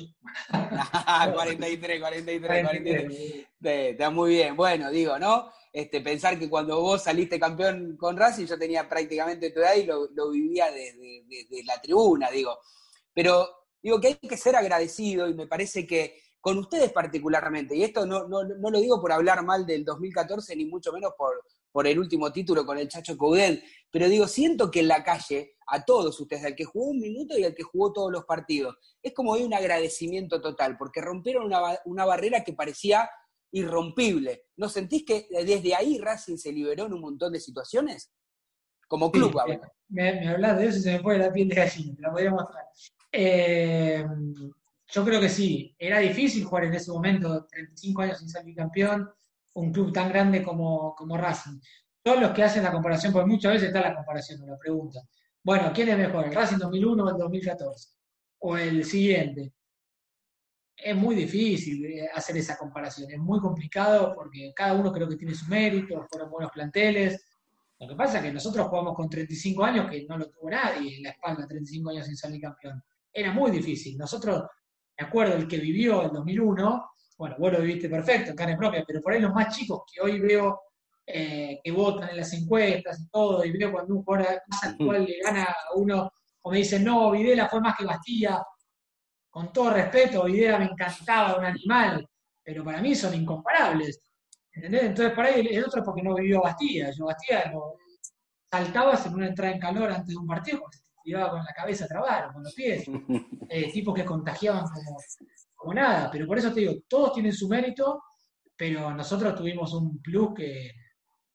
43, 1.34 2.00
43, 2.00 2.41
43. 2.41 3.48
Está 3.62 4.10
muy 4.10 4.32
bien. 4.32 4.56
Bueno, 4.56 4.89
digo, 4.89 5.20
¿no? 5.20 5.52
Este, 5.72 6.02
pensar 6.02 6.39
que 6.39 6.50
cuando 6.50 6.82
vos 6.82 7.04
saliste 7.04 7.39
campeón 7.39 7.98
con 7.98 8.17
Racing, 8.17 8.48
yo 8.48 8.58
tenía 8.58 8.89
prácticamente 8.89 9.52
tu 9.52 9.60
edad 9.60 9.76
y 9.76 9.86
lo, 9.86 10.32
vivía 10.32 10.72
desde 10.72 11.24
de, 11.28 11.63
la 11.65 11.80
tribuna, 11.80 12.32
digo. 12.32 12.58
Pero 13.13 13.48
digo 13.82 14.02
que 14.02 14.08
hay 14.08 14.15
que 14.15 14.38
ser 14.38 14.56
agradecido 14.56 15.30
y 15.30 15.36
me 15.36 15.46
parece 15.46 15.86
que 15.86 16.20
con 16.41 16.58
ustedes 16.58 16.91
particularmente, 16.91 17.76
y 17.76 17.84
esto 17.84 18.06
no, 18.06 18.28
no, 18.28 18.43
no, 18.43 18.72
lo 18.72 18.80
digo 18.80 19.00
por 19.02 19.12
hablar 19.12 19.43
mal 19.43 19.65
del 19.65 19.84
2014, 19.84 20.56
ni 20.56 20.65
mucho 20.65 20.91
menos 20.91 21.13
por, 21.17 21.43
por 21.77 21.85
el 21.85 21.99
último 21.99 22.31
título 22.31 22.65
con 22.65 22.79
el 22.79 22.87
Chacho 22.87 23.15
Coudet, 23.15 23.63
pero 23.91 24.09
digo, 24.09 24.27
siento 24.27 24.71
que 24.71 24.79
en 24.79 24.87
la 24.87 25.03
calle, 25.03 25.57
a 25.67 25.85
todos 25.85 26.19
ustedes, 26.19 26.43
al 26.43 26.55
que 26.55 26.65
jugó 26.65 26.87
un 26.87 26.97
minuto 26.97 27.37
y 27.37 27.43
al 27.43 27.53
que 27.53 27.61
jugó 27.61 27.93
todos 27.93 28.11
los 28.11 28.25
partidos, 28.25 28.75
es 29.03 29.13
como 29.13 29.33
un 29.33 29.53
agradecimiento 29.53 30.41
total, 30.41 30.75
porque 30.75 31.01
rompieron 31.01 31.45
una, 31.45 31.77
una 31.85 32.03
barrera 32.03 32.43
que 32.43 32.53
parecía 32.53 33.07
irrompible. 33.51 34.45
¿No 34.55 34.69
sentís 34.69 35.05
que 35.05 35.27
desde 35.29 35.75
ahí 35.75 35.99
Racing 35.99 36.37
se 36.37 36.51
liberó 36.51 36.87
en 36.87 36.93
un 36.93 37.01
montón 37.01 37.31
de 37.31 37.39
situaciones? 37.39 38.11
Como 38.87 39.11
club, 39.11 39.39
me, 39.89 40.13
me, 40.13 40.29
hablas 40.29 40.57
de 40.57 40.65
eso 40.69 40.79
y 40.79 40.81
se 40.81 40.93
me 40.93 40.99
fue 41.03 41.19
la 41.19 41.31
piel 41.31 41.47
de 41.47 41.55
gallina, 41.57 41.95
te 41.95 42.01
la 42.01 42.09
podría 42.09 42.31
mostrar. 42.31 42.63
Eh, 43.11 44.03
yo 44.87 45.05
creo 45.05 45.21
que 45.21 45.29
sí, 45.29 45.75
era 45.77 45.99
difícil 45.99 46.43
jugar 46.43 46.63
en 46.63 46.73
ese 46.73 46.89
momento, 46.89 47.45
35 47.45 48.01
años 48.01 48.17
sin 48.17 48.29
salir 48.29 48.55
campeón, 48.55 49.07
un 49.58 49.72
club 49.72 49.91
tan 49.91 50.10
grande 50.10 50.43
como, 50.43 50.93
como 50.96 51.17
Racing. 51.17 51.60
Todos 52.04 52.22
los 52.22 52.32
que 52.32 52.43
hacen 52.43 52.63
la 52.63 52.72
comparación, 52.72 53.12
porque 53.12 53.28
muchas 53.28 53.54
veces 53.54 53.67
está 53.70 53.82
la 53.82 53.96
comparación, 53.96 54.46
la 54.46 54.58
pregunta. 54.58 55.02
Bueno, 55.43 55.72
¿quién 55.74 55.89
es 55.89 55.98
mejor, 55.98 56.26
el 56.26 56.36
Racing 56.36 56.58
2001 56.58 57.04
o 57.04 57.10
el 57.10 57.17
2014? 57.17 57.89
O 58.39 58.58
el 58.58 58.86
siguiente. 58.86 59.54
Es 60.76 60.96
muy 60.96 61.15
difícil 61.15 61.84
eh, 61.86 62.08
hacer 62.13 62.38
esa 62.38 62.56
comparación, 62.56 63.10
es 63.12 63.17
muy 63.17 63.39
complicado 63.39 64.13
porque 64.13 64.54
cada 64.56 64.74
uno 64.76 64.91
creo 64.93 65.10
que 65.10 65.15
tiene 65.15 65.34
su 65.34 65.48
mérito, 65.48 66.06
fueron 66.08 66.30
buenos 66.30 66.52
planteles. 66.52 67.26
Lo 67.80 67.88
que 67.88 67.96
pasa 67.96 68.17
es 68.17 68.26
que 68.26 68.34
nosotros 68.34 68.67
jugamos 68.67 68.96
con 68.96 69.10
35 69.10 69.63
años 69.63 69.89
que 69.89 70.06
no 70.08 70.20
lo 70.20 70.30
tuvo 70.30 70.52
nadie 70.52 70.98
en 70.98 71.04
la 71.04 71.10
espalda, 71.10 71.48
35 71.48 71.89
años 71.89 72.06
sin 72.06 72.15
salir 72.15 72.41
campeón. 72.41 72.84
Era 73.12 73.32
muy 73.34 73.50
difícil. 73.50 73.98
Nosotros 73.98 74.43
me 75.00 75.08
acuerdo 75.08 75.36
el 75.36 75.48
que 75.48 75.58
vivió 75.58 76.04
el 76.04 76.12
2001, 76.12 76.91
bueno, 77.17 77.36
vos 77.39 77.51
lo 77.51 77.62
viviste 77.62 77.89
perfecto, 77.89 78.32
en 78.32 78.36
carne 78.36 78.58
propia, 78.58 78.84
pero 78.86 79.01
por 79.01 79.13
ahí 79.13 79.19
los 79.19 79.34
más 79.34 79.56
chicos 79.56 79.84
que 79.91 80.01
hoy 80.01 80.19
veo 80.19 80.62
eh, 81.06 81.60
que 81.63 81.71
votan 81.71 82.10
en 82.10 82.17
las 82.17 82.32
encuestas 82.34 82.99
y 82.99 83.10
todo, 83.10 83.43
y 83.43 83.51
veo 83.51 83.71
cuando 83.71 83.95
un 83.95 84.03
jugador 84.03 84.41
más 84.47 84.63
actual 84.63 85.06
le 85.06 85.19
gana 85.19 85.43
a 85.43 85.56
uno, 85.75 86.12
o 86.41 86.51
me 86.51 86.58
dicen, 86.58 86.84
no, 86.84 87.12
Videla 87.12 87.49
fue 87.49 87.62
más 87.62 87.75
que 87.77 87.86
Bastilla, 87.86 88.43
con 89.30 89.51
todo 89.51 89.71
respeto, 89.71 90.25
Videla 90.25 90.60
me 90.60 90.65
encantaba, 90.65 91.38
un 91.38 91.45
animal, 91.45 92.08
pero 92.43 92.63
para 92.63 92.82
mí 92.82 92.95
son 92.95 93.13
incomparables. 93.13 94.01
¿Entendés? 94.51 94.84
Entonces, 94.84 95.13
por 95.13 95.25
ahí 95.25 95.47
el 95.47 95.63
otro 95.63 95.82
es 95.82 95.86
porque 95.86 96.01
no 96.01 96.15
vivió 96.15 96.41
Bastilla. 96.41 96.89
Yo 96.91 97.06
Bastilla 97.06 97.51
lo, 97.51 97.75
saltabas 98.51 99.06
en 99.06 99.13
una 99.13 99.27
entrada 99.27 99.53
en 99.53 99.60
calor 99.60 99.91
antes 99.91 100.08
de 100.08 100.17
un 100.17 100.27
partido, 100.27 100.63
iba 101.06 101.30
con 101.30 101.43
la 101.43 101.53
cabeza 101.53 101.86
a 101.86 101.88
trabar, 101.88 102.34
con 102.34 102.43
los 102.43 102.53
pies, 102.53 102.86
eh, 103.49 103.71
tipos 103.71 103.93
que 103.93 104.06
contagiaban 104.06 104.65
como, 104.67 104.97
nada, 105.74 106.10
pero 106.12 106.28
por 106.28 106.38
eso 106.38 106.54
te 106.54 106.62
digo, 106.62 106.74
todos 106.88 107.13
tienen 107.13 107.34
su 107.34 107.48
mérito, 107.48 108.02
pero 108.56 108.93
nosotros 108.93 109.36
tuvimos 109.36 109.74
un 109.74 110.02
plus 110.02 110.34
que 110.36 110.72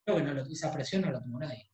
creo 0.05 0.17
que 0.19 0.23
no 0.23 0.35
lo, 0.35 0.43
esa 0.43 0.73
presión 0.73 1.03
no 1.03 1.11
lo 1.11 1.23
tuvo 1.23 1.39
nadie. 1.39 1.71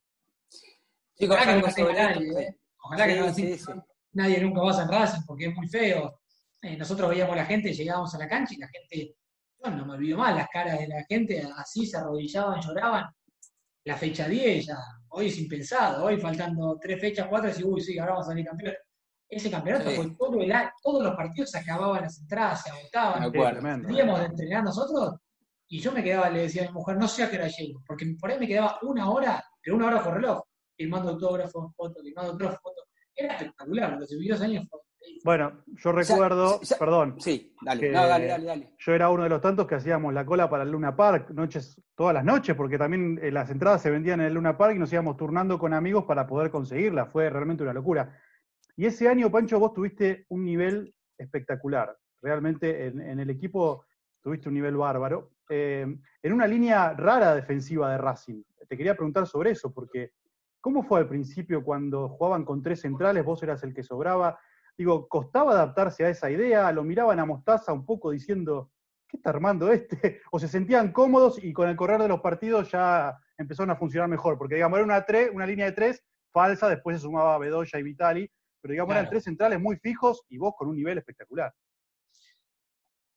ojalá 1.21 1.55
que 1.55 1.63
no 1.63 1.75
tenga 1.75 1.93
nadie, 1.93 2.43
¿eh? 2.43 2.59
ojalá 2.83 3.07
que 3.07 3.17
no 3.17 3.85
nadie 4.13 4.41
nunca 4.41 4.63
va 4.63 4.71
a 4.71 4.75
San 4.75 4.91
Racing 4.91 5.23
porque 5.27 5.47
es 5.47 5.55
muy 5.55 5.69
feo. 5.69 6.21
Eh, 6.61 6.77
nosotros 6.77 7.11
veíamos 7.11 7.35
a 7.35 7.37
la 7.37 7.47
gente, 7.47 7.73
llegábamos 7.73 8.15
a 8.15 8.19
la 8.19 8.29
cancha 8.29 8.55
y 8.55 8.59
la 8.59 8.69
gente, 8.69 9.15
yo 9.63 9.71
no 9.71 9.87
me 9.87 9.95
olvido 9.95 10.19
mal, 10.19 10.37
las 10.37 10.49
caras 10.49 10.79
de 10.79 10.89
la 10.89 11.05
gente 11.05 11.47
así 11.57 11.87
se 11.87 11.97
arrodillaban, 11.97 12.61
lloraban. 12.61 13.07
La 13.85 13.97
fecha 13.97 14.29
10 14.29 14.67
ya, 14.67 14.77
hoy 15.11 15.29
es 15.29 15.39
impensado, 15.39 16.05
hoy 16.05 16.19
faltando 16.19 16.79
tres 16.81 17.01
fechas, 17.01 17.27
cuatro, 17.29 17.51
y 17.57 17.63
uy, 17.63 17.81
sí, 17.81 17.99
ahora 17.99 18.13
vamos 18.13 18.27
a 18.27 18.31
salir 18.31 18.45
campeones. 18.45 18.81
Ese 19.29 19.51
campeonato 19.51 19.91
Sí. 19.91 19.97
fue 19.97 20.11
todo 20.19 20.41
el 20.41 20.53
todos 20.83 21.03
los 21.05 21.15
partidos 21.15 21.51
se 21.51 21.59
acababan 21.59 22.03
las 22.03 22.19
entradas, 22.21 22.63
se 22.63 22.71
agotaban. 22.71 23.31
Tremendo. 23.31 23.89
Salíamos 23.89 24.21
de 24.21 24.27
entrenar 24.27 24.65
nosotros 24.65 25.15
y 25.69 25.81
yo 25.81 25.93
me 25.93 26.03
quedaba, 26.03 26.31
le 26.31 26.43
decía 26.43 26.63
a 26.65 26.67
mi 26.69 26.73
mujer, 26.73 26.97
no 26.97 27.07
sé 27.07 27.25
a 27.25 27.31
qué 27.31 27.37
hora 27.37 27.49
llego, 27.49 27.83
porque 27.87 28.07
por 28.19 28.31
ahí 28.31 28.39
me 28.39 28.47
quedaba 28.47 28.79
una 28.83 29.11
hora, 29.11 29.45
pero 29.63 29.77
una 29.77 29.89
hora 29.89 30.03
por 30.03 30.15
reloj, 30.15 30.41
firmando 30.77 31.11
autógrafos, 31.11 31.75
fotos, 31.77 32.03
firmando 32.03 32.33
autógrafos, 32.33 32.61
fotos. 32.63 32.85
Era 33.15 33.35
espectacular, 33.35 33.93
lo 33.93 33.99
que 34.01 34.07
se 34.07 34.17
vivió 34.17 34.35
ese 34.35 34.45
año 34.45 34.63
fue. 34.71 34.81
Bueno, 35.25 35.65
yo 35.83 35.93
recuerdo, 35.93 36.59
o 36.61 36.65
sea, 36.65 36.79
perdón, 36.79 37.17
Sí, 37.19 37.55
dale. 37.63 37.91
No, 37.91 38.07
dale, 38.07 38.27
dale, 38.27 38.45
dale. 38.45 38.75
yo 38.79 38.93
era 38.93 39.09
uno 39.11 39.23
de 39.25 39.29
los 39.29 39.41
tantos 39.41 39.67
que 39.67 39.75
hacíamos 39.77 40.13
la 40.13 40.25
cola 40.27 40.49
para 40.51 40.65
el 40.65 40.71
Luna 40.71 40.95
Park, 40.97 41.31
noches, 41.31 41.81
todas 41.95 42.15
las 42.15 42.25
noches, 42.25 42.55
porque 42.57 42.79
también 42.79 43.19
eh, 43.23 43.31
las 43.31 43.51
entradas 43.51 43.81
se 43.83 43.91
vendían 43.91 44.21
en 44.21 44.27
el 44.27 44.35
Luna 44.35 44.57
Park 44.57 44.77
y 44.77 44.79
nos 44.79 44.93
íbamos 44.93 45.17
turnando 45.17 45.59
con 45.59 45.73
amigos 45.73 46.05
para 46.05 46.27
poder 46.27 46.51
conseguirlas. 46.51 47.11
Fue 47.11 47.31
realmente 47.31 47.63
una 47.63 47.73
locura. 47.73 48.19
Y 48.79 48.87
ese 48.87 49.09
año, 49.09 49.29
Pancho, 49.29 49.59
vos 49.59 49.75
tuviste 49.75 50.25
un 50.29 50.45
nivel 50.45 50.95
espectacular. 51.19 51.99
Realmente 52.23 52.87
en, 52.87 53.19
el 53.19 53.29
equipo 53.29 53.85
tuviste 54.23 54.49
un 54.49 54.55
nivel 54.55 54.77
bárbaro. 54.77 55.33
Eh, 55.51 55.99
en 56.23 56.33
una 56.33 56.47
línea 56.47 56.93
rara 56.93 57.35
defensiva 57.35 57.91
de 57.91 57.99
Racing. 57.99 58.41
Te 58.69 58.77
quería 58.77 58.95
preguntar 58.95 59.27
sobre 59.27 59.51
eso, 59.51 59.75
porque 59.75 60.13
¿cómo 60.61 60.85
fue 60.85 61.01
al 61.01 61.09
principio 61.09 61.65
cuando 61.65 62.09
jugaban 62.11 62.45
con 62.45 62.63
tres 62.63 62.83
centrales? 62.83 63.25
Vos 63.25 63.43
eras 63.43 63.65
el 63.65 63.75
que 63.75 63.83
sobraba. 63.83 64.39
Digo, 64.77 65.09
¿costaba 65.09 65.55
adaptarse 65.55 66.05
a 66.05 66.11
esa 66.11 66.31
idea? 66.31 66.71
¿Lo 66.71 66.85
miraban 66.85 67.19
a 67.19 67.27
Mostaza 67.27 67.73
un 67.73 67.85
poco 67.85 68.13
diciendo, 68.13 68.71
¿qué 69.09 69.17
está 69.17 69.31
armando 69.31 69.73
este? 69.73 70.21
¿O 70.31 70.39
se 70.39 70.47
sentían 70.47 70.93
cómodos 70.93 71.43
y 71.43 71.53
con 71.53 71.69
el 71.69 71.75
correr 71.75 72.01
de 72.01 72.07
los 72.07 72.21
partidos 72.21 72.71
ya 72.71 73.19
empezaron 73.37 73.73
a 73.73 73.77
funcionar 73.77 74.09
mejor? 74.09 74.39
Porque, 74.39 74.55
digamos, 74.55 74.79
era 74.79 74.85
una, 74.85 75.05
una 75.33 75.47
línea 75.47 75.67
de 75.67 75.73
tres 75.73 76.05
falsa, 76.33 76.69
después 76.69 76.99
se 76.99 77.03
sumaba 77.03 77.39
Bedoya 77.39 77.77
y 77.81 77.83
Vitali, 77.83 78.31
pero, 78.61 78.73
digamos, 78.73 78.95
eran 78.95 79.09
tres 79.09 79.25
centrales 79.25 79.61
muy 79.61 79.77
fijos 79.77 80.23
y 80.29 80.39
vos 80.39 80.55
con 80.57 80.69
un 80.69 80.77
nivel 80.77 80.99
espectacular. 80.99 81.53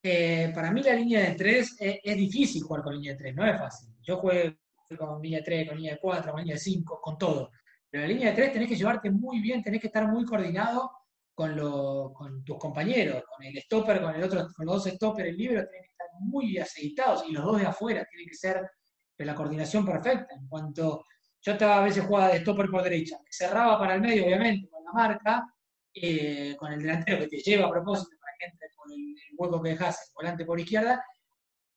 Eh, 0.04 0.52
para 0.54 0.72
mí 0.72 0.82
la 0.82 0.94
línea 0.94 1.22
de 1.22 1.36
tres 1.36 1.76
es, 1.80 2.00
es 2.04 2.18
difícil 2.18 2.64
jugar 2.64 2.84
con 2.84 2.94
línea 2.96 3.12
de 3.14 3.18
tres, 3.20 3.36
no 3.36 3.46
es 3.46 3.58
fácil. 3.60 3.90
Yo 4.02 4.18
juego 4.18 4.56
con 4.98 5.22
línea 5.22 5.40
de 5.40 5.46
tres, 5.46 5.68
con 5.68 5.78
línea 5.78 5.94
de 5.94 6.00
cuatro, 6.00 6.32
con 6.32 6.42
línea 6.42 6.56
de 6.56 6.60
cinco, 6.60 7.00
con 7.02 7.18
todo. 7.18 7.52
Pero 7.90 8.04
la 8.04 8.08
línea 8.08 8.30
de 8.30 8.36
tres 8.36 8.54
tenés 8.54 8.68
que 8.68 8.76
llevarte 8.76 9.12
muy 9.12 9.40
bien, 9.42 9.62
tenés 9.62 9.80
que 9.82 9.88
estar 9.88 10.08
muy 10.08 10.26
coordinado 10.26 10.92
con, 11.34 11.56
lo- 11.56 12.12
con 12.14 12.44
tus 12.44 12.58
compañeros, 12.58 13.24
con 13.26 13.46
el 13.46 13.58
stopper, 13.62 14.02
con 14.02 14.16
el 14.16 14.24
otro, 14.24 14.48
con 14.56 14.66
los 14.66 14.84
dos 14.84 14.94
stoppers, 14.94 15.30
el 15.30 15.38
libro, 15.38 15.62
tienen 15.68 15.84
que 15.84 15.92
estar 15.92 16.08
muy 16.20 16.58
aceitados 16.58 17.24
y 17.30 17.32
los 17.32 17.44
dos 17.46 17.60
de 17.60 17.68
afuera 17.68 18.06
tienen 18.10 18.28
que 18.28 18.36
ser 18.36 18.70
de 19.18 19.26
la 19.26 19.36
coordinación 19.36 19.86
perfecta. 19.86 20.36
En 20.36 20.48
cuanto 20.48 21.06
yo 21.42 21.52
estaba 21.54 21.78
a 21.80 21.84
veces 21.84 22.04
jugaba 22.06 22.30
de 22.34 22.40
stopper 22.40 22.70
por 22.70 22.84
derecha, 22.84 23.18
cerraba 23.30 23.78
para 23.80 23.96
el 23.96 24.02
medio, 24.02 24.26
obviamente, 24.26 24.68
marca, 24.94 25.46
eh, 25.94 26.56
con 26.58 26.72
el 26.74 26.82
delantero 26.82 27.20
que 27.20 27.28
te 27.28 27.38
lleva 27.38 27.68
a 27.68 27.72
propósito 27.72 28.18
para 28.20 28.34
que 28.40 28.46
entre 28.48 28.68
por 28.76 28.92
el, 28.92 29.00
el 29.02 29.36
hueco 29.38 29.62
que 29.62 29.70
dejas, 29.72 30.02
el 30.10 30.14
volante 30.16 30.46
por 30.46 30.60
izquierda, 30.60 31.04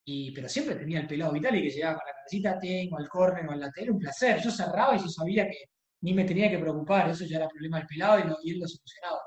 y, 0.05 0.33
pero 0.33 0.49
siempre 0.49 0.75
tenía 0.77 1.01
el 1.01 1.07
pelado 1.07 1.33
Vitali 1.33 1.63
que 1.63 1.71
llegaba 1.71 1.97
con 1.99 2.07
la 2.07 2.15
cabecita, 2.15 2.59
tengo 2.59 2.99
al 2.99 3.09
córner 3.09 3.47
o 3.49 3.53
al 3.53 3.61
lateral, 3.61 3.93
un 3.93 3.99
placer. 3.99 4.41
Yo 4.43 4.51
cerraba 4.51 4.95
y 4.97 4.99
yo 5.01 5.09
sabía 5.09 5.47
que 5.49 5.65
ni 6.03 6.13
me 6.13 6.25
tenía 6.25 6.51
que 6.51 6.59
preocupar, 6.59 7.09
eso 7.11 7.25
ya 7.25 7.39
era 7.39 7.49
problema 7.49 7.79
del 7.79 7.87
pelado 7.87 8.19
y, 8.21 8.25
lo- 8.25 8.39
y 8.43 8.51
él 8.53 8.61
lo 8.61 8.69
solucionaba. 8.69 9.21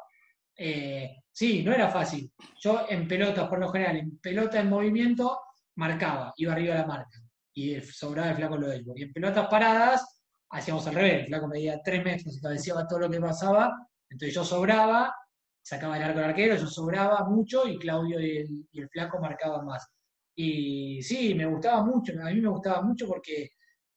Eh, 0.56 1.16
sí, 1.32 1.64
no 1.64 1.74
era 1.74 1.90
fácil. 1.90 2.32
Yo 2.62 2.86
en 2.90 3.08
pelotas, 3.08 3.48
por 3.50 3.60
lo 3.60 3.70
general, 3.70 3.98
en 3.98 4.20
pelota 4.20 4.60
en 4.60 4.70
movimiento, 4.70 5.40
marcaba, 5.76 6.34
iba 6.38 6.54
arriba 6.54 6.76
de 6.76 6.82
la 6.82 6.88
marca, 6.88 7.20
y 7.54 7.80
sobraba 7.82 8.30
el 8.32 8.36
flaco 8.36 8.58
lo 8.58 8.74
Y 8.96 9.04
en 9.04 9.14
pelotas 9.14 9.48
paradas, 9.48 10.17
hacíamos 10.50 10.88
al 10.88 10.96
revés, 10.96 11.22
el 11.22 11.26
flaco 11.28 11.48
medía 11.48 11.82
3 11.84 12.04
metros 12.04 12.38
y 12.38 12.42
cabeceaba 12.42 12.88
todo 12.88 13.00
lo 13.00 13.10
que 13.10 13.20
pasaba, 13.20 13.74
entonces 14.10 14.34
yo 14.34 14.44
sobraba, 14.44 15.14
sacaba 15.62 15.98
el 15.98 16.04
arco 16.04 16.20
del 16.20 16.30
arquero, 16.30 16.56
yo 16.56 16.68
sobraba 16.68 17.26
mucho 17.26 17.68
y 17.68 17.78
Claudio 17.78 18.20
y 18.20 18.38
el, 18.38 18.68
y 18.72 18.82
el 18.82 18.90
flaco 18.90 19.20
marcaban 19.20 19.66
más. 19.66 19.88
Y 20.36 21.02
sí, 21.02 21.34
me 21.36 21.46
gustaba 21.46 21.84
mucho, 21.84 22.14
a 22.22 22.30
mí 22.30 22.42
me 22.42 22.50
gustaba 22.50 22.82
mucho 22.82 23.08
porque 23.08 23.52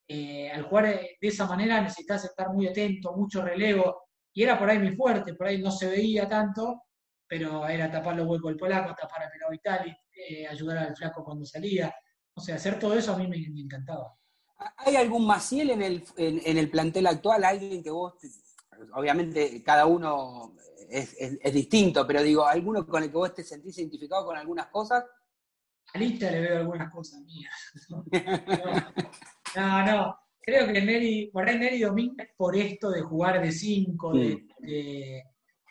eh, 0.09 0.51
al 0.51 0.63
jugar 0.65 0.87
eh, 0.87 1.19
de 1.21 1.29
esa 1.29 1.47
manera 1.47 1.81
necesitas 1.81 2.25
estar 2.25 2.53
muy 2.53 2.67
atento, 2.67 3.13
mucho 3.17 3.43
relevo, 3.43 4.09
y 4.33 4.43
era 4.43 4.59
por 4.59 4.69
ahí 4.71 4.79
mi 4.79 4.93
fuerte, 4.93 5.35
por 5.35 5.47
ahí 5.47 5.61
no 5.63 5.71
se 5.71 5.89
veía 5.89 6.29
tanto, 6.29 6.83
pero 7.29 7.67
era 7.69 7.91
tapar 7.91 8.17
los 8.17 8.27
huecos 8.27 8.51
del 8.51 8.57
polaco, 8.57 8.95
tapar 8.95 9.23
al 9.23 9.31
pelado 9.31 9.53
Vitali, 9.53 9.95
eh, 10.13 10.47
ayudar 10.47 10.79
al 10.79 10.97
flaco 10.97 11.23
cuando 11.25 11.45
salía, 11.45 11.95
o 12.35 12.41
sea, 12.41 12.57
hacer 12.57 12.79
todo 12.79 12.95
eso 12.97 13.13
a 13.15 13.19
mí 13.19 13.29
me 13.29 13.37
encantaba. 13.61 14.20
¿Hay 14.79 14.97
algún 14.97 15.27
Maciel 15.27 15.71
en 15.71 15.83
el, 15.83 16.05
en, 16.17 16.41
en 16.45 16.59
el 16.59 16.71
plantel 16.71 17.07
actual? 17.07 17.45
¿Alguien 17.45 17.83
que 17.83 17.91
vos, 17.91 18.15
obviamente 18.95 19.63
cada 19.63 19.87
uno 19.87 20.55
es, 20.91 21.15
es- 21.19 21.39
es 21.43 21.53
distinto, 21.55 22.07
pero 22.07 22.23
digo, 22.23 22.47
¿alguno 22.47 22.87
con 22.87 23.03
el 23.03 23.11
que 23.11 23.17
vos 23.17 23.35
te 23.35 23.45
sentís 23.45 23.79
identificado 23.79 24.25
con 24.27 24.37
algunas 24.37 24.67
cosas? 24.67 25.05
A 25.95 25.99
Licha 25.99 26.31
le 26.31 26.41
veo 26.41 26.59
algunas 26.59 26.93
cosas 26.93 27.21
mías. 27.23 27.55
No, 29.57 29.85
no, 29.85 30.17
creo 30.41 30.67
que 30.73 30.81
Neri, 30.81 31.31
por 31.33 31.49
ahí 31.49 31.59
Neri 31.59 31.81
Domínguez 31.81 32.29
por 32.37 32.57
esto 32.57 32.91
de 32.91 33.03
jugar 33.03 33.43
de 33.43 33.51
5, 33.53 34.15
de, 34.15 34.47
de- 34.59 35.23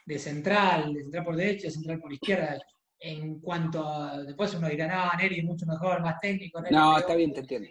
de 0.05 0.17
central, 0.19 0.91
de 0.93 1.03
central 1.03 1.23
por 1.23 1.35
derecha, 1.35 1.67
de 1.67 1.71
central 1.71 1.99
por 1.99 2.11
izquierda. 2.11 2.59
En 2.99 3.39
cuanto 3.39 3.87
a, 3.87 4.17
después 4.23 4.53
uno 4.55 4.67
dirá, 4.67 4.87
no, 4.87 5.17
Neri 5.17 5.39
es 5.39 5.45
mucho 5.45 5.65
mejor, 5.65 6.01
más 6.01 6.19
técnico. 6.19 6.59
Neri 6.61 6.75
No, 6.75 6.89
peor". 6.89 6.99
está 6.99 7.15
bien, 7.15 7.33
te 7.33 7.39
entiendo. 7.41 7.69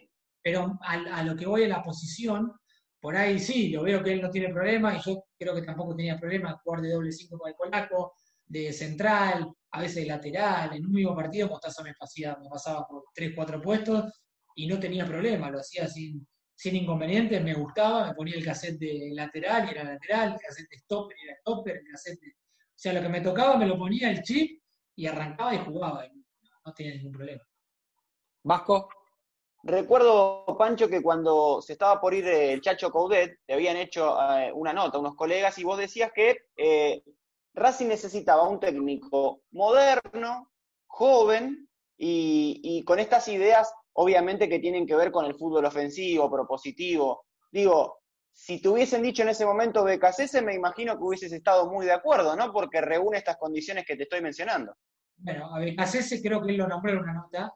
Pero 0.48 0.78
a, 0.80 1.18
a 1.18 1.22
lo 1.24 1.36
que 1.36 1.46
voy 1.46 1.64
en 1.64 1.68
la 1.68 1.82
posición, 1.82 2.50
por 2.98 3.14
ahí 3.14 3.38
sí, 3.38 3.68
lo 3.68 3.82
veo 3.82 4.02
que 4.02 4.14
él 4.14 4.22
no 4.22 4.30
tiene 4.30 4.48
problema 4.48 4.96
y 4.96 5.00
yo 5.02 5.24
creo 5.38 5.54
que 5.54 5.60
tampoco 5.60 5.94
tenía 5.94 6.18
problema 6.18 6.58
jugar 6.64 6.80
de 6.80 6.90
doble 6.90 7.12
5 7.12 7.38
con 7.38 7.50
el 7.50 7.54
polaco, 7.54 8.14
de 8.46 8.72
central, 8.72 9.52
a 9.72 9.80
veces 9.82 9.96
de 9.96 10.06
lateral. 10.06 10.74
En 10.74 10.86
un 10.86 10.92
mismo 10.92 11.14
partido 11.14 11.48
Mostaza 11.48 11.82
me, 11.82 11.92
pasía, 11.92 12.34
me 12.42 12.48
pasaba 12.48 12.86
por 12.88 13.04
3, 13.12 13.32
4 13.36 13.60
puestos 13.60 14.22
y 14.54 14.66
no 14.66 14.80
tenía 14.80 15.04
problema, 15.04 15.50
lo 15.50 15.58
hacía 15.58 15.86
sin, 15.86 16.26
sin 16.54 16.76
inconvenientes, 16.76 17.44
me 17.44 17.52
gustaba, 17.52 18.06
me 18.06 18.14
ponía 18.14 18.36
el 18.36 18.44
cassette 18.46 18.78
de 18.78 19.10
lateral 19.12 19.68
y 19.68 19.72
era 19.72 19.84
lateral, 19.84 20.32
el 20.32 20.40
cassette 20.40 20.70
de 20.70 20.78
stopper 20.78 21.14
y 21.18 21.28
era 21.28 21.36
stopper, 21.40 21.76
el 21.76 21.92
cassette 21.92 22.20
de... 22.22 22.28
O 22.30 22.80
sea, 22.80 22.94
lo 22.94 23.02
que 23.02 23.10
me 23.10 23.20
tocaba 23.20 23.58
me 23.58 23.66
lo 23.66 23.76
ponía 23.76 24.10
el 24.10 24.22
chip 24.22 24.62
y 24.96 25.06
arrancaba 25.06 25.54
y 25.54 25.58
jugaba, 25.58 26.06
y 26.06 26.10
no 26.64 26.72
tenía 26.72 26.94
ningún 26.94 27.12
problema. 27.12 27.42
Vasco, 28.44 28.88
Recuerdo, 29.62 30.44
Pancho, 30.56 30.88
que 30.88 31.02
cuando 31.02 31.60
se 31.60 31.72
estaba 31.72 32.00
por 32.00 32.14
ir 32.14 32.26
eh, 32.26 32.52
el 32.52 32.60
Chacho 32.60 32.90
Coudet, 32.90 33.40
te 33.44 33.54
habían 33.54 33.76
hecho 33.76 34.16
eh, 34.20 34.52
una 34.54 34.72
nota, 34.72 34.98
unos 34.98 35.16
colegas, 35.16 35.58
y 35.58 35.64
vos 35.64 35.78
decías 35.78 36.12
que 36.14 36.36
eh, 36.56 37.02
Racing 37.54 37.88
necesitaba 37.88 38.48
un 38.48 38.60
técnico 38.60 39.42
moderno, 39.50 40.52
joven, 40.86 41.68
y, 42.00 42.84
con 42.84 43.00
estas 43.00 43.26
ideas, 43.26 43.72
obviamente, 43.94 44.48
que 44.48 44.60
tienen 44.60 44.86
que 44.86 44.94
ver 44.94 45.10
con 45.10 45.24
el 45.24 45.34
fútbol 45.34 45.64
ofensivo, 45.64 46.30
propositivo. 46.30 47.24
Digo, 47.50 47.98
si 48.32 48.62
te 48.62 48.68
hubiesen 48.68 49.02
dicho 49.02 49.22
en 49.22 49.30
ese 49.30 49.44
momento 49.44 49.82
BKC, 49.82 50.40
me 50.42 50.54
imagino 50.54 50.96
que 50.96 51.02
hubieses 51.02 51.32
estado 51.32 51.68
muy 51.68 51.86
de 51.86 51.92
acuerdo, 51.92 52.36
¿no? 52.36 52.52
Porque 52.52 52.80
reúne 52.80 53.18
estas 53.18 53.36
condiciones 53.36 53.84
que 53.84 53.96
te 53.96 54.04
estoy 54.04 54.20
mencionando. 54.20 54.76
Bueno, 55.16 55.52
a 55.52 55.58
Becasese 55.58 56.22
creo 56.22 56.40
que 56.40 56.52
él 56.52 56.58
lo 56.58 56.68
nombró 56.68 56.92
en 56.92 56.98
una 56.98 57.14
nota. 57.14 57.52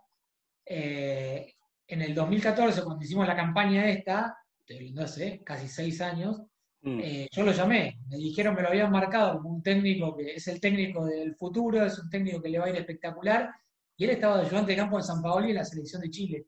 Eh, 0.67 1.55
en 1.93 2.03
el 2.03 2.15
2014, 2.15 2.83
cuando 2.83 3.05
hicimos 3.05 3.27
la 3.27 3.37
campaña 3.37 3.89
esta, 3.89 4.37
estoy 4.61 4.77
hablando 4.79 5.03
hace 5.03 5.43
casi 5.45 5.69
seis 5.69 6.01
años, 6.01 6.43
Mm. 6.83 7.01
eh, 7.01 7.29
yo 7.31 7.45
lo 7.45 7.53
llamé. 7.53 7.99
Me 8.09 8.17
dijeron, 8.17 8.55
me 8.55 8.63
lo 8.63 8.69
habían 8.69 8.91
marcado 8.91 9.37
como 9.37 9.51
un 9.51 9.63
técnico 9.63 10.17
que 10.17 10.35
es 10.35 10.49
el 10.49 10.61
técnico 10.61 11.05
del 11.07 11.37
futuro, 11.37 11.85
es 11.85 11.99
un 11.99 12.11
técnico 12.11 12.43
que 12.43 12.49
le 12.49 12.59
va 12.59 12.67
a 12.67 12.71
ir 12.71 12.77
espectacular. 12.77 13.51
Y 13.97 14.05
él 14.05 14.11
estaba 14.11 14.39
de 14.39 14.47
ayudante 14.47 14.73
de 14.73 14.79
campo 14.79 14.97
en 14.99 15.05
San 15.05 15.23
Paoli 15.23 15.51
en 15.51 15.57
la 15.57 15.65
selección 15.65 16.03
de 16.03 16.11
Chile. 16.11 16.47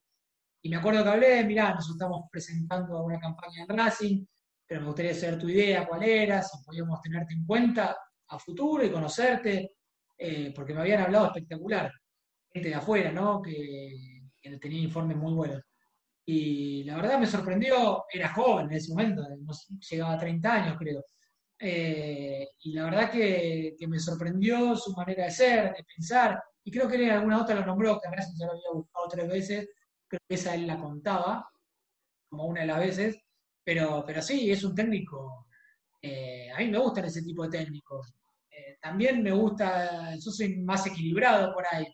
Y 0.63 0.69
me 0.71 0.77
acuerdo 0.77 1.05
que 1.05 1.11
hablé, 1.11 1.45
mirá, 1.45 1.75
nos 1.75 1.89
estamos 1.89 2.23
presentando 2.31 2.97
a 2.99 3.03
una 3.05 3.21
campaña 3.21 3.63
en 3.63 3.69
Racing, 3.69 4.27
pero 4.67 4.81
me 4.81 4.87
gustaría 4.89 5.15
saber 5.15 5.39
tu 5.39 5.49
idea, 5.49 5.87
cuál 5.87 6.03
era, 6.03 6.43
si 6.43 6.65
podíamos 6.65 7.01
tenerte 7.01 7.35
en 7.35 7.45
cuenta 7.45 7.97
a 8.29 8.39
futuro 8.39 8.85
y 8.85 8.91
conocerte, 8.91 9.77
eh, 10.19 10.53
porque 10.55 10.75
me 10.75 10.81
habían 10.81 11.03
hablado 11.03 11.27
espectacular, 11.27 11.93
gente 12.51 12.71
de 12.71 12.75
afuera, 12.75 13.13
¿no? 13.13 13.43
Que, 13.43 14.14
que 14.51 14.59
tenía 14.59 14.83
informes 14.83 15.17
muy 15.17 15.33
buenos. 15.35 15.63
Y 16.27 16.85
la 16.85 16.97
verdad 16.97 17.19
me 17.19 17.27
sorprendió, 17.27 18.05
era 18.13 18.33
joven 18.33 18.67
en 18.67 18.77
ese 18.77 18.91
momento, 18.91 19.23
llegaba 19.91 20.15
a 20.15 20.19
30 20.19 20.53
años 20.55 20.77
creo. 20.79 21.05
Eh, 21.59 22.49
y 22.61 22.73
la 22.73 22.85
verdad 22.85 23.11
que, 23.11 23.75
que 23.79 23.87
me 23.87 23.99
sorprendió 23.99 24.75
su 24.77 24.93
manera 24.93 25.25
de 25.25 25.31
ser, 25.31 25.75
de 25.75 25.85
pensar, 25.85 26.43
y 26.65 26.71
creo 26.71 26.89
que 26.89 26.97
él 26.97 27.03
en 27.03 27.11
alguna 27.11 27.43
otra 27.43 27.55
lo 27.55 27.67
nombró, 27.67 28.01
que 28.01 28.09
a 28.09 28.11
Racing 28.11 28.39
ya 28.39 28.47
lo 28.47 28.53
había 28.53 28.71
buscado 28.73 29.09
tres 29.09 29.29
veces, 29.29 29.69
creo 30.09 30.21
que 30.27 30.35
esa 30.35 30.55
él 30.55 30.67
la 30.67 30.79
contaba, 30.79 31.49
como 32.29 32.47
una 32.47 32.63
de 32.63 32.67
las 32.67 32.79
veces, 32.79 33.19
pero, 33.63 34.03
pero 34.07 34.23
sí, 34.23 34.51
es 34.51 34.65
un 34.65 34.75
técnico, 34.75 35.47
eh, 36.01 36.51
a 36.53 36.59
mí 36.59 36.69
me 36.69 36.79
gustan 36.79 37.07
ese 37.07 37.23
tipo 37.23 37.45
de 37.45 37.59
técnicos. 37.59 38.13
Eh, 38.51 38.77
también 38.81 39.23
me 39.23 39.33
gusta, 39.33 40.15
yo 40.15 40.31
soy 40.31 40.59
más 40.59 40.87
equilibrado 40.87 41.55
por 41.55 41.65
ahí. 41.71 41.87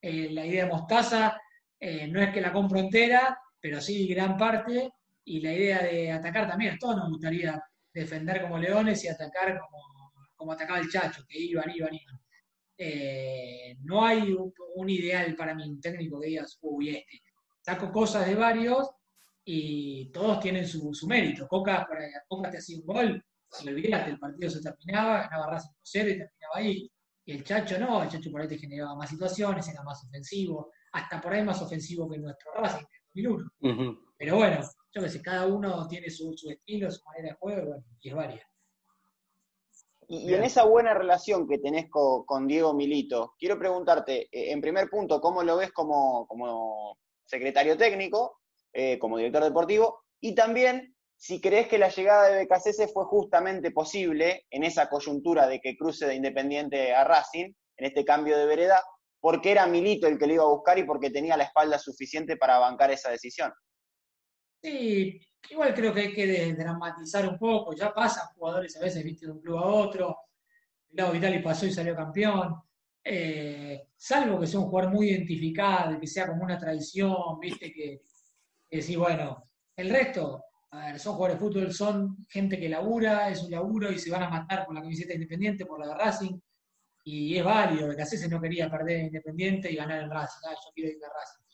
Eh, 0.00 0.30
la 0.30 0.44
idea 0.44 0.64
de 0.64 0.70
Mostaza 0.72 1.40
eh, 1.80 2.08
no 2.08 2.20
es 2.20 2.32
que 2.32 2.40
la 2.40 2.52
compro 2.52 2.78
entera, 2.78 3.38
pero 3.60 3.80
sí 3.80 4.06
gran 4.08 4.36
parte, 4.36 4.92
y 5.24 5.40
la 5.40 5.52
idea 5.52 5.82
de 5.82 6.10
atacar 6.10 6.48
también, 6.48 6.74
a 6.74 6.78
todos 6.78 6.96
nos 6.96 7.10
gustaría 7.10 7.62
defender 7.92 8.42
como 8.42 8.58
leones 8.58 9.04
y 9.04 9.08
atacar 9.08 9.58
como, 9.58 10.12
como 10.34 10.52
atacaba 10.52 10.78
el 10.78 10.90
Chacho, 10.90 11.24
que 11.28 11.38
iban, 11.38 11.70
iban, 11.70 11.94
iban. 11.94 12.20
Eh, 12.80 13.76
no 13.82 14.04
hay 14.06 14.32
un, 14.32 14.88
ideal 14.88 15.34
para 15.34 15.54
mí, 15.54 15.68
un 15.68 15.80
técnico 15.80 16.20
que 16.20 16.28
digas, 16.28 16.58
uy, 16.62 16.90
este. 16.90 17.22
Saco 17.60 17.92
cosas 17.92 18.26
de 18.26 18.34
varios 18.34 18.88
y 19.44 20.10
todos 20.10 20.40
tienen 20.40 20.66
su, 20.66 20.92
mérito. 21.06 21.46
Coca, 21.46 21.86
Coca 22.26 22.50
te 22.50 22.58
hacía 22.58 22.78
un 22.78 22.86
gol, 22.86 23.24
si 23.50 23.68
olvidaste, 23.68 24.12
el 24.12 24.18
partido 24.18 24.48
se 24.48 24.62
terminaba, 24.62 25.22
ganaba 25.22 25.52
Racing 25.52 25.70
0 25.82 26.08
y 26.08 26.12
terminaba 26.12 26.54
ahí. 26.54 26.92
Y 27.26 27.32
el 27.32 27.44
Chacho 27.44 27.78
no, 27.78 28.02
el 28.02 28.08
Chacho 28.08 28.30
por 28.30 28.40
ahí 28.40 28.48
te 28.48 28.58
generaba 28.58 28.94
más 28.94 29.10
situaciones, 29.10 29.68
era 29.68 29.82
más 29.82 30.02
ofensivo, 30.04 30.72
hasta 30.98 31.20
por 31.20 31.32
ahí 31.32 31.44
más 31.44 31.62
ofensivo 31.62 32.08
que 32.08 32.18
nuestro 32.18 32.52
Racing 32.54 32.84
en 33.14 33.22
2001. 33.62 34.02
Pero 34.16 34.36
bueno, 34.36 34.60
yo 34.92 35.02
que 35.02 35.08
sé, 35.08 35.22
cada 35.22 35.46
uno 35.46 35.86
tiene 35.86 36.10
su, 36.10 36.34
estilo, 36.48 36.90
su 36.90 37.04
manera 37.04 37.28
de 37.28 37.34
juego, 37.34 37.84
y 38.00 38.08
es 38.08 38.14
varia. 38.14 38.48
Y, 40.08 40.32
en 40.32 40.42
esa 40.42 40.64
buena 40.64 40.94
relación 40.94 41.46
que 41.46 41.58
tenés 41.58 41.88
con, 41.90 42.46
Diego 42.46 42.74
Milito, 42.74 43.34
quiero 43.38 43.58
preguntarte, 43.58 44.22
eh, 44.32 44.52
en 44.52 44.60
primer 44.60 44.88
punto, 44.88 45.20
¿cómo 45.20 45.42
lo 45.42 45.58
ves 45.58 45.70
como, 45.72 46.26
como 46.26 46.98
secretario 47.26 47.76
técnico, 47.76 48.40
eh, 48.72 48.98
como 48.98 49.18
director 49.18 49.44
deportivo? 49.44 50.00
Y 50.20 50.34
también, 50.34 50.96
si 51.16 51.40
crees 51.40 51.68
que 51.68 51.78
la 51.78 51.90
llegada 51.90 52.28
de 52.28 52.44
BKCS 52.44 52.92
fue 52.92 53.04
justamente 53.04 53.70
posible 53.70 54.46
en 54.50 54.64
esa 54.64 54.88
coyuntura 54.88 55.46
de 55.46 55.60
que 55.60 55.76
cruce 55.76 56.06
de 56.06 56.14
Independiente 56.14 56.94
a 56.94 57.04
Racing, 57.04 57.52
en 57.76 57.86
este 57.86 58.04
cambio 58.04 58.36
de 58.36 58.46
vereda, 58.46 58.82
porque 59.20 59.50
era 59.52 59.66
Milito 59.66 60.06
el 60.06 60.18
que 60.18 60.26
lo 60.26 60.34
iba 60.34 60.44
a 60.44 60.48
buscar 60.48 60.78
y 60.78 60.84
porque 60.84 61.10
tenía 61.10 61.36
la 61.36 61.44
espalda 61.44 61.78
suficiente 61.78 62.36
para 62.36 62.58
bancar 62.58 62.90
esa 62.90 63.10
decisión. 63.10 63.52
Sí, 64.62 65.20
igual 65.50 65.74
creo 65.74 65.94
que 65.94 66.00
hay 66.00 66.12
que 66.12 66.52
dramatizar 66.54 67.28
un 67.28 67.38
poco. 67.38 67.74
Ya 67.74 67.92
pasan 67.92 68.28
jugadores 68.34 68.76
a 68.76 68.80
veces, 68.80 69.04
viste, 69.04 69.26
de 69.26 69.32
un 69.32 69.40
club 69.40 69.58
a 69.58 69.66
otro. 69.66 70.16
Lado 70.90 71.12
Vitali 71.12 71.40
pasó 71.40 71.66
y 71.66 71.72
salió 71.72 71.94
campeón. 71.94 72.56
Eh, 73.04 73.88
salvo 73.96 74.40
que 74.40 74.46
sea 74.46 74.60
un 74.60 74.66
jugador 74.66 74.92
muy 74.92 75.10
identificado, 75.10 75.98
que 75.98 76.06
sea 76.06 76.26
como 76.26 76.44
una 76.44 76.58
tradición, 76.58 77.38
viste, 77.40 77.72
que, 77.72 78.02
sí, 78.82 78.96
bueno, 78.96 79.50
el 79.76 79.88
resto, 79.90 80.44
a 80.70 80.86
ver, 80.86 80.98
son 80.98 81.14
jugadores 81.14 81.40
de 81.40 81.46
fútbol, 81.46 81.72
son 81.72 82.26
gente 82.28 82.58
que 82.58 82.68
labura, 82.68 83.30
es 83.30 83.42
un 83.42 83.50
laburo 83.50 83.90
y 83.90 83.98
se 83.98 84.10
van 84.10 84.24
a 84.24 84.28
matar 84.28 84.66
por 84.66 84.74
la 84.74 84.82
camiseta 84.82 85.14
independiente, 85.14 85.64
por 85.64 85.80
la 85.80 85.88
de 85.88 85.94
Racing, 85.94 86.38
y 87.04 87.36
es 87.36 87.44
válido, 87.44 87.94
que 87.96 88.04
se 88.04 88.28
no 88.28 88.40
quería 88.40 88.70
perder 88.70 89.04
Independiente 89.04 89.70
y 89.70 89.76
ganar 89.76 90.02
el 90.02 90.10
Racing, 90.10 90.40
ah, 90.48 90.54
yo 90.54 90.72
quiero 90.74 90.90
ir 90.90 91.04
a 91.04 91.08
Racing. 91.08 91.44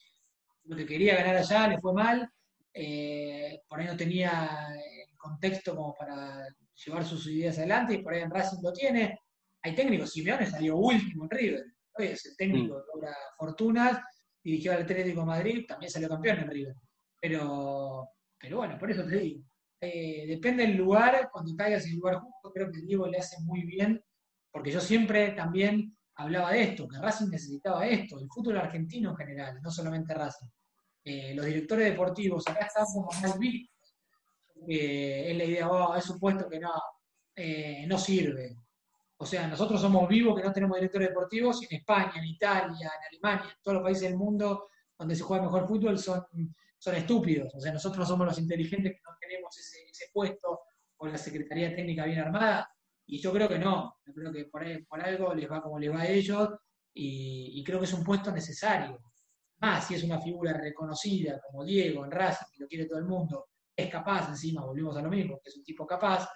Lo 0.64 0.76
que 0.76 0.86
quería 0.86 1.16
ganar 1.16 1.36
allá 1.36 1.68
le 1.68 1.78
fue 1.78 1.92
mal, 1.92 2.28
eh, 2.72 3.60
por 3.68 3.80
ahí 3.80 3.86
no 3.86 3.96
tenía 3.96 4.74
el 4.74 5.16
contexto 5.16 5.76
como 5.76 5.94
para 5.94 6.46
llevar 6.84 7.04
sus 7.04 7.26
ideas 7.28 7.58
adelante 7.58 7.94
y 7.94 8.02
por 8.02 8.14
ahí 8.14 8.22
en 8.22 8.30
Racing 8.30 8.62
lo 8.62 8.72
tiene. 8.72 9.18
Hay 9.62 9.74
técnicos, 9.74 10.12
Simeone 10.12 10.46
salió 10.46 10.76
último 10.76 11.24
en 11.24 11.30
River, 11.30 11.64
es 11.98 12.26
el 12.26 12.36
técnico 12.36 12.76
que 12.76 12.92
logra 12.92 13.16
fortunas, 13.38 13.98
dirigió 14.42 14.72
al 14.72 14.82
Atlético 14.82 15.20
de 15.20 15.26
Madrid, 15.26 15.64
también 15.66 15.90
salió 15.90 16.08
campeón 16.08 16.38
en 16.40 16.50
River. 16.50 16.74
Pero, 17.20 18.08
pero 18.38 18.58
bueno, 18.58 18.78
por 18.78 18.90
eso 18.90 19.04
te 19.06 19.16
digo, 19.16 19.42
eh, 19.80 20.26
depende 20.26 20.66
del 20.66 20.76
lugar, 20.76 21.28
cuando 21.32 21.54
caigas 21.56 21.84
en 21.84 21.92
el 21.92 21.98
lugar 21.98 22.16
justo, 22.20 22.52
creo 22.52 22.70
que 22.70 22.80
Diego 22.80 23.06
le 23.06 23.18
hace 23.18 23.36
muy 23.42 23.62
bien, 23.64 24.02
porque 24.54 24.70
yo 24.70 24.80
siempre 24.80 25.32
también 25.32 25.98
hablaba 26.14 26.52
de 26.52 26.62
esto, 26.62 26.86
que 26.86 26.96
Racing 26.98 27.28
necesitaba 27.28 27.84
esto, 27.88 28.20
el 28.20 28.28
fútbol 28.28 28.58
argentino 28.58 29.10
en 29.10 29.16
general, 29.16 29.60
no 29.60 29.68
solamente 29.68 30.14
Racing. 30.14 30.46
Eh, 31.04 31.34
los 31.34 31.44
directores 31.44 31.90
deportivos 31.90 32.46
acá 32.46 32.66
están 32.66 32.84
como 32.86 33.10
mal 33.20 33.34
es 34.66 35.36
la 35.36 35.44
idea, 35.44 35.68
oh, 35.68 35.96
es 35.96 36.08
un 36.08 36.20
puesto 36.20 36.48
que 36.48 36.60
no, 36.60 36.70
eh, 37.34 37.84
no 37.88 37.98
sirve. 37.98 38.56
O 39.16 39.26
sea, 39.26 39.48
nosotros 39.48 39.80
somos 39.80 40.08
vivos 40.08 40.36
que 40.36 40.46
no 40.46 40.52
tenemos 40.52 40.76
directores 40.76 41.08
deportivos 41.08 41.60
en 41.68 41.78
España, 41.78 42.12
en 42.16 42.24
Italia, 42.24 42.92
en 42.96 43.08
Alemania, 43.08 43.50
en 43.56 43.62
todos 43.62 43.74
los 43.74 43.82
países 43.82 44.02
del 44.04 44.16
mundo 44.16 44.68
donde 44.96 45.16
se 45.16 45.24
juega 45.24 45.42
mejor 45.42 45.66
fútbol 45.66 45.98
son, 45.98 46.24
son 46.78 46.94
estúpidos. 46.94 47.52
O 47.56 47.60
sea, 47.60 47.72
nosotros 47.72 48.06
somos 48.06 48.24
los 48.24 48.38
inteligentes 48.38 48.92
que 48.92 49.00
no 49.04 49.16
tenemos 49.20 49.58
ese, 49.58 50.10
puesto 50.12 50.60
con 50.96 51.10
la 51.10 51.18
Secretaría 51.18 51.74
Técnica 51.74 52.04
bien 52.04 52.20
armada. 52.20 52.70
Y 53.06 53.20
yo 53.20 53.32
creo 53.32 53.48
que 53.48 53.58
no. 53.58 53.96
Yo 54.06 54.12
creo 54.12 54.32
que 54.32 54.44
por, 54.46 55.00
algo 55.00 55.34
les 55.34 55.50
va 55.50 55.62
como 55.62 55.78
les 55.78 55.92
va 55.92 56.00
a 56.00 56.08
ellos 56.08 56.50
y 56.96 57.62
creo 57.64 57.80
que 57.80 57.86
es 57.86 57.92
un 57.92 58.04
puesto 58.04 58.30
necesario 58.30 59.00
más 59.60 59.86
si 59.86 59.94
es 59.94 60.02
una 60.02 60.20
figura 60.20 60.52
reconocida 60.52 61.40
como 61.46 61.64
Diego 61.64 62.04
en 62.04 62.10
Racing, 62.10 62.46
que 62.52 62.62
lo 62.62 62.68
quiere 62.68 62.86
todo 62.86 62.98
el 62.98 63.06
mundo, 63.06 63.48
es 63.76 63.90
capaz, 63.90 64.28
encima 64.28 64.64
volvemos 64.64 64.96
a 64.96 65.02
lo 65.02 65.10
mismo, 65.10 65.40
que 65.42 65.50
es 65.50 65.56
un 65.56 65.64
tipo 65.64 65.86
capaz, 65.86 66.28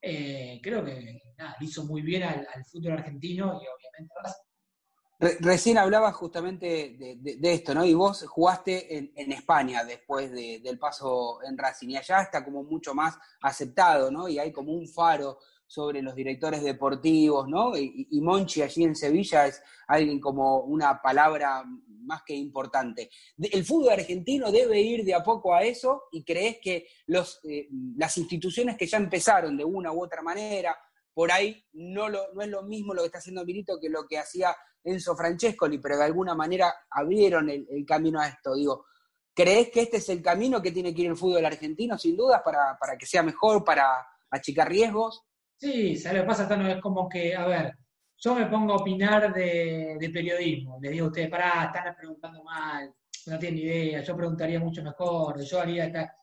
eh, 0.00 0.60
creo 0.62 0.84
que 0.84 1.20
nada, 1.38 1.56
hizo 1.60 1.84
muy 1.84 2.02
bien 2.02 2.24
al, 2.24 2.46
fútbol 2.64 2.92
argentino 2.92 3.60
y 3.62 3.66
obviamente 3.66 4.14
Racing. 4.22 5.44
recién 5.44 5.78
hablabas 5.78 6.14
justamente 6.14 6.96
de, 6.98 7.52
esto, 7.52 7.72
¿no? 7.74 7.84
Y 7.84 7.94
vos 7.94 8.24
jugaste 8.26 8.98
en, 9.14 9.32
España 9.32 9.84
después 9.84 10.32
del 10.32 10.78
paso 10.78 11.40
en 11.44 11.56
Racing, 11.56 11.90
y 11.90 11.96
allá 11.96 12.22
está 12.22 12.44
como 12.44 12.64
mucho 12.64 12.94
más 12.94 13.16
aceptado, 13.40 14.10
¿no? 14.10 14.28
Y 14.28 14.38
hay 14.38 14.50
como 14.50 14.72
un 14.72 14.88
faro 14.88 15.38
sobre 15.72 16.02
los 16.02 16.14
directores 16.14 16.62
deportivos, 16.62 17.48
¿no? 17.48 17.74
Y, 17.78 18.20
Monchi 18.20 18.60
allí 18.60 18.84
en 18.84 18.94
Sevilla 18.94 19.46
es 19.46 19.62
alguien 19.86 20.20
como 20.20 20.58
una 20.64 21.00
palabra 21.00 21.64
más 22.04 22.22
que 22.26 22.34
importante. 22.34 23.08
El 23.38 23.64
fútbol 23.64 23.94
argentino 23.94 24.52
debe 24.52 24.78
ir 24.82 25.02
de 25.02 25.14
a 25.14 25.22
poco 25.22 25.54
a 25.54 25.62
eso 25.62 26.02
y 26.12 26.24
crees 26.24 26.58
que 26.62 26.88
los, 27.06 27.40
eh, 27.44 27.68
las 27.96 28.18
instituciones 28.18 28.76
que 28.76 28.86
ya 28.86 28.98
empezaron 28.98 29.56
de 29.56 29.64
una 29.64 29.90
u 29.92 30.04
otra 30.04 30.20
manera, 30.20 30.76
por 31.14 31.32
ahí 31.32 31.64
no, 31.72 32.06
lo, 32.06 32.34
no 32.34 32.42
es 32.42 32.48
lo 32.48 32.64
mismo 32.64 32.92
lo 32.92 33.00
que 33.00 33.06
está 33.06 33.20
haciendo 33.20 33.42
Milito 33.42 33.80
que 33.80 33.88
lo 33.88 34.06
que 34.06 34.18
hacía 34.18 34.54
Enzo 34.84 35.16
Francescoli, 35.16 35.78
pero 35.78 35.96
de 35.96 36.04
alguna 36.04 36.34
manera 36.34 36.70
abrieron 36.90 37.48
el, 37.48 37.66
camino 37.86 38.20
a 38.20 38.28
esto. 38.28 38.54
Digo, 38.54 38.84
¿crees 39.32 39.70
que 39.70 39.80
este 39.80 39.96
es 39.96 40.08
el 40.10 40.20
camino 40.20 40.60
que 40.60 40.70
tiene 40.70 40.94
que 40.94 41.00
ir 41.00 41.08
el 41.08 41.16
fútbol 41.16 41.46
argentino, 41.46 41.96
sin 41.96 42.14
dudas, 42.14 42.42
para, 42.44 42.76
para 42.78 42.98
que 42.98 43.06
sea 43.06 43.22
mejor, 43.22 43.64
para 43.64 44.06
achicar 44.30 44.68
riesgos? 44.68 45.24
Sí, 45.62 45.94
¿sabes 45.94 46.18
lo 46.18 46.24
que 46.24 46.26
pasa, 46.26 46.48
Tano? 46.48 46.66
Es 46.66 46.80
como 46.80 47.08
que, 47.08 47.36
a 47.36 47.46
ver, 47.46 47.72
yo 48.18 48.34
me 48.34 48.46
pongo 48.46 48.72
a 48.72 48.76
opinar 48.78 49.32
de, 49.32 50.10
periodismo. 50.12 50.80
Les 50.82 50.90
digo 50.90 51.04
a 51.04 51.08
ustedes, 51.08 51.30
pará, 51.30 51.66
están 51.66 51.94
preguntando 51.96 52.42
mal, 52.42 52.92
no 53.26 53.38
tienen 53.38 53.60
idea, 53.60 54.02
yo 54.02 54.16
preguntaría 54.16 54.58
mucho 54.58 54.82
mejor, 54.82 55.40
yo 55.40 55.60
haría 55.60 55.84
esta... 55.84 56.16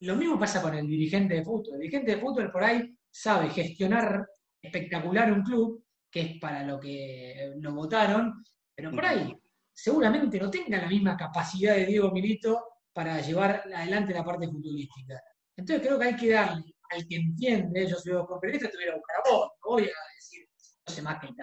Lo 0.00 0.16
mismo 0.16 0.40
pasa 0.40 0.60
con 0.60 0.74
el 0.74 0.88
dirigente 0.88 1.34
de 1.34 1.44
fútbol. 1.44 1.74
El 1.74 1.82
dirigente 1.82 2.16
de 2.16 2.20
fútbol 2.20 2.50
por 2.50 2.64
ahí 2.64 2.98
sabe 3.08 3.48
gestionar 3.50 4.26
espectacular 4.60 5.30
un 5.32 5.44
club, 5.44 5.84
que 6.10 6.20
es 6.22 6.40
para 6.40 6.64
lo 6.64 6.80
que 6.80 7.52
lo 7.60 7.74
votaron, 7.74 8.42
pero 8.74 8.90
por 8.90 9.06
ahí 9.06 9.32
seguramente 9.72 10.40
no 10.40 10.50
tenga 10.50 10.78
la 10.78 10.88
misma 10.88 11.16
capacidad 11.16 11.76
de 11.76 11.86
Diego 11.86 12.10
Milito 12.10 12.80
para 12.92 13.20
llevar 13.20 13.62
adelante 13.72 14.12
la 14.12 14.24
parte 14.24 14.48
futbolística. 14.48 15.20
Entonces 15.56 15.86
creo 15.86 15.96
que 15.96 16.06
hay 16.06 16.16
que 16.16 16.30
darle 16.32 16.73
al 16.90 17.06
que 17.06 17.16
entiende, 17.16 17.86
yo 17.86 17.96
soy 17.96 18.12
periodista, 18.40 18.70
te 18.70 18.76
voy 18.76 18.88
a 18.88 18.96
buscar 18.96 19.16
a 19.16 19.30
vos, 19.30 19.50
no 19.64 19.70
voy 19.70 19.82
a 19.84 20.14
decir, 20.16 20.46
no 20.86 20.94
sé 20.94 21.02
más 21.02 21.18
que 21.20 21.26
el 21.26 21.34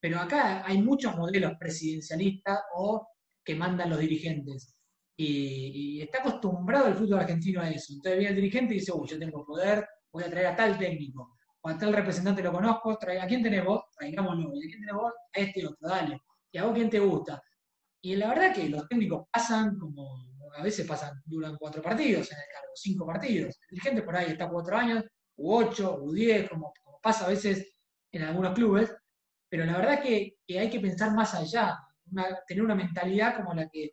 Pero 0.00 0.20
acá 0.20 0.66
hay 0.66 0.80
muchos 0.82 1.16
modelos 1.16 1.52
presidencialistas 1.58 2.60
o 2.76 3.06
que 3.44 3.54
mandan 3.54 3.90
los 3.90 3.98
dirigentes. 3.98 4.76
Y, 5.16 6.00
está 6.00 6.20
acostumbrado 6.20 6.88
el 6.88 6.94
fútbol 6.94 7.20
argentino 7.20 7.60
a 7.60 7.68
eso. 7.70 7.92
Entonces 7.92 8.18
viene 8.18 8.30
el 8.30 8.36
dirigente 8.36 8.74
y 8.74 8.78
dice, 8.78 8.92
uy, 8.92 9.06
yo 9.08 9.18
tengo 9.18 9.44
poder, 9.44 9.86
voy 10.12 10.24
a 10.24 10.30
traer 10.30 10.46
a 10.46 10.56
tal 10.56 10.78
técnico, 10.78 11.36
o 11.60 11.68
a 11.68 11.76
tal 11.76 11.92
representante 11.92 12.42
lo 12.42 12.52
conozco, 12.52 12.96
trae, 12.96 13.20
¿a 13.20 13.26
quién 13.26 13.42
tenés 13.42 13.64
vos? 13.64 13.82
Traigámoslo. 13.98 14.54
¿Y 14.54 14.66
a 14.66 14.68
quién 14.68 14.80
tenés 14.80 14.94
vos? 14.94 15.12
A 15.34 15.40
este 15.40 15.66
otro, 15.66 15.88
dale. 15.88 16.22
¿Y 16.52 16.58
a 16.58 16.64
vos 16.64 16.74
quién 16.74 16.90
te 16.90 16.98
gusta? 17.00 17.42
Y 18.02 18.16
la 18.16 18.28
verdad 18.28 18.54
que 18.54 18.68
los 18.68 18.88
técnicos 18.88 19.26
pasan 19.30 19.78
como 19.78 20.29
a 20.56 20.62
veces 20.62 20.86
pasan, 20.86 21.20
duran 21.24 21.56
cuatro 21.56 21.82
partidos 21.82 22.30
en 22.32 22.38
el 22.38 22.44
cargo, 22.52 22.72
cinco 22.74 23.06
partidos. 23.06 23.58
El 23.62 23.68
dirigente 23.70 24.02
por 24.02 24.16
ahí 24.16 24.32
está 24.32 24.48
cuatro 24.48 24.76
años, 24.76 25.04
u 25.36 25.54
ocho, 25.54 25.98
u 26.00 26.12
diez, 26.12 26.48
como, 26.48 26.72
pasa 27.02 27.26
a 27.26 27.28
veces 27.28 27.76
en 28.12 28.22
algunos 28.22 28.54
clubes, 28.54 28.94
pero 29.48 29.64
la 29.64 29.78
verdad 29.78 30.02
que, 30.02 30.36
que 30.46 30.58
hay 30.58 30.70
que 30.70 30.80
pensar 30.80 31.14
más 31.14 31.34
allá, 31.34 31.78
tener 32.46 32.62
una 32.62 32.74
mentalidad 32.74 33.36
como 33.36 33.54
la 33.54 33.68
que 33.68 33.92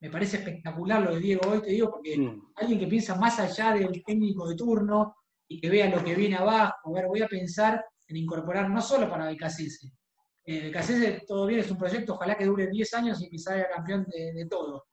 me 0.00 0.10
parece 0.10 0.38
espectacular 0.38 1.00
lo 1.00 1.14
de 1.14 1.20
Diego 1.20 1.48
hoy, 1.48 1.60
te 1.62 1.70
digo, 1.70 1.90
porque 1.90 2.18
mm. 2.18 2.52
alguien 2.56 2.80
que 2.80 2.86
piensa 2.88 3.14
más 3.14 3.38
allá 3.38 3.72
del 3.72 4.02
técnico 4.04 4.48
de 4.48 4.56
turno 4.56 5.14
y 5.46 5.60
que 5.60 5.70
vea 5.70 5.88
lo 5.88 6.02
que 6.02 6.14
viene 6.14 6.36
abajo, 6.36 6.92
ver, 6.92 7.06
voy 7.06 7.22
a 7.22 7.28
pensar 7.28 7.84
en 8.08 8.16
incorporar 8.16 8.68
no 8.68 8.80
solo 8.82 9.08
para 9.08 9.30
BKCS. 9.30 9.92
Eh, 10.44 10.72
todo 11.26 11.46
bien, 11.46 11.60
es 11.60 11.70
un 11.70 11.78
proyecto, 11.78 12.14
ojalá 12.14 12.36
que 12.36 12.46
dure 12.46 12.66
10 12.66 12.94
años 12.94 13.22
y 13.22 13.30
que 13.30 13.38
salga 13.38 13.68
campeón 13.70 14.04
de, 14.10 14.32
de 14.32 14.46
todo 14.46 14.86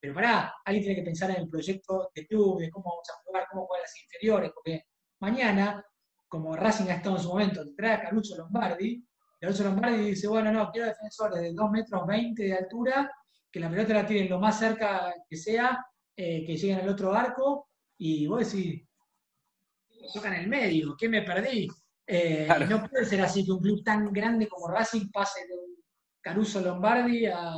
pero 0.00 0.14
pará, 0.14 0.54
alguien 0.64 0.84
tiene 0.84 1.00
que 1.00 1.04
pensar 1.04 1.30
en 1.30 1.42
el 1.42 1.48
proyecto 1.48 2.10
de 2.14 2.26
club, 2.26 2.58
de 2.58 2.70
cómo 2.70 2.90
vamos 2.90 3.10
a 3.10 3.22
jugar, 3.22 3.46
cómo 3.50 3.66
juegan 3.66 3.82
las 3.82 4.02
inferiores, 4.02 4.50
porque 4.54 4.84
mañana, 5.20 5.84
como 6.26 6.56
Racing 6.56 6.88
ha 6.88 6.94
estado 6.94 7.16
en 7.16 7.22
su 7.22 7.28
momento, 7.28 7.62
trae 7.76 7.94
a 7.94 8.00
Caruso 8.00 8.36
Lombardi, 8.36 9.04
Caruso 9.38 9.64
Lombardi 9.64 10.10
dice, 10.10 10.28
bueno, 10.28 10.50
no, 10.52 10.70
quiero 10.70 10.88
defensores 10.88 11.40
de 11.40 11.52
2 11.52 11.70
metros 11.70 12.06
20 12.06 12.42
de 12.42 12.54
altura, 12.54 13.10
que 13.50 13.60
la 13.60 13.68
pelota 13.70 13.94
la 13.94 14.06
tienen 14.06 14.30
lo 14.30 14.38
más 14.38 14.58
cerca 14.58 15.14
que 15.28 15.36
sea, 15.36 15.84
eh, 16.16 16.44
que 16.46 16.56
lleguen 16.56 16.80
al 16.80 16.88
otro 16.88 17.12
arco, 17.12 17.68
y 17.98 18.26
vos 18.26 18.50
decís, 18.52 18.82
toca 20.14 20.28
en 20.28 20.42
el 20.42 20.48
medio, 20.48 20.96
¿qué 20.96 21.08
me 21.08 21.22
perdí? 21.22 21.68
Eh, 22.06 22.48
no 22.68 22.88
puede 22.88 23.04
ser 23.04 23.20
así 23.20 23.44
que 23.44 23.52
un 23.52 23.60
club 23.60 23.84
tan 23.84 24.12
grande 24.12 24.48
como 24.48 24.68
Racing 24.68 25.10
pase 25.12 25.46
de 25.46 25.54
un 25.54 25.76
Caruso 26.20 26.60
Lombardi 26.60 27.26
a, 27.26 27.54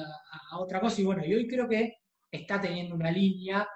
otra 0.59 0.81
cosa. 0.81 1.01
Y 1.01 1.05
bueno, 1.05 1.25
y 1.25 1.35
hoy 1.35 1.49
creo 1.49 1.69
que 1.69 1.95
está 2.33 2.61
teniendo 2.61 2.95
una 2.95 3.11
línea 3.11 3.69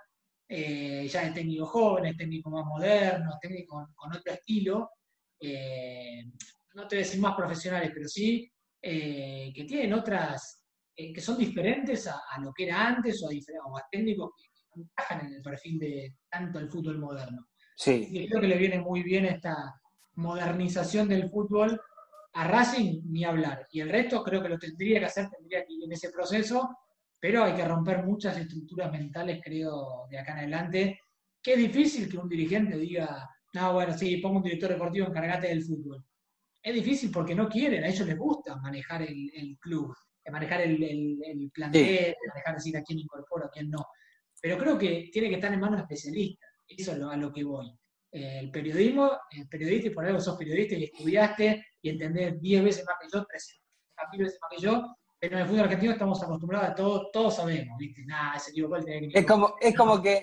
eh, 0.48 1.06
ya 1.08 1.24
de 1.24 1.32
técnicos 1.32 1.68
jóvenes, 1.68 2.16
técnicos 2.16 2.52
más 2.52 2.64
modernos, 2.64 3.34
técnicos 3.40 3.88
con, 3.94 4.16
otro 4.16 4.32
estilo. 4.32 4.90
Eh, 5.38 6.24
no 6.74 6.88
te 6.88 6.96
voy 6.96 7.02
a 7.02 7.06
decir 7.06 7.20
más 7.20 7.36
profesionales, 7.36 7.90
pero 7.92 8.08
sí 8.08 8.50
que 8.80 9.64
tienen 9.66 9.92
otras, 9.94 10.64
que 10.94 11.20
son 11.20 11.36
diferentes 11.36 12.06
a, 12.06 12.20
lo 12.40 12.52
que 12.52 12.66
era 12.66 12.86
antes 12.86 13.20
o 13.20 13.28
a, 13.28 13.68
o 13.68 13.76
a 13.76 13.84
técnicos 13.90 14.30
que 14.36 14.80
encajan 14.80 15.26
en 15.26 15.34
el 15.34 15.42
perfil 15.42 15.78
de 15.80 16.14
tanto 16.30 16.60
el 16.60 16.70
fútbol 16.70 16.98
moderno. 16.98 17.48
Sí. 17.76 18.06
Y 18.10 18.28
creo 18.28 18.40
que 18.40 18.46
le 18.46 18.58
viene 18.58 18.78
muy 18.78 19.02
bien 19.02 19.24
esta 19.24 19.74
modernización 20.14 21.08
del 21.08 21.28
fútbol 21.28 21.80
a 22.32 22.46
Racing, 22.46 23.02
ni 23.06 23.24
hablar. 23.24 23.66
Y 23.72 23.80
el 23.80 23.88
resto 23.88 24.22
creo 24.22 24.42
que 24.42 24.48
lo 24.48 24.58
tendría 24.58 25.00
que 25.00 25.06
hacer, 25.06 25.28
tendría 25.30 25.64
que 25.64 25.72
ir 25.72 25.84
en 25.84 25.92
ese 25.92 26.10
proceso, 26.10 26.68
pero 27.18 27.44
hay 27.44 27.54
que 27.54 27.64
romper 27.64 28.04
muchas 28.04 28.36
estructuras 28.38 28.90
mentales, 28.92 29.40
creo, 29.42 30.06
de 30.10 30.18
acá 30.18 30.32
en 30.32 30.38
adelante. 30.38 31.00
Qué 31.42 31.56
difícil 31.56 32.08
que 32.08 32.18
un 32.18 32.28
dirigente 32.28 32.76
diga, 32.76 33.28
no, 33.54 33.72
bueno, 33.72 33.96
sí, 33.96 34.16
pongo 34.18 34.38
un 34.38 34.42
director 34.42 34.70
deportivo, 34.70 35.06
encargate 35.06 35.48
del 35.48 35.62
fútbol. 35.62 36.04
Es 36.62 36.74
difícil 36.74 37.10
porque 37.10 37.34
no 37.34 37.48
quieren, 37.48 37.84
a 37.84 37.88
ellos 37.88 38.06
les 38.06 38.18
gusta 38.18 38.56
manejar 38.56 39.02
el, 39.02 39.56
club, 39.60 39.94
manejar 40.30 40.62
el, 40.62 40.82
el, 40.82 41.50
plantel, 41.52 42.14
manejar 42.28 42.54
decir 42.56 42.76
a 42.76 42.82
quién 42.82 42.98
incorpora, 42.98 43.46
a 43.46 43.50
quién 43.50 43.70
no. 43.70 43.86
Pero 44.40 44.58
creo 44.58 44.76
que 44.76 45.08
tiene 45.12 45.28
que 45.28 45.36
estar 45.36 45.52
en 45.52 45.60
manos 45.60 45.80
especialistas. 45.80 46.50
Eso 46.68 46.92
es 46.92 47.00
a 47.00 47.16
lo 47.16 47.32
que 47.32 47.44
voy. 47.44 47.72
Eh, 48.10 48.40
el 48.40 48.50
periodismo, 48.50 49.12
el 49.30 49.48
periodista, 49.48 49.88
y 49.88 49.90
por 49.90 50.04
algo 50.04 50.20
sos 50.20 50.36
periodista 50.36 50.74
y 50.74 50.84
estudiaste 50.84 51.66
y 51.82 51.90
entendés 51.90 52.40
10 52.40 52.64
veces 52.64 52.84
más 52.84 52.96
que 53.00 53.08
yo, 53.12 53.24
300 53.24 54.18
veces 54.18 54.38
más 54.40 54.50
que 54.50 54.62
yo, 54.62 54.96
pero 55.18 55.36
en 55.36 55.42
el 55.42 55.48
fútbol 55.48 55.64
argentino 55.64 55.92
estamos 55.92 56.22
acostumbrados 56.22 56.70
a 56.70 56.74
todo, 56.74 57.10
todos 57.12 57.36
sabemos, 57.36 57.78
¿viste? 57.78 58.04
Nada, 58.04 58.36
ese 58.36 58.50
equivocó 58.50 58.76
el 58.76 58.84
técnico. 58.84 59.18
Es 59.18 59.26
como, 59.26 59.54
es 59.60 59.76
como 59.76 60.02
que 60.02 60.16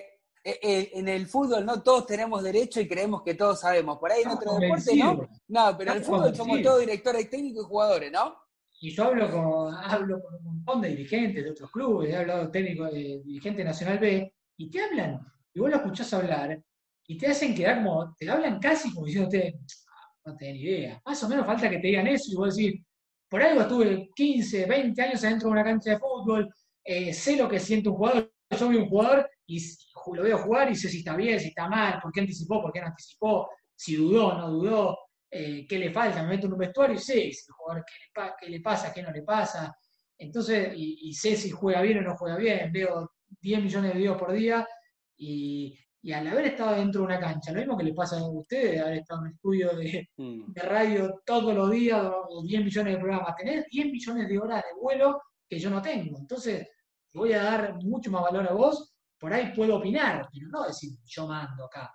eh, 0.44 0.58
eh, 0.62 0.90
en 0.94 1.08
el 1.08 1.26
fútbol 1.26 1.64
no 1.64 1.82
todos 1.82 2.06
tenemos 2.06 2.42
derecho 2.42 2.80
y 2.80 2.88
creemos 2.88 3.22
que 3.22 3.34
todos 3.34 3.60
sabemos. 3.60 3.98
Por 3.98 4.12
ahí 4.12 4.22
en 4.22 4.28
otro 4.28 4.56
deporte 4.58 4.96
no. 4.96 5.28
No, 5.48 5.76
pero 5.76 5.92
en 5.92 5.98
el 5.98 6.04
fútbol 6.04 6.34
somos 6.34 6.62
todos 6.62 6.80
directores 6.80 7.28
técnicos 7.30 7.64
y 7.64 7.68
jugadores, 7.68 8.12
¿no? 8.12 8.36
Y 8.80 8.90
yo 8.90 9.04
hablo 9.04 9.30
con, 9.30 9.74
hablo 9.74 10.20
con 10.22 10.34
un 10.34 10.44
montón 10.44 10.82
de 10.82 10.88
dirigentes 10.90 11.42
de 11.42 11.50
otros 11.50 11.70
clubes, 11.70 12.10
he 12.10 12.16
hablado 12.16 12.50
técnico 12.50 12.84
de 12.84 13.22
dirigente 13.24 13.64
Nacional 13.64 13.98
B, 13.98 14.34
y 14.56 14.70
te 14.70 14.82
hablan 14.82 15.20
y 15.54 15.60
vos 15.60 15.70
lo 15.70 15.76
escuchás 15.76 16.12
hablar 16.12 16.60
y 17.06 17.16
te 17.16 17.28
hacen 17.28 17.54
quedar 17.54 17.82
como, 17.82 18.14
te 18.16 18.28
hablan 18.28 18.58
casi 18.58 18.92
como 18.92 19.06
diciéndote, 19.06 19.60
no 20.24 20.36
tenés 20.36 20.54
ni 20.54 20.60
idea. 20.62 21.02
Más 21.04 21.22
o 21.22 21.28
menos 21.28 21.46
falta 21.46 21.70
que 21.70 21.78
te 21.78 21.86
digan 21.86 22.06
eso 22.08 22.32
y 22.32 22.34
vos 22.34 22.56
decís, 22.56 22.82
por 23.34 23.42
algo 23.42 23.62
estuve 23.62 24.10
15, 24.14 24.64
20 24.64 25.02
años 25.02 25.24
adentro 25.24 25.48
de 25.48 25.54
una 25.54 25.64
cancha 25.64 25.90
de 25.90 25.98
fútbol, 25.98 26.48
eh, 26.84 27.12
sé 27.12 27.36
lo 27.36 27.48
que 27.48 27.58
siente 27.58 27.88
un 27.88 27.96
jugador, 27.96 28.32
yo 28.48 28.56
soy 28.56 28.76
un 28.76 28.88
jugador 28.88 29.28
y 29.44 29.60
lo 30.12 30.22
veo 30.22 30.38
jugar 30.38 30.70
y 30.70 30.76
sé 30.76 30.88
si 30.88 30.98
está 30.98 31.16
bien, 31.16 31.40
si 31.40 31.48
está 31.48 31.68
mal, 31.68 31.98
por 32.00 32.12
qué 32.12 32.20
anticipó, 32.20 32.62
por 32.62 32.72
qué 32.72 32.80
no 32.80 32.86
anticipó, 32.86 33.50
si 33.74 33.96
dudó, 33.96 34.38
no 34.38 34.52
dudó, 34.52 34.98
eh, 35.28 35.66
qué 35.68 35.80
le 35.80 35.90
falta, 35.90 36.22
me 36.22 36.28
meto 36.28 36.46
en 36.46 36.52
un 36.52 36.60
vestuario 36.60 36.94
y 36.94 36.98
sé 37.00 37.32
si 37.32 37.44
el 37.48 37.54
jugador 37.56 37.84
qué 38.40 38.48
le, 38.48 38.60
pasa, 38.60 38.92
qué 38.94 39.02
no 39.02 39.10
le 39.10 39.22
pasa. 39.22 39.76
Entonces, 40.16 40.72
y, 40.76 41.08
y, 41.08 41.12
sé 41.12 41.34
si 41.34 41.50
juega 41.50 41.82
bien 41.82 41.98
o 41.98 42.02
no 42.02 42.16
juega 42.16 42.36
bien, 42.36 42.70
veo 42.70 43.14
10 43.40 43.64
millones 43.64 43.94
de 43.94 43.98
videos 43.98 44.16
por 44.16 44.32
día 44.32 44.64
y, 45.16 45.76
al 46.12 46.26
haber 46.26 46.46
estado 46.46 46.76
dentro 46.76 47.00
de 47.00 47.06
una 47.06 47.18
cancha, 47.18 47.50
lo 47.50 47.60
mismo 47.60 47.78
que 47.78 47.84
le 47.84 47.94
pasa 47.94 48.18
a 48.18 48.30
ustedes, 48.30 48.78
haber 48.78 48.98
estado 48.98 49.20
en 49.20 49.26
un 49.26 49.32
estudio 49.32 49.70
mm. 50.18 50.52
de, 50.52 50.62
radio 50.62 51.22
todos 51.24 51.54
los 51.54 51.70
días, 51.70 52.02
o 52.28 52.42
10 52.44 52.62
millones 52.62 52.92
de 52.92 53.00
programas, 53.00 53.36
tener 53.36 53.64
10 53.70 53.86
millones 53.86 54.28
de 54.28 54.38
horas 54.38 54.62
de 54.62 54.80
vuelo 54.80 55.22
que 55.48 55.58
yo 55.58 55.70
no 55.70 55.80
tengo. 55.80 56.18
Entonces, 56.18 56.68
voy 57.14 57.32
a 57.32 57.42
dar 57.42 57.74
mucho 57.82 58.10
más 58.10 58.20
valor 58.20 58.46
a 58.46 58.52
vos, 58.52 58.94
por 59.18 59.32
ahí 59.32 59.50
puedo 59.56 59.76
opinar, 59.76 60.28
pero 60.30 60.48
no 60.48 60.66
decir 60.66 60.90
yo 61.06 61.26
mando 61.26 61.64
acá. 61.64 61.90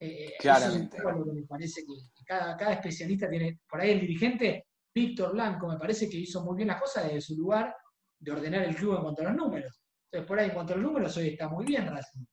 Eh, 0.00 0.24
eh 0.24 0.34
Claramente. 0.40 0.98
lo 1.00 1.24
que 1.24 1.32
me 1.32 1.46
parece 1.46 1.82
que, 1.82 2.24
cada, 2.24 2.56
cada, 2.56 2.72
especialista 2.72 3.30
tiene, 3.30 3.60
por 3.68 3.80
ahí 3.80 3.92
el 3.92 4.00
dirigente, 4.00 4.66
Víctor 4.92 5.32
Blanco, 5.32 5.68
me 5.68 5.78
parece 5.78 6.08
que 6.08 6.16
hizo 6.16 6.42
muy 6.44 6.56
bien 6.56 6.68
las 6.68 6.80
cosas 6.80 7.04
desde 7.04 7.20
su 7.20 7.36
lugar 7.36 7.72
de 8.18 8.32
ordenar 8.32 8.64
el 8.64 8.74
club 8.74 8.96
en 8.96 9.02
cuanto 9.02 9.22
a 9.22 9.26
los 9.26 9.36
números. 9.36 9.80
Entonces, 10.10 10.26
por 10.26 10.40
ahí 10.40 10.48
en 10.48 10.54
cuanto 10.54 10.72
a 10.72 10.76
los 10.76 10.84
números, 10.84 11.16
hoy 11.16 11.28
está 11.28 11.48
muy 11.48 11.64
bien 11.64 11.86
Racing 11.86 12.24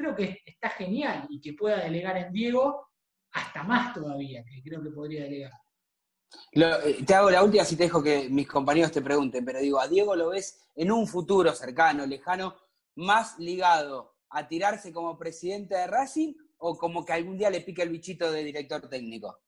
creo 0.00 0.14
que 0.16 0.38
está 0.44 0.70
genial 0.70 1.26
y 1.28 1.40
que 1.40 1.52
pueda 1.52 1.84
delegar 1.84 2.16
en 2.16 2.32
Diego 2.32 2.88
hasta 3.32 3.62
más 3.62 3.94
todavía, 3.94 4.42
que 4.44 4.62
creo 4.62 4.82
que 4.82 4.90
podría 4.90 5.24
delegar. 5.24 5.52
Eh, 6.52 7.04
te 7.04 7.14
hago 7.14 7.30
la 7.30 7.42
última 7.42 7.64
si 7.64 7.76
te 7.76 7.84
dejo 7.84 8.02
que 8.02 8.28
mis 8.28 8.48
compañeros 8.48 8.92
te 8.92 9.02
pregunten, 9.02 9.44
pero 9.44 9.60
digo, 9.60 9.80
a 9.80 9.88
Diego 9.88 10.16
lo 10.16 10.30
ves 10.30 10.60
en 10.74 10.90
un 10.90 11.06
futuro 11.06 11.52
cercano, 11.52 12.06
lejano, 12.06 12.56
más 12.96 13.38
ligado 13.38 14.16
a 14.30 14.46
tirarse 14.46 14.92
como 14.92 15.18
presidente 15.18 15.74
de 15.74 15.86
Racing 15.86 16.34
o 16.58 16.76
como 16.76 17.04
que 17.04 17.12
algún 17.12 17.36
día 17.36 17.50
le 17.50 17.60
pique 17.60 17.82
el 17.82 17.90
bichito 17.90 18.30
de 18.30 18.44
director 18.44 18.88
técnico? 18.88 19.40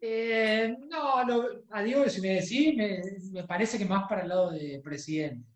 Eh, 0.00 0.76
no, 0.90 1.16
a 1.70 1.82
Diego, 1.82 2.08
si 2.08 2.20
me 2.20 2.40
decís, 2.40 2.74
me, 3.32 3.44
parece 3.44 3.78
que 3.78 3.86
más 3.86 4.06
para 4.06 4.22
el 4.22 4.28
lado 4.28 4.50
de 4.50 4.80
presidente. 4.84 5.53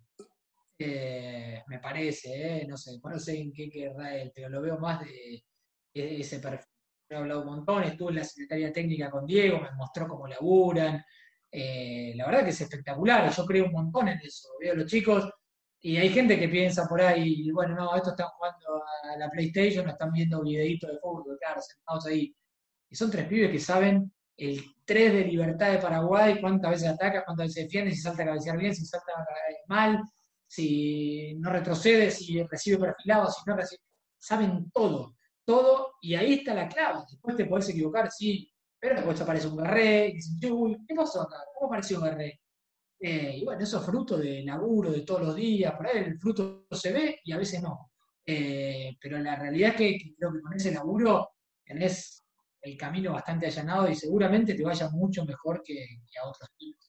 Eh, 0.80 1.62
me 1.66 1.80
parece, 1.80 2.60
eh, 2.60 2.66
no 2.68 2.76
sé, 2.76 3.00
no 3.02 3.18
sé 3.18 3.38
en 3.40 3.52
qué 3.52 3.68
querrá 3.68 4.16
él, 4.16 4.30
pero 4.34 4.48
lo 4.48 4.60
veo 4.62 4.78
más 4.78 5.00
de, 5.00 5.44
ese 5.92 6.38
perfil. 6.38 6.66
He 7.08 7.16
hablado 7.16 7.40
un 7.40 7.46
montón, 7.46 7.82
estuve 7.84 8.10
en 8.10 8.16
la 8.16 8.24
Secretaría 8.24 8.72
Técnica 8.72 9.10
con 9.10 9.26
Diego, 9.26 9.60
me 9.60 9.72
mostró 9.72 10.06
cómo 10.06 10.28
laburan. 10.28 11.04
Eh, 11.50 12.12
la 12.14 12.26
verdad 12.26 12.44
que 12.44 12.50
es 12.50 12.60
espectacular, 12.60 13.30
yo 13.30 13.46
creo 13.46 13.66
un 13.66 13.72
montón 13.72 14.08
en 14.08 14.20
eso. 14.20 14.50
Veo 14.60 14.74
a 14.74 14.76
los 14.76 14.86
chicos 14.86 15.28
y 15.80 15.96
hay 15.96 16.10
gente 16.10 16.38
que 16.38 16.48
piensa 16.48 16.86
por 16.88 17.00
ahí, 17.00 17.50
bueno, 17.50 17.74
no, 17.74 17.96
estos 17.96 18.12
están 18.12 18.28
jugando 18.36 18.82
a 19.12 19.16
la 19.16 19.30
PlayStation, 19.30 19.88
están 19.88 20.12
viendo 20.12 20.42
videitos 20.42 20.90
de 20.90 20.98
fútbol, 20.98 21.38
claro, 21.40 21.60
sentados 21.62 22.06
ahí. 22.06 22.34
Y 22.90 22.96
son 22.96 23.10
tres 23.10 23.26
pibes 23.26 23.50
que 23.50 23.58
saben 23.60 24.12
el 24.36 24.62
3 24.84 25.12
de 25.12 25.24
libertad 25.24 25.72
de 25.72 25.78
Paraguay, 25.78 26.40
cuántas 26.40 26.70
veces 26.70 26.88
ataca, 26.88 27.24
cuántas 27.24 27.48
veces 27.48 27.64
defiende, 27.64 27.90
si 27.92 28.00
salta 28.00 28.22
a 28.22 28.26
cabecear 28.26 28.56
bien, 28.58 28.74
si 28.74 28.84
salta 28.86 29.12
mal, 29.66 30.00
si 30.48 31.34
no 31.36 31.50
retrocede, 31.50 32.10
si 32.10 32.42
recibe 32.42 32.78
perfilado, 32.78 33.30
si 33.30 33.42
no 33.46 33.56
recibe. 33.56 33.82
Saben 34.18 34.70
todo, 34.72 35.14
todo, 35.44 35.94
y 36.00 36.14
ahí 36.14 36.34
está 36.34 36.54
la 36.54 36.68
clave. 36.68 37.04
Después 37.08 37.36
te 37.36 37.44
podés 37.44 37.68
equivocar, 37.68 38.10
sí, 38.10 38.50
pero 38.80 38.96
después 38.96 39.20
aparece 39.20 39.46
un 39.48 39.56
Garré, 39.56 40.08
y 40.08 40.12
dices, 40.14 40.50
uy, 40.50 40.76
¿qué 40.86 40.94
pasó 40.94 41.22
acá? 41.22 41.36
¿Cómo 41.54 41.68
apareció 41.68 42.00
Garré? 42.00 42.40
Eh, 43.00 43.36
y 43.38 43.44
bueno, 43.44 43.62
eso 43.62 43.78
es 43.78 43.86
fruto 43.86 44.18
de 44.18 44.42
laburo, 44.42 44.90
de 44.90 45.02
todos 45.02 45.22
los 45.22 45.36
días, 45.36 45.72
por 45.74 45.86
ahí 45.86 45.98
el 45.98 46.18
fruto 46.18 46.66
se 46.72 46.92
ve 46.92 47.20
y 47.24 47.32
a 47.32 47.38
veces 47.38 47.62
no. 47.62 47.92
Eh, 48.26 48.96
pero 49.00 49.18
la 49.18 49.36
realidad 49.36 49.70
es 49.70 49.76
que, 49.76 50.14
creo 50.16 50.32
que 50.32 50.40
con 50.40 50.54
ese 50.54 50.72
laburo 50.72 51.30
tenés 51.64 52.24
el 52.60 52.76
camino 52.76 53.12
bastante 53.12 53.46
allanado 53.46 53.88
y 53.88 53.94
seguramente 53.94 54.54
te 54.54 54.64
vaya 54.64 54.90
mucho 54.90 55.24
mejor 55.24 55.62
que, 55.64 55.86
a 56.22 56.28
otros 56.28 56.50
equipos. 56.54 56.87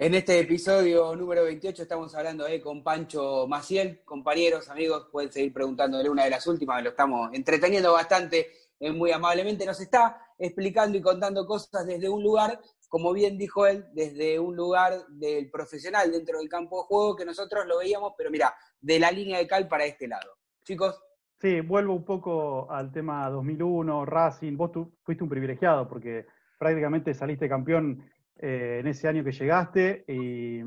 En 0.00 0.14
este 0.14 0.38
episodio 0.38 1.16
número 1.16 1.42
28 1.42 1.82
estamos 1.82 2.14
hablando 2.14 2.46
eh, 2.46 2.60
con 2.60 2.84
Pancho 2.84 3.48
Maciel. 3.48 4.00
Compañeros, 4.04 4.68
amigos, 4.68 5.08
pueden 5.10 5.32
seguir 5.32 5.52
preguntándole 5.52 6.08
una 6.08 6.22
de 6.22 6.30
las 6.30 6.46
últimas, 6.46 6.84
lo 6.84 6.90
estamos 6.90 7.30
entreteniendo 7.32 7.92
bastante, 7.92 8.46
eh, 8.78 8.92
muy 8.92 9.10
amablemente. 9.10 9.66
Nos 9.66 9.80
está 9.80 10.22
explicando 10.38 10.96
y 10.96 11.02
contando 11.02 11.44
cosas 11.44 11.84
desde 11.84 12.08
un 12.08 12.22
lugar, 12.22 12.60
como 12.88 13.12
bien 13.12 13.36
dijo 13.36 13.66
él, 13.66 13.86
desde 13.92 14.38
un 14.38 14.54
lugar 14.54 15.04
del 15.08 15.50
profesional 15.50 16.12
dentro 16.12 16.38
del 16.38 16.48
campo 16.48 16.82
de 16.82 16.86
juego, 16.86 17.16
que 17.16 17.24
nosotros 17.24 17.66
lo 17.66 17.78
veíamos, 17.78 18.12
pero 18.16 18.30
mira, 18.30 18.54
de 18.80 19.00
la 19.00 19.10
línea 19.10 19.38
de 19.38 19.48
cal 19.48 19.66
para 19.66 19.84
este 19.84 20.06
lado. 20.06 20.30
Chicos. 20.62 21.02
Sí, 21.40 21.60
vuelvo 21.60 21.94
un 21.94 22.04
poco 22.04 22.70
al 22.70 22.92
tema 22.92 23.28
2001, 23.30 24.04
Racing. 24.04 24.56
Vos 24.56 24.70
tú 24.70 24.96
fuiste 25.02 25.24
un 25.24 25.30
privilegiado 25.30 25.88
porque 25.88 26.24
prácticamente 26.56 27.14
saliste 27.14 27.48
campeón 27.48 28.08
eh, 28.38 28.78
en 28.80 28.86
ese 28.86 29.08
año 29.08 29.24
que 29.24 29.32
llegaste 29.32 30.04
y 30.06 30.62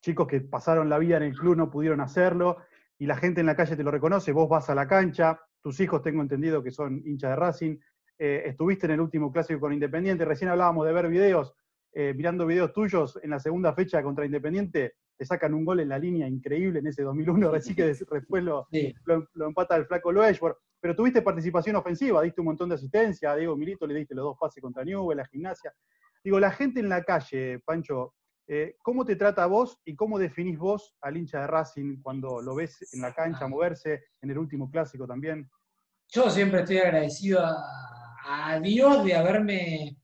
chicos 0.00 0.26
que 0.26 0.40
pasaron 0.40 0.88
la 0.88 0.98
vida 0.98 1.16
en 1.16 1.22
el 1.24 1.34
club 1.34 1.56
no 1.56 1.70
pudieron 1.70 2.00
hacerlo 2.00 2.58
y 2.98 3.06
la 3.06 3.16
gente 3.16 3.40
en 3.40 3.46
la 3.46 3.56
calle 3.56 3.76
te 3.76 3.82
lo 3.82 3.90
reconoce, 3.90 4.32
vos 4.32 4.48
vas 4.48 4.68
a 4.70 4.74
la 4.74 4.86
cancha, 4.86 5.40
tus 5.62 5.80
hijos 5.80 6.02
tengo 6.02 6.22
entendido 6.22 6.62
que 6.62 6.70
son 6.70 7.02
hinchas 7.04 7.30
de 7.30 7.36
Racing, 7.36 7.76
eh, 8.18 8.42
estuviste 8.46 8.86
en 8.86 8.92
el 8.92 9.00
último 9.00 9.32
clásico 9.32 9.60
con 9.60 9.72
Independiente, 9.72 10.24
recién 10.24 10.50
hablábamos 10.50 10.86
de 10.86 10.92
ver 10.92 11.08
videos, 11.08 11.54
eh, 11.92 12.12
mirando 12.14 12.46
videos 12.46 12.72
tuyos 12.72 13.18
en 13.22 13.30
la 13.30 13.40
segunda 13.40 13.72
fecha 13.72 14.02
contra 14.02 14.26
Independiente, 14.26 14.94
te 15.16 15.24
sacan 15.24 15.54
un 15.54 15.64
gol 15.64 15.80
en 15.80 15.88
la 15.88 15.98
línea 15.98 16.28
increíble 16.28 16.80
en 16.80 16.86
ese 16.88 17.02
2001, 17.02 17.50
así 17.50 17.74
que 17.74 17.84
después 18.10 18.42
lo, 18.42 18.68
lo, 19.04 19.46
empata 19.46 19.76
el 19.76 19.86
flaco 19.86 20.12
Loeshworth. 20.12 20.58
Pero 20.80 20.94
tuviste 20.94 21.22
participación 21.22 21.76
ofensiva, 21.76 22.20
diste 22.20 22.40
un 22.40 22.46
montón 22.46 22.68
de 22.68 22.74
asistencia, 22.74 23.30
a 23.30 23.36
Diego 23.36 23.56
Milito 23.56 23.86
le 23.86 23.94
diste 23.94 24.14
los 24.14 24.24
dos 24.24 24.36
pases 24.38 24.60
contra 24.60 24.84
Newell, 24.84 25.16
la 25.16 25.24
gimnasia. 25.24 25.72
Digo, 26.24 26.40
la 26.40 26.50
gente 26.50 26.80
en 26.80 26.88
la 26.88 27.04
calle, 27.04 27.58
Pancho, 27.60 28.14
eh, 28.48 28.76
¿cómo 28.82 29.04
te 29.04 29.14
trata 29.14 29.44
vos 29.44 29.78
y 29.84 29.94
cómo 29.94 30.18
definís 30.18 30.58
vos 30.58 30.96
al 31.02 31.18
hincha 31.18 31.40
de 31.40 31.46
Racing 31.46 32.00
cuando 32.00 32.40
lo 32.40 32.54
ves 32.54 32.78
en 32.94 33.02
la 33.02 33.14
cancha 33.14 33.46
moverse, 33.46 34.04
en 34.22 34.30
el 34.30 34.38
último 34.38 34.70
clásico 34.70 35.06
también? 35.06 35.50
Yo 36.08 36.30
siempre 36.30 36.60
estoy 36.60 36.78
agradecido 36.78 37.40
a, 37.44 38.52
a 38.52 38.58
Dios 38.58 39.04
de 39.04 39.14
haberme 39.14 39.98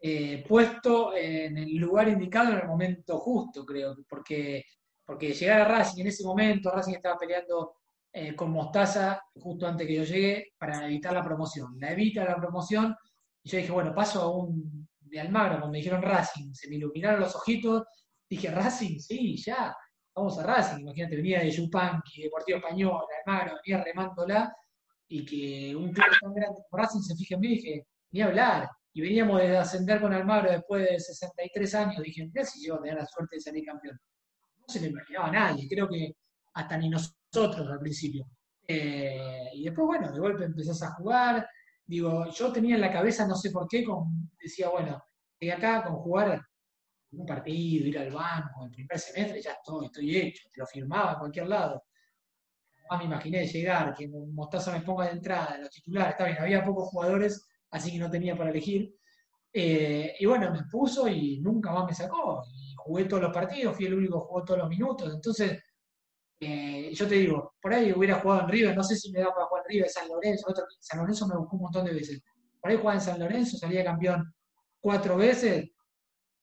eh, 0.00 0.44
puesto 0.46 1.16
en 1.16 1.56
el 1.56 1.76
lugar 1.76 2.08
indicado 2.08 2.52
en 2.52 2.58
el 2.58 2.66
momento 2.66 3.18
justo, 3.18 3.64
creo, 3.64 3.96
porque, 4.06 4.64
porque 5.02 5.32
llegar 5.32 5.62
a 5.62 5.78
Racing 5.78 6.02
en 6.02 6.08
ese 6.08 6.24
momento, 6.24 6.70
Racing 6.70 6.92
estaba 6.92 7.18
peleando 7.18 7.76
eh, 8.12 8.36
con 8.36 8.50
Mostaza 8.50 9.22
justo 9.34 9.66
antes 9.66 9.86
que 9.86 9.94
yo 9.94 10.04
llegue 10.04 10.52
para 10.58 10.84
evitar 10.84 11.14
la 11.14 11.24
promoción. 11.24 11.76
La 11.80 11.92
evita 11.92 12.22
la 12.22 12.36
promoción 12.36 12.94
y 13.42 13.48
yo 13.48 13.58
dije, 13.58 13.72
bueno, 13.72 13.94
paso 13.94 14.20
a 14.20 14.30
un 14.30 14.86
de 15.14 15.20
Almagro, 15.20 15.54
cuando 15.54 15.70
me 15.70 15.78
dijeron 15.78 16.02
Racing, 16.02 16.52
se 16.52 16.68
me 16.68 16.76
iluminaron 16.76 17.20
los 17.20 17.34
ojitos, 17.36 17.84
dije, 18.28 18.50
Racing, 18.50 18.98
sí, 18.98 19.36
ya, 19.36 19.74
vamos 20.14 20.38
a 20.38 20.42
Racing. 20.44 20.80
Imagínate, 20.80 21.16
venía 21.16 21.40
de 21.40 21.50
Yupanqui, 21.50 22.22
Deportivo 22.22 22.58
Español, 22.58 23.02
Almagro, 23.24 23.56
venía 23.64 23.84
remándola 23.84 24.54
y 25.08 25.24
que 25.24 25.76
un 25.76 25.92
club 25.92 26.06
tan 26.20 26.34
grande 26.34 26.60
como 26.68 26.82
Racing 26.82 27.00
se 27.00 27.14
fije 27.14 27.34
en 27.34 27.40
mí, 27.40 27.48
dije, 27.48 27.86
ni 28.10 28.22
hablar. 28.22 28.68
Y 28.92 29.00
veníamos 29.02 29.40
de 29.40 29.56
ascender 29.56 30.00
con 30.00 30.12
Almagro 30.12 30.50
después 30.50 30.88
de 30.88 30.98
63 30.98 31.74
años, 31.74 32.02
dije, 32.02 32.26
mira 32.26 32.44
si 32.44 32.66
yo 32.66 32.78
tenía 32.78 32.96
la 32.96 33.06
suerte 33.06 33.36
de 33.36 33.40
salir 33.40 33.64
campeón. 33.64 33.98
No 34.58 34.64
se 34.66 34.80
le 34.80 34.88
imaginaba 34.88 35.28
a 35.28 35.32
nadie, 35.32 35.68
creo 35.68 35.88
que 35.88 36.16
hasta 36.54 36.76
ni 36.76 36.88
nosotros 36.88 37.68
al 37.68 37.78
principio. 37.78 38.26
Eh, 38.66 39.50
y 39.52 39.64
después, 39.64 39.86
bueno, 39.86 40.10
de 40.10 40.18
golpe 40.18 40.44
empezás 40.44 40.82
a 40.82 40.92
jugar. 40.94 41.46
Digo, 41.86 42.26
yo 42.30 42.52
tenía 42.52 42.76
en 42.76 42.80
la 42.80 42.92
cabeza, 42.92 43.26
no 43.26 43.36
sé 43.36 43.50
por 43.50 43.68
qué, 43.68 43.84
decía, 44.42 44.68
bueno, 44.70 45.02
de 45.38 45.52
acá 45.52 45.84
con 45.84 45.96
jugar 45.96 46.40
un 47.12 47.26
partido, 47.26 47.86
ir 47.86 47.98
al 47.98 48.10
banco, 48.10 48.64
el 48.64 48.70
primer 48.70 48.98
semestre, 48.98 49.40
ya 49.40 49.52
estoy, 49.52 49.86
estoy 49.86 50.16
hecho, 50.16 50.48
te 50.52 50.60
lo 50.60 50.66
firmaba 50.66 51.12
en 51.12 51.18
cualquier 51.18 51.48
lado 51.48 51.84
más 52.90 52.98
me 52.98 53.06
imaginé 53.06 53.46
llegar, 53.46 53.94
que 53.94 54.08
Mostaza 54.08 54.72
me 54.72 54.84
ponga 54.84 55.06
de 55.06 55.12
entrada, 55.12 55.58
los 55.58 55.70
titulares, 55.70 56.12
está 56.12 56.26
bien, 56.26 56.38
había 56.38 56.64
pocos 56.64 56.88
jugadores, 56.88 57.46
así 57.70 57.92
que 57.92 57.98
no 57.98 58.10
tenía 58.10 58.36
para 58.36 58.50
elegir. 58.50 58.94
Eh, 59.52 60.14
y 60.18 60.26
bueno, 60.26 60.50
me 60.52 60.64
puso 60.70 61.08
y 61.08 61.40
nunca 61.40 61.72
más 61.72 61.86
me 61.86 61.94
sacó. 61.94 62.42
Y 62.52 62.74
jugué 62.76 63.04
todos 63.04 63.22
los 63.22 63.32
partidos, 63.32 63.76
fui 63.76 63.86
el 63.86 63.94
único 63.94 64.20
que 64.20 64.26
jugó 64.26 64.44
todos 64.44 64.60
los 64.60 64.68
minutos. 64.68 65.12
Entonces, 65.14 65.62
eh, 66.40 66.92
yo 66.92 67.08
te 67.08 67.14
digo, 67.14 67.54
por 67.60 67.72
ahí 67.72 67.92
hubiera 67.92 68.16
jugado 68.20 68.42
en 68.42 68.48
River, 68.48 68.76
no 68.76 68.82
sé 68.84 68.96
si 68.96 69.10
me 69.12 69.20
da 69.20 69.32
para 69.32 69.46
jugar 69.46 69.53
River, 69.68 69.88
San 69.88 70.08
Lorenzo, 70.08 70.52
San 70.80 71.00
Lorenzo 71.00 71.26
me 71.28 71.36
buscó 71.36 71.56
un 71.56 71.62
montón 71.62 71.84
de 71.86 71.94
veces. 71.94 72.22
Por 72.60 72.70
ahí 72.70 72.76
jugaba 72.76 72.94
en 72.94 73.00
San 73.00 73.18
Lorenzo, 73.18 73.56
salía 73.56 73.84
campeón 73.84 74.34
cuatro 74.80 75.16
veces, 75.16 75.70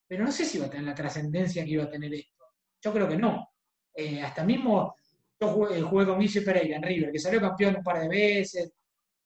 pero 0.07 0.23
no 0.23 0.31
sé 0.31 0.45
si 0.45 0.57
iba 0.57 0.67
a 0.67 0.69
tener 0.69 0.85
la 0.85 0.95
trascendencia 0.95 1.63
que 1.63 1.71
iba 1.71 1.83
a 1.83 1.89
tener 1.89 2.13
esto. 2.13 2.43
Yo 2.81 2.93
creo 2.93 3.07
que 3.07 3.17
no. 3.17 3.47
Eh, 3.93 4.21
hasta 4.21 4.43
mismo 4.43 4.95
yo 5.41 5.69
eh, 5.71 5.81
jugué, 5.81 6.05
con 6.05 6.19
Guille 6.19 6.41
Pereira 6.41 6.77
en 6.77 6.83
River, 6.83 7.11
que 7.11 7.19
salió 7.19 7.41
campeón 7.41 7.77
un 7.77 7.83
par 7.83 7.99
de 7.99 8.07
veces, 8.07 8.71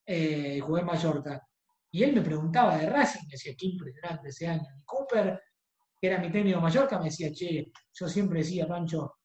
eh, 0.05 0.59
jugué 0.61 0.81
en 0.81 0.87
Mallorca. 0.87 1.41
Y 1.91 2.03
él 2.03 2.13
me 2.13 2.21
preguntaba 2.21 2.77
de 2.77 2.89
Racing, 2.89 3.25
me 3.25 3.31
decía, 3.31 3.53
qué 3.57 3.67
impresionante 3.67 4.29
ese 4.29 4.47
año. 4.47 4.65
Y 4.77 4.83
Cooper, 4.83 5.41
que 5.99 6.07
era 6.07 6.19
mi 6.19 6.31
técnico 6.31 6.57
de 6.57 6.63
Mallorca, 6.63 6.99
me 6.99 7.05
decía, 7.05 7.31
che, 7.33 7.71
yo 7.93 8.07
siempre 8.07 8.39
decía, 8.39 8.67
Pancho, 8.67 9.15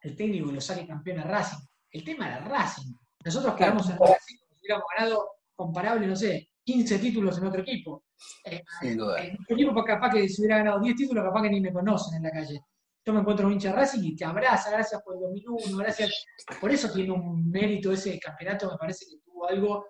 el 0.00 0.16
técnico 0.16 0.52
lo 0.52 0.60
sale 0.60 0.86
campeón 0.86 1.20
a 1.20 1.24
Racing. 1.24 1.66
El 1.90 2.04
tema 2.04 2.28
era 2.28 2.40
Racing. 2.40 2.94
Nosotros 3.28 3.54
quedamos 3.54 3.88
en 3.90 3.96
como 3.96 4.14
si 4.26 4.38
hubiéramos 4.60 4.86
ganado 4.96 5.30
comparable, 5.54 6.06
no 6.06 6.16
sé, 6.16 6.50
15 6.64 6.98
títulos 6.98 7.38
en 7.38 7.46
otro 7.46 7.62
equipo. 7.62 8.04
Eh, 8.44 8.62
en 8.82 9.00
otro 9.00 9.16
equipo 9.48 9.84
capaz 9.84 10.10
que 10.10 10.28
si 10.28 10.42
hubiera 10.42 10.58
ganado 10.58 10.80
10 10.80 10.96
títulos, 10.96 11.24
capaz 11.24 11.42
que 11.42 11.50
ni 11.50 11.60
me 11.60 11.72
conocen 11.72 12.16
en 12.16 12.22
la 12.24 12.30
calle 12.30 12.60
yo 13.08 13.14
me 13.14 13.20
encuentro 13.20 13.46
un 13.46 13.54
hincha 13.54 13.72
Racing 13.72 14.04
y 14.04 14.14
te 14.14 14.26
abraza, 14.26 14.70
gracias 14.70 15.02
por 15.02 15.14
el 15.14 15.20
2001, 15.20 15.78
gracias. 15.78 16.26
Por 16.60 16.70
eso 16.70 16.92
tiene 16.92 17.10
un 17.12 17.50
mérito 17.50 17.90
ese 17.90 18.18
campeonato, 18.18 18.70
me 18.70 18.76
parece 18.76 19.06
que 19.06 19.16
tuvo 19.24 19.48
algo 19.48 19.86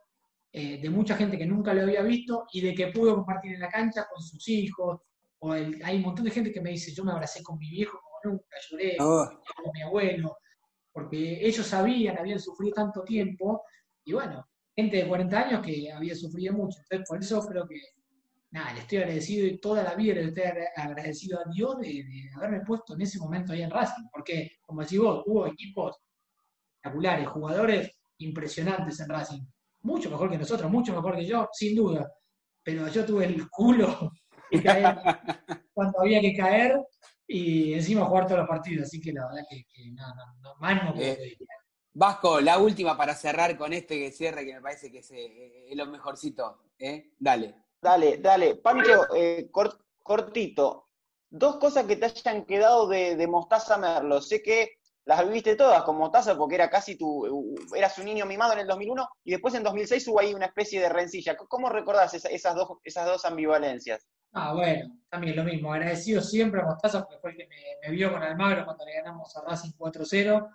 eh, 0.52 0.80
de 0.80 0.88
mucha 0.88 1.16
gente 1.16 1.36
que 1.36 1.44
nunca 1.44 1.74
lo 1.74 1.82
había 1.82 2.02
visto 2.02 2.46
y 2.52 2.60
de 2.60 2.72
que 2.74 2.86
pudo 2.88 3.16
compartir 3.16 3.54
en 3.54 3.60
la 3.60 3.68
cancha 3.68 4.06
con 4.08 4.22
sus 4.22 4.46
hijos. 4.48 5.00
O 5.40 5.50
hay 5.50 5.96
un 5.96 6.02
montón 6.02 6.26
de 6.26 6.30
gente 6.30 6.52
que 6.52 6.60
me 6.60 6.70
dice, 6.70 6.92
yo 6.94 7.04
me 7.04 7.10
abracé 7.10 7.42
con 7.42 7.58
mi 7.58 7.68
viejo 7.68 7.98
como 8.00 8.34
nunca, 8.34 8.56
lloré 8.70 8.96
oh. 9.00 9.28
con 9.64 9.72
mi 9.72 9.82
abuelo, 9.82 10.36
porque 10.98 11.46
ellos 11.46 11.64
sabían, 11.64 12.18
habían 12.18 12.40
sufrido 12.40 12.74
tanto 12.74 13.04
tiempo, 13.04 13.62
y 14.04 14.14
bueno, 14.14 14.44
gente 14.74 14.96
de 14.96 15.06
40 15.06 15.38
años 15.38 15.64
que 15.64 15.92
había 15.92 16.16
sufrido 16.16 16.54
mucho. 16.54 16.80
Entonces, 16.80 17.08
por 17.08 17.22
eso 17.22 17.46
creo 17.46 17.68
que 17.68 17.80
nada, 18.50 18.72
le 18.72 18.80
estoy 18.80 18.98
agradecido 18.98 19.46
y 19.46 19.60
toda 19.60 19.84
la 19.84 19.94
vida 19.94 20.14
le 20.14 20.24
estoy 20.24 20.42
agradecido 20.74 21.38
a 21.38 21.48
Dios 21.52 21.78
de, 21.78 22.04
haberme 22.34 22.62
puesto 22.62 22.94
en 22.94 23.02
ese 23.02 23.20
momento 23.20 23.52
ahí 23.52 23.62
en 23.62 23.70
Racing, 23.70 24.08
porque, 24.10 24.56
como 24.66 24.82
decís 24.82 24.98
vos, 24.98 25.22
hubo 25.26 25.46
equipos 25.46 25.96
espectaculares, 26.72 27.28
jugadores 27.28 27.92
impresionantes 28.18 28.98
en 28.98 29.08
Racing, 29.08 29.42
mucho 29.82 30.10
mejor 30.10 30.28
que 30.28 30.38
nosotros, 30.38 30.68
mucho 30.68 30.92
mejor 30.92 31.14
que 31.14 31.26
yo, 31.26 31.48
sin 31.52 31.76
duda, 31.76 32.10
pero 32.64 32.88
yo 32.88 33.04
tuve 33.04 33.26
el 33.26 33.48
culo 33.48 34.10
de 34.50 34.62
caer 34.64 34.96
cuando 35.72 36.00
había 36.00 36.20
que 36.20 36.34
caer 36.34 36.76
y 37.28 37.74
encima 37.74 38.06
jugar 38.06 38.24
todos 38.24 38.38
los 38.38 38.48
partidos, 38.48 38.86
así 38.86 39.00
que 39.00 39.12
la 39.12 39.26
verdad 39.26 39.42
que, 39.48 39.64
no, 39.92 40.08
no, 40.14 40.24
no, 40.40 40.54
más 40.58 40.82
no 40.82 40.94
puedo 40.94 41.06
eh, 41.06 41.36
Vasco, 41.98 42.40
la 42.40 42.58
última 42.58 42.96
para 42.96 43.12
cerrar 43.12 43.58
con 43.58 43.72
este 43.72 43.98
que 43.98 44.12
cierre, 44.12 44.46
que 44.46 44.54
me 44.54 44.60
parece 44.60 44.88
que 44.88 44.98
es, 44.98 45.10
eh, 45.10 45.68
lo 45.74 45.84
mejorcito. 45.86 46.62
¿eh? 46.78 47.10
Dale. 47.18 47.56
Dale, 47.82 48.18
dale. 48.18 48.54
Pancho, 48.54 49.12
eh, 49.16 49.50
cortito. 49.50 50.90
Dos 51.28 51.56
cosas 51.56 51.86
que 51.86 51.96
te 51.96 52.06
hayan 52.06 52.44
quedado 52.44 52.86
de, 52.86 53.26
Mostaza 53.26 53.78
Merlo. 53.78 54.22
Sé 54.22 54.40
que 54.40 54.78
las 55.06 55.26
viviste 55.26 55.56
todas 55.56 55.82
con 55.82 55.96
Mostaza 55.96 56.38
porque 56.38 56.54
era 56.54 56.70
casi 56.70 56.96
tu, 56.96 57.56
eras 57.74 57.98
un 57.98 58.04
niño 58.04 58.26
mimado 58.26 58.52
en 58.52 58.60
el 58.60 58.68
2001 58.68 59.08
y 59.24 59.32
después 59.32 59.54
en 59.54 59.64
2006 59.64 60.06
hubo 60.06 60.20
ahí 60.20 60.34
una 60.34 60.46
especie 60.46 60.80
de 60.80 60.88
rencilla. 60.88 61.36
¿Cómo 61.36 61.68
recordás 61.68 62.14
esas, 62.14 62.54
dos, 62.54 62.78
esas 62.84 63.06
dos 63.06 63.24
ambivalencias? 63.24 64.06
Ah, 64.32 64.54
bueno, 64.54 64.98
también 65.08 65.36
lo 65.36 65.44
mismo. 65.44 65.72
Agradecido 65.72 66.20
siempre 66.20 66.60
a 66.60 66.64
Mostaza 66.64 67.02
porque 67.02 67.18
fue 67.20 67.30
el 67.30 67.36
que 67.36 67.48
me, 67.82 67.90
vio 67.90 68.12
con 68.12 68.22
Almagro 68.22 68.64
cuando 68.64 68.84
le 68.84 68.94
ganamos 68.94 69.34
a 69.36 69.42
Racing 69.42 69.72
4-0 69.76 70.48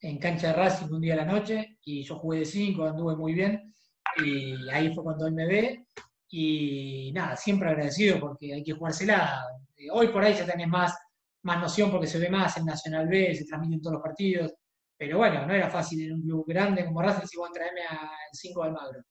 en 0.00 0.18
cancha 0.18 0.48
de 0.48 0.52
Racing 0.54 0.92
un 0.92 1.00
día 1.00 1.14
a 1.14 1.18
la 1.18 1.24
noche 1.24 1.78
y 1.84 2.02
yo 2.02 2.16
jugué 2.16 2.40
de 2.40 2.44
5, 2.44 2.84
anduve 2.84 3.16
muy 3.16 3.32
bien 3.32 3.74
y 4.22 4.68
ahí 4.70 4.92
fue 4.94 5.02
cuando 5.02 5.26
él 5.26 5.32
me 5.32 5.46
ve 5.46 5.86
y 6.28 7.12
nada, 7.14 7.36
siempre 7.36 7.68
agradecido 7.70 8.20
porque 8.20 8.52
hay 8.54 8.62
que 8.62 8.72
jugársela. 8.72 9.46
Eh, 9.76 9.88
hoy 9.90 10.08
por 10.08 10.22
ahí 10.22 10.34
ya 10.34 10.44
tenés 10.46 10.68
más, 10.68 10.96
más 11.42 11.60
noción 11.60 11.90
porque 11.90 12.06
se 12.06 12.18
ve 12.18 12.28
más 12.28 12.56
en 12.56 12.66
Nacional 12.66 13.08
B, 13.08 13.34
se 13.34 13.44
transmiten 13.46 13.80
todos 13.80 13.94
los 13.94 14.02
partidos. 14.02 14.52
Pero 14.96 15.18
bueno, 15.18 15.46
no 15.46 15.54
era 15.54 15.70
fácil 15.70 16.04
en 16.04 16.14
un 16.14 16.22
club 16.22 16.44
grande 16.46 16.84
como 16.84 17.02
Racing 17.02 17.26
si 17.26 17.36
vos 17.36 17.50
traerme 17.52 17.82
a 17.82 18.10
5 18.32 18.62
de 18.62 18.68
Almagro. 18.68 19.02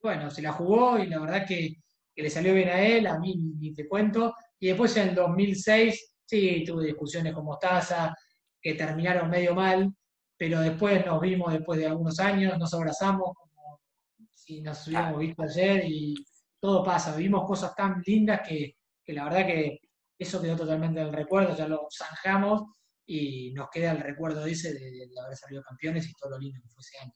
Bueno, 0.00 0.30
se 0.30 0.42
la 0.42 0.52
jugó 0.52 0.98
y 0.98 1.06
la 1.08 1.20
verdad 1.20 1.46
que, 1.46 1.74
le 2.22 2.30
salió 2.30 2.54
bien 2.54 2.68
a 2.68 2.80
él, 2.80 3.06
a 3.06 3.18
mí 3.18 3.36
ni 3.36 3.72
te 3.72 3.86
cuento. 3.86 4.34
Y 4.58 4.68
después 4.68 4.96
en 4.96 5.10
el 5.10 5.14
2006, 5.14 6.16
sí, 6.24 6.64
tuve 6.66 6.86
discusiones 6.86 7.32
con 7.32 7.44
Mostaza, 7.44 8.14
que 8.60 8.74
terminaron 8.74 9.30
medio 9.30 9.54
mal, 9.54 9.92
pero 10.36 10.60
después 10.60 11.04
nos 11.04 11.20
vimos 11.20 11.52
después 11.52 11.78
de 11.78 11.86
algunos 11.86 12.18
años, 12.20 12.58
nos 12.58 12.72
abrazamos 12.74 13.34
como 13.34 13.80
si 14.34 14.60
nos 14.60 14.86
hubiéramos 14.86 15.18
visto 15.20 15.42
ayer 15.42 15.84
y 15.86 16.14
todo 16.60 16.84
pasa, 16.84 17.14
vivimos 17.16 17.46
cosas 17.46 17.74
tan 17.74 18.02
lindas 18.04 18.40
que, 18.46 18.76
la 19.06 19.24
verdad 19.24 19.46
que 19.46 19.78
eso 20.18 20.40
quedó 20.40 20.56
totalmente 20.56 21.00
en 21.00 21.08
el 21.08 21.12
recuerdo, 21.12 21.56
ya 21.56 21.68
lo 21.68 21.86
zanjamos 21.96 22.64
y 23.06 23.52
nos 23.52 23.68
queda 23.70 23.92
el 23.92 24.00
recuerdo 24.00 24.44
ese 24.44 24.74
de, 24.74 25.08
haber 25.24 25.36
salido 25.36 25.62
campeones 25.62 26.08
y 26.08 26.12
todo 26.14 26.30
lo 26.30 26.38
lindo 26.38 26.60
que 26.62 26.68
fue 26.68 26.80
ese 26.80 26.98
año. 26.98 27.12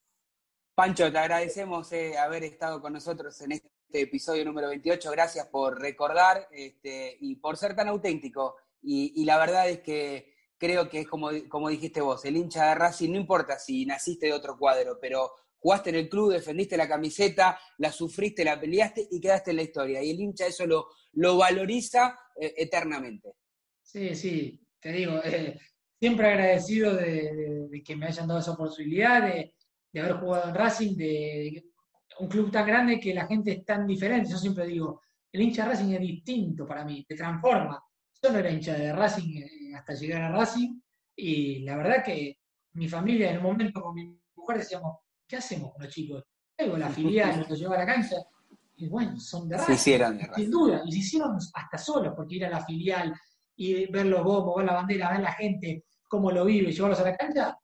Pancho, 0.74 1.12
te 1.12 1.18
agradecemos 1.18 1.92
eh, 1.92 2.16
haber 2.16 2.44
estado 2.44 2.80
con 2.80 2.94
nosotros 2.94 3.38
en 3.42 3.53
este 3.53 3.68
episodio 4.01 4.45
número 4.45 4.68
28. 4.68 5.11
Gracias 5.11 5.47
por 5.49 5.80
recordar 5.80 6.49
este, 6.51 7.16
y 7.20 7.36
por 7.36 7.57
ser 7.57 7.76
tan 7.76 7.88
auténtico. 7.88 8.57
Y, 8.82 9.24
la 9.24 9.38
verdad 9.38 9.68
es 9.68 9.80
que 9.80 10.32
creo 10.59 10.88
que 10.88 11.01
es 11.01 11.07
como, 11.07 11.30
como 11.49 11.68
dijiste 11.68 12.01
vos, 12.01 12.24
el 12.24 12.36
hincha 12.36 12.68
de 12.68 12.74
Racing, 12.74 13.12
no 13.12 13.18
importa 13.18 13.59
si 13.59 13.86
naciste 13.86 14.26
de 14.26 14.32
otro 14.32 14.57
cuadro, 14.59 14.99
pero 15.01 15.32
jugaste 15.59 15.90
en 15.90 15.97
el 15.97 16.09
club, 16.09 16.32
defendiste 16.32 16.76
la 16.76 16.88
camiseta, 16.88 17.59
la 17.78 17.93
sufriste, 17.93 18.45
la 18.45 18.61
peleaste 18.61 19.07
y 19.11 19.20
quedaste 19.20 19.51
en 19.51 19.57
la 19.57 19.62
historia. 19.62 20.03
Y 20.03 20.11
el 20.11 20.20
hincha 20.20 20.47
eso 20.47 20.66
lo, 20.66 20.88
lo 21.12 21.36
valoriza 21.36 22.18
eh, 22.40 22.55
eternamente. 22.57 23.34
Sí, 23.82 24.14
sí, 24.14 24.66
te 24.80 24.93
digo, 24.93 25.20
eh, 25.22 25.59
siempre 25.99 26.28
agradecido 26.28 26.95
de, 26.95 27.82
que 27.84 27.95
me 27.95 28.07
hayan 28.07 28.26
dado 28.26 28.40
esa 28.40 28.57
posibilidad, 28.57 29.22
de, 29.22 29.55
haber 30.01 30.14
jugado 30.14 30.49
en 30.49 30.55
Racing, 30.55 30.97
de, 30.97 31.64
un 32.18 32.28
club 32.28 32.50
tan 32.50 32.66
grande 32.66 33.00
que 33.00 33.14
la 33.14 33.26
gente 33.26 33.52
es 33.52 33.64
tan 33.64 33.86
diferente. 33.86 34.30
Yo 34.30 34.38
siempre 34.38 34.66
digo, 34.66 35.02
el 35.30 35.40
hincha 35.40 35.64
de 35.64 35.70
Racing 35.70 35.92
es 35.92 36.00
distinto 36.00 36.66
para 36.66 36.84
mí, 36.84 37.04
te 37.04 37.14
transforma. 37.14 37.82
Yo 38.22 38.30
no 38.30 38.38
era 38.38 38.50
hincha 38.50 38.74
de 38.74 38.92
Racing 38.92 39.36
eh, 39.38 39.74
hasta 39.74 39.94
llegar 39.94 40.22
a 40.22 40.32
Racing 40.32 40.80
y 41.16 41.60
la 41.60 41.76
verdad 41.76 42.04
que 42.04 42.38
mi 42.74 42.88
familia 42.88 43.30
en 43.30 43.38
un 43.38 43.44
momento 43.44 43.80
con 43.80 43.94
mi 43.94 44.18
mujer 44.34 44.58
decíamos, 44.58 44.98
¿qué 45.26 45.36
hacemos 45.36 45.72
con 45.72 45.82
los 45.82 45.92
chicos? 45.92 46.24
Luego 46.58 46.76
la 46.76 46.88
filial 46.90 47.46
nos 47.48 47.58
lleva 47.58 47.76
a 47.76 47.78
la 47.78 47.86
cancha, 47.86 48.16
y 48.76 48.88
bueno, 48.88 49.18
son 49.18 49.48
de 49.48 49.56
raza, 49.56 49.76
sin 49.76 50.50
duda, 50.50 50.82
y 50.84 50.92
se 50.92 50.98
hicieron 50.98 51.36
hasta 51.54 51.78
solos, 51.78 52.14
porque 52.16 52.36
ir 52.36 52.46
a 52.46 52.50
la 52.50 52.64
filial 52.64 53.14
y 53.56 53.90
ver 53.90 54.06
los 54.06 54.24
bombos, 54.24 54.56
ver 54.56 54.66
la 54.66 54.74
bandera, 54.74 55.12
ver 55.12 55.20
la 55.20 55.32
gente, 55.32 55.84
cómo 56.08 56.30
lo 56.30 56.44
vive, 56.44 56.72
llevarlos 56.72 57.00
a 57.00 57.04
la 57.04 57.16
cancha, 57.16 57.56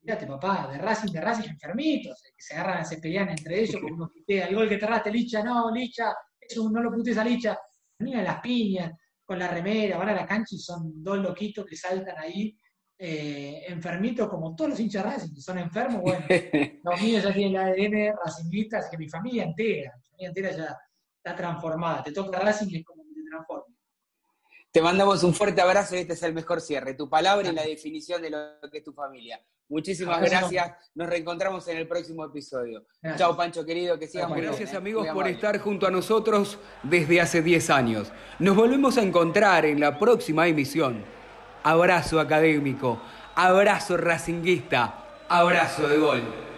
fíjate 0.00 0.26
papá, 0.26 0.68
de 0.72 0.78
Racing, 0.78 1.12
de 1.12 1.20
Racing 1.20 1.50
enfermitos, 1.50 2.22
que 2.22 2.42
se 2.42 2.54
agarran, 2.54 2.84
se 2.84 2.98
pelean 2.98 3.28
entre 3.28 3.60
ellos, 3.60 3.80
como 3.80 3.94
uno 3.94 4.10
putea, 4.12 4.46
el 4.46 4.54
gol 4.54 4.68
que 4.68 4.76
te 4.76 4.84
erraste, 4.84 5.10
Licha, 5.10 5.42
no, 5.42 5.70
Licha, 5.70 6.14
eso 6.40 6.68
no 6.70 6.82
lo 6.82 6.90
putes 6.90 7.18
a 7.18 7.24
Licha, 7.24 7.52
a 7.52 8.22
las 8.22 8.40
piñas, 8.40 8.92
con 9.24 9.38
la 9.38 9.48
remera, 9.48 9.98
van 9.98 10.08
a 10.08 10.14
la 10.14 10.26
cancha 10.26 10.54
y 10.54 10.58
son 10.58 11.02
dos 11.02 11.18
loquitos 11.18 11.66
que 11.66 11.76
saltan 11.76 12.18
ahí, 12.18 12.56
eh, 12.98 13.64
enfermitos 13.68 14.28
como 14.28 14.54
todos 14.54 14.70
los 14.70 14.80
hinchas 14.80 15.04
Racing, 15.04 15.34
que 15.34 15.40
son 15.40 15.58
enfermos, 15.58 16.02
bueno, 16.02 16.26
los 16.84 17.00
míos 17.00 17.22
ya 17.22 17.32
tienen 17.32 17.52
la 17.54 17.66
ADN 17.66 18.16
racinguista, 18.24 18.78
así 18.78 18.90
que 18.90 18.98
mi 18.98 19.08
familia 19.08 19.44
entera, 19.44 19.92
mi 19.96 20.02
familia 20.08 20.28
entera 20.28 20.50
ya 20.50 20.76
está 21.16 21.36
transformada, 21.36 22.02
te 22.02 22.12
toca 22.12 22.40
Racing 22.40 22.68
y 22.70 22.76
es 22.78 22.84
como 22.84 23.04
que 23.04 23.14
te 23.14 23.28
transforma. 23.30 23.69
Te 24.72 24.80
mandamos 24.80 25.24
un 25.24 25.34
fuerte 25.34 25.60
abrazo 25.60 25.96
y 25.96 25.98
este 25.98 26.12
es 26.12 26.22
el 26.22 26.32
mejor 26.32 26.60
cierre. 26.60 26.94
Tu 26.94 27.08
palabra 27.08 27.48
y 27.48 27.52
la 27.52 27.64
definición 27.64 28.22
de 28.22 28.30
lo 28.30 28.38
que 28.70 28.78
es 28.78 28.84
tu 28.84 28.92
familia. 28.92 29.40
Muchísimas 29.68 30.20
gracias. 30.20 30.72
Nos 30.94 31.08
reencontramos 31.08 31.66
en 31.66 31.78
el 31.78 31.88
próximo 31.88 32.24
episodio. 32.24 32.84
Chao, 33.16 33.36
Pancho 33.36 33.64
querido, 33.64 33.98
que 33.98 34.06
sigan 34.06 34.32
Gracias, 34.32 34.74
amigos, 34.74 35.08
por 35.08 35.26
estar 35.26 35.58
junto 35.58 35.88
a 35.88 35.90
nosotros 35.90 36.58
desde 36.84 37.20
hace 37.20 37.42
10 37.42 37.70
años. 37.70 38.12
Nos 38.38 38.54
volvemos 38.54 38.96
a 38.96 39.02
encontrar 39.02 39.64
en 39.64 39.80
la 39.80 39.98
próxima 39.98 40.46
emisión. 40.46 41.04
Abrazo 41.64 42.20
académico, 42.20 43.00
abrazo 43.34 43.96
racinguista, 43.96 45.04
abrazo 45.28 45.88
de 45.88 45.98
gol. 45.98 46.49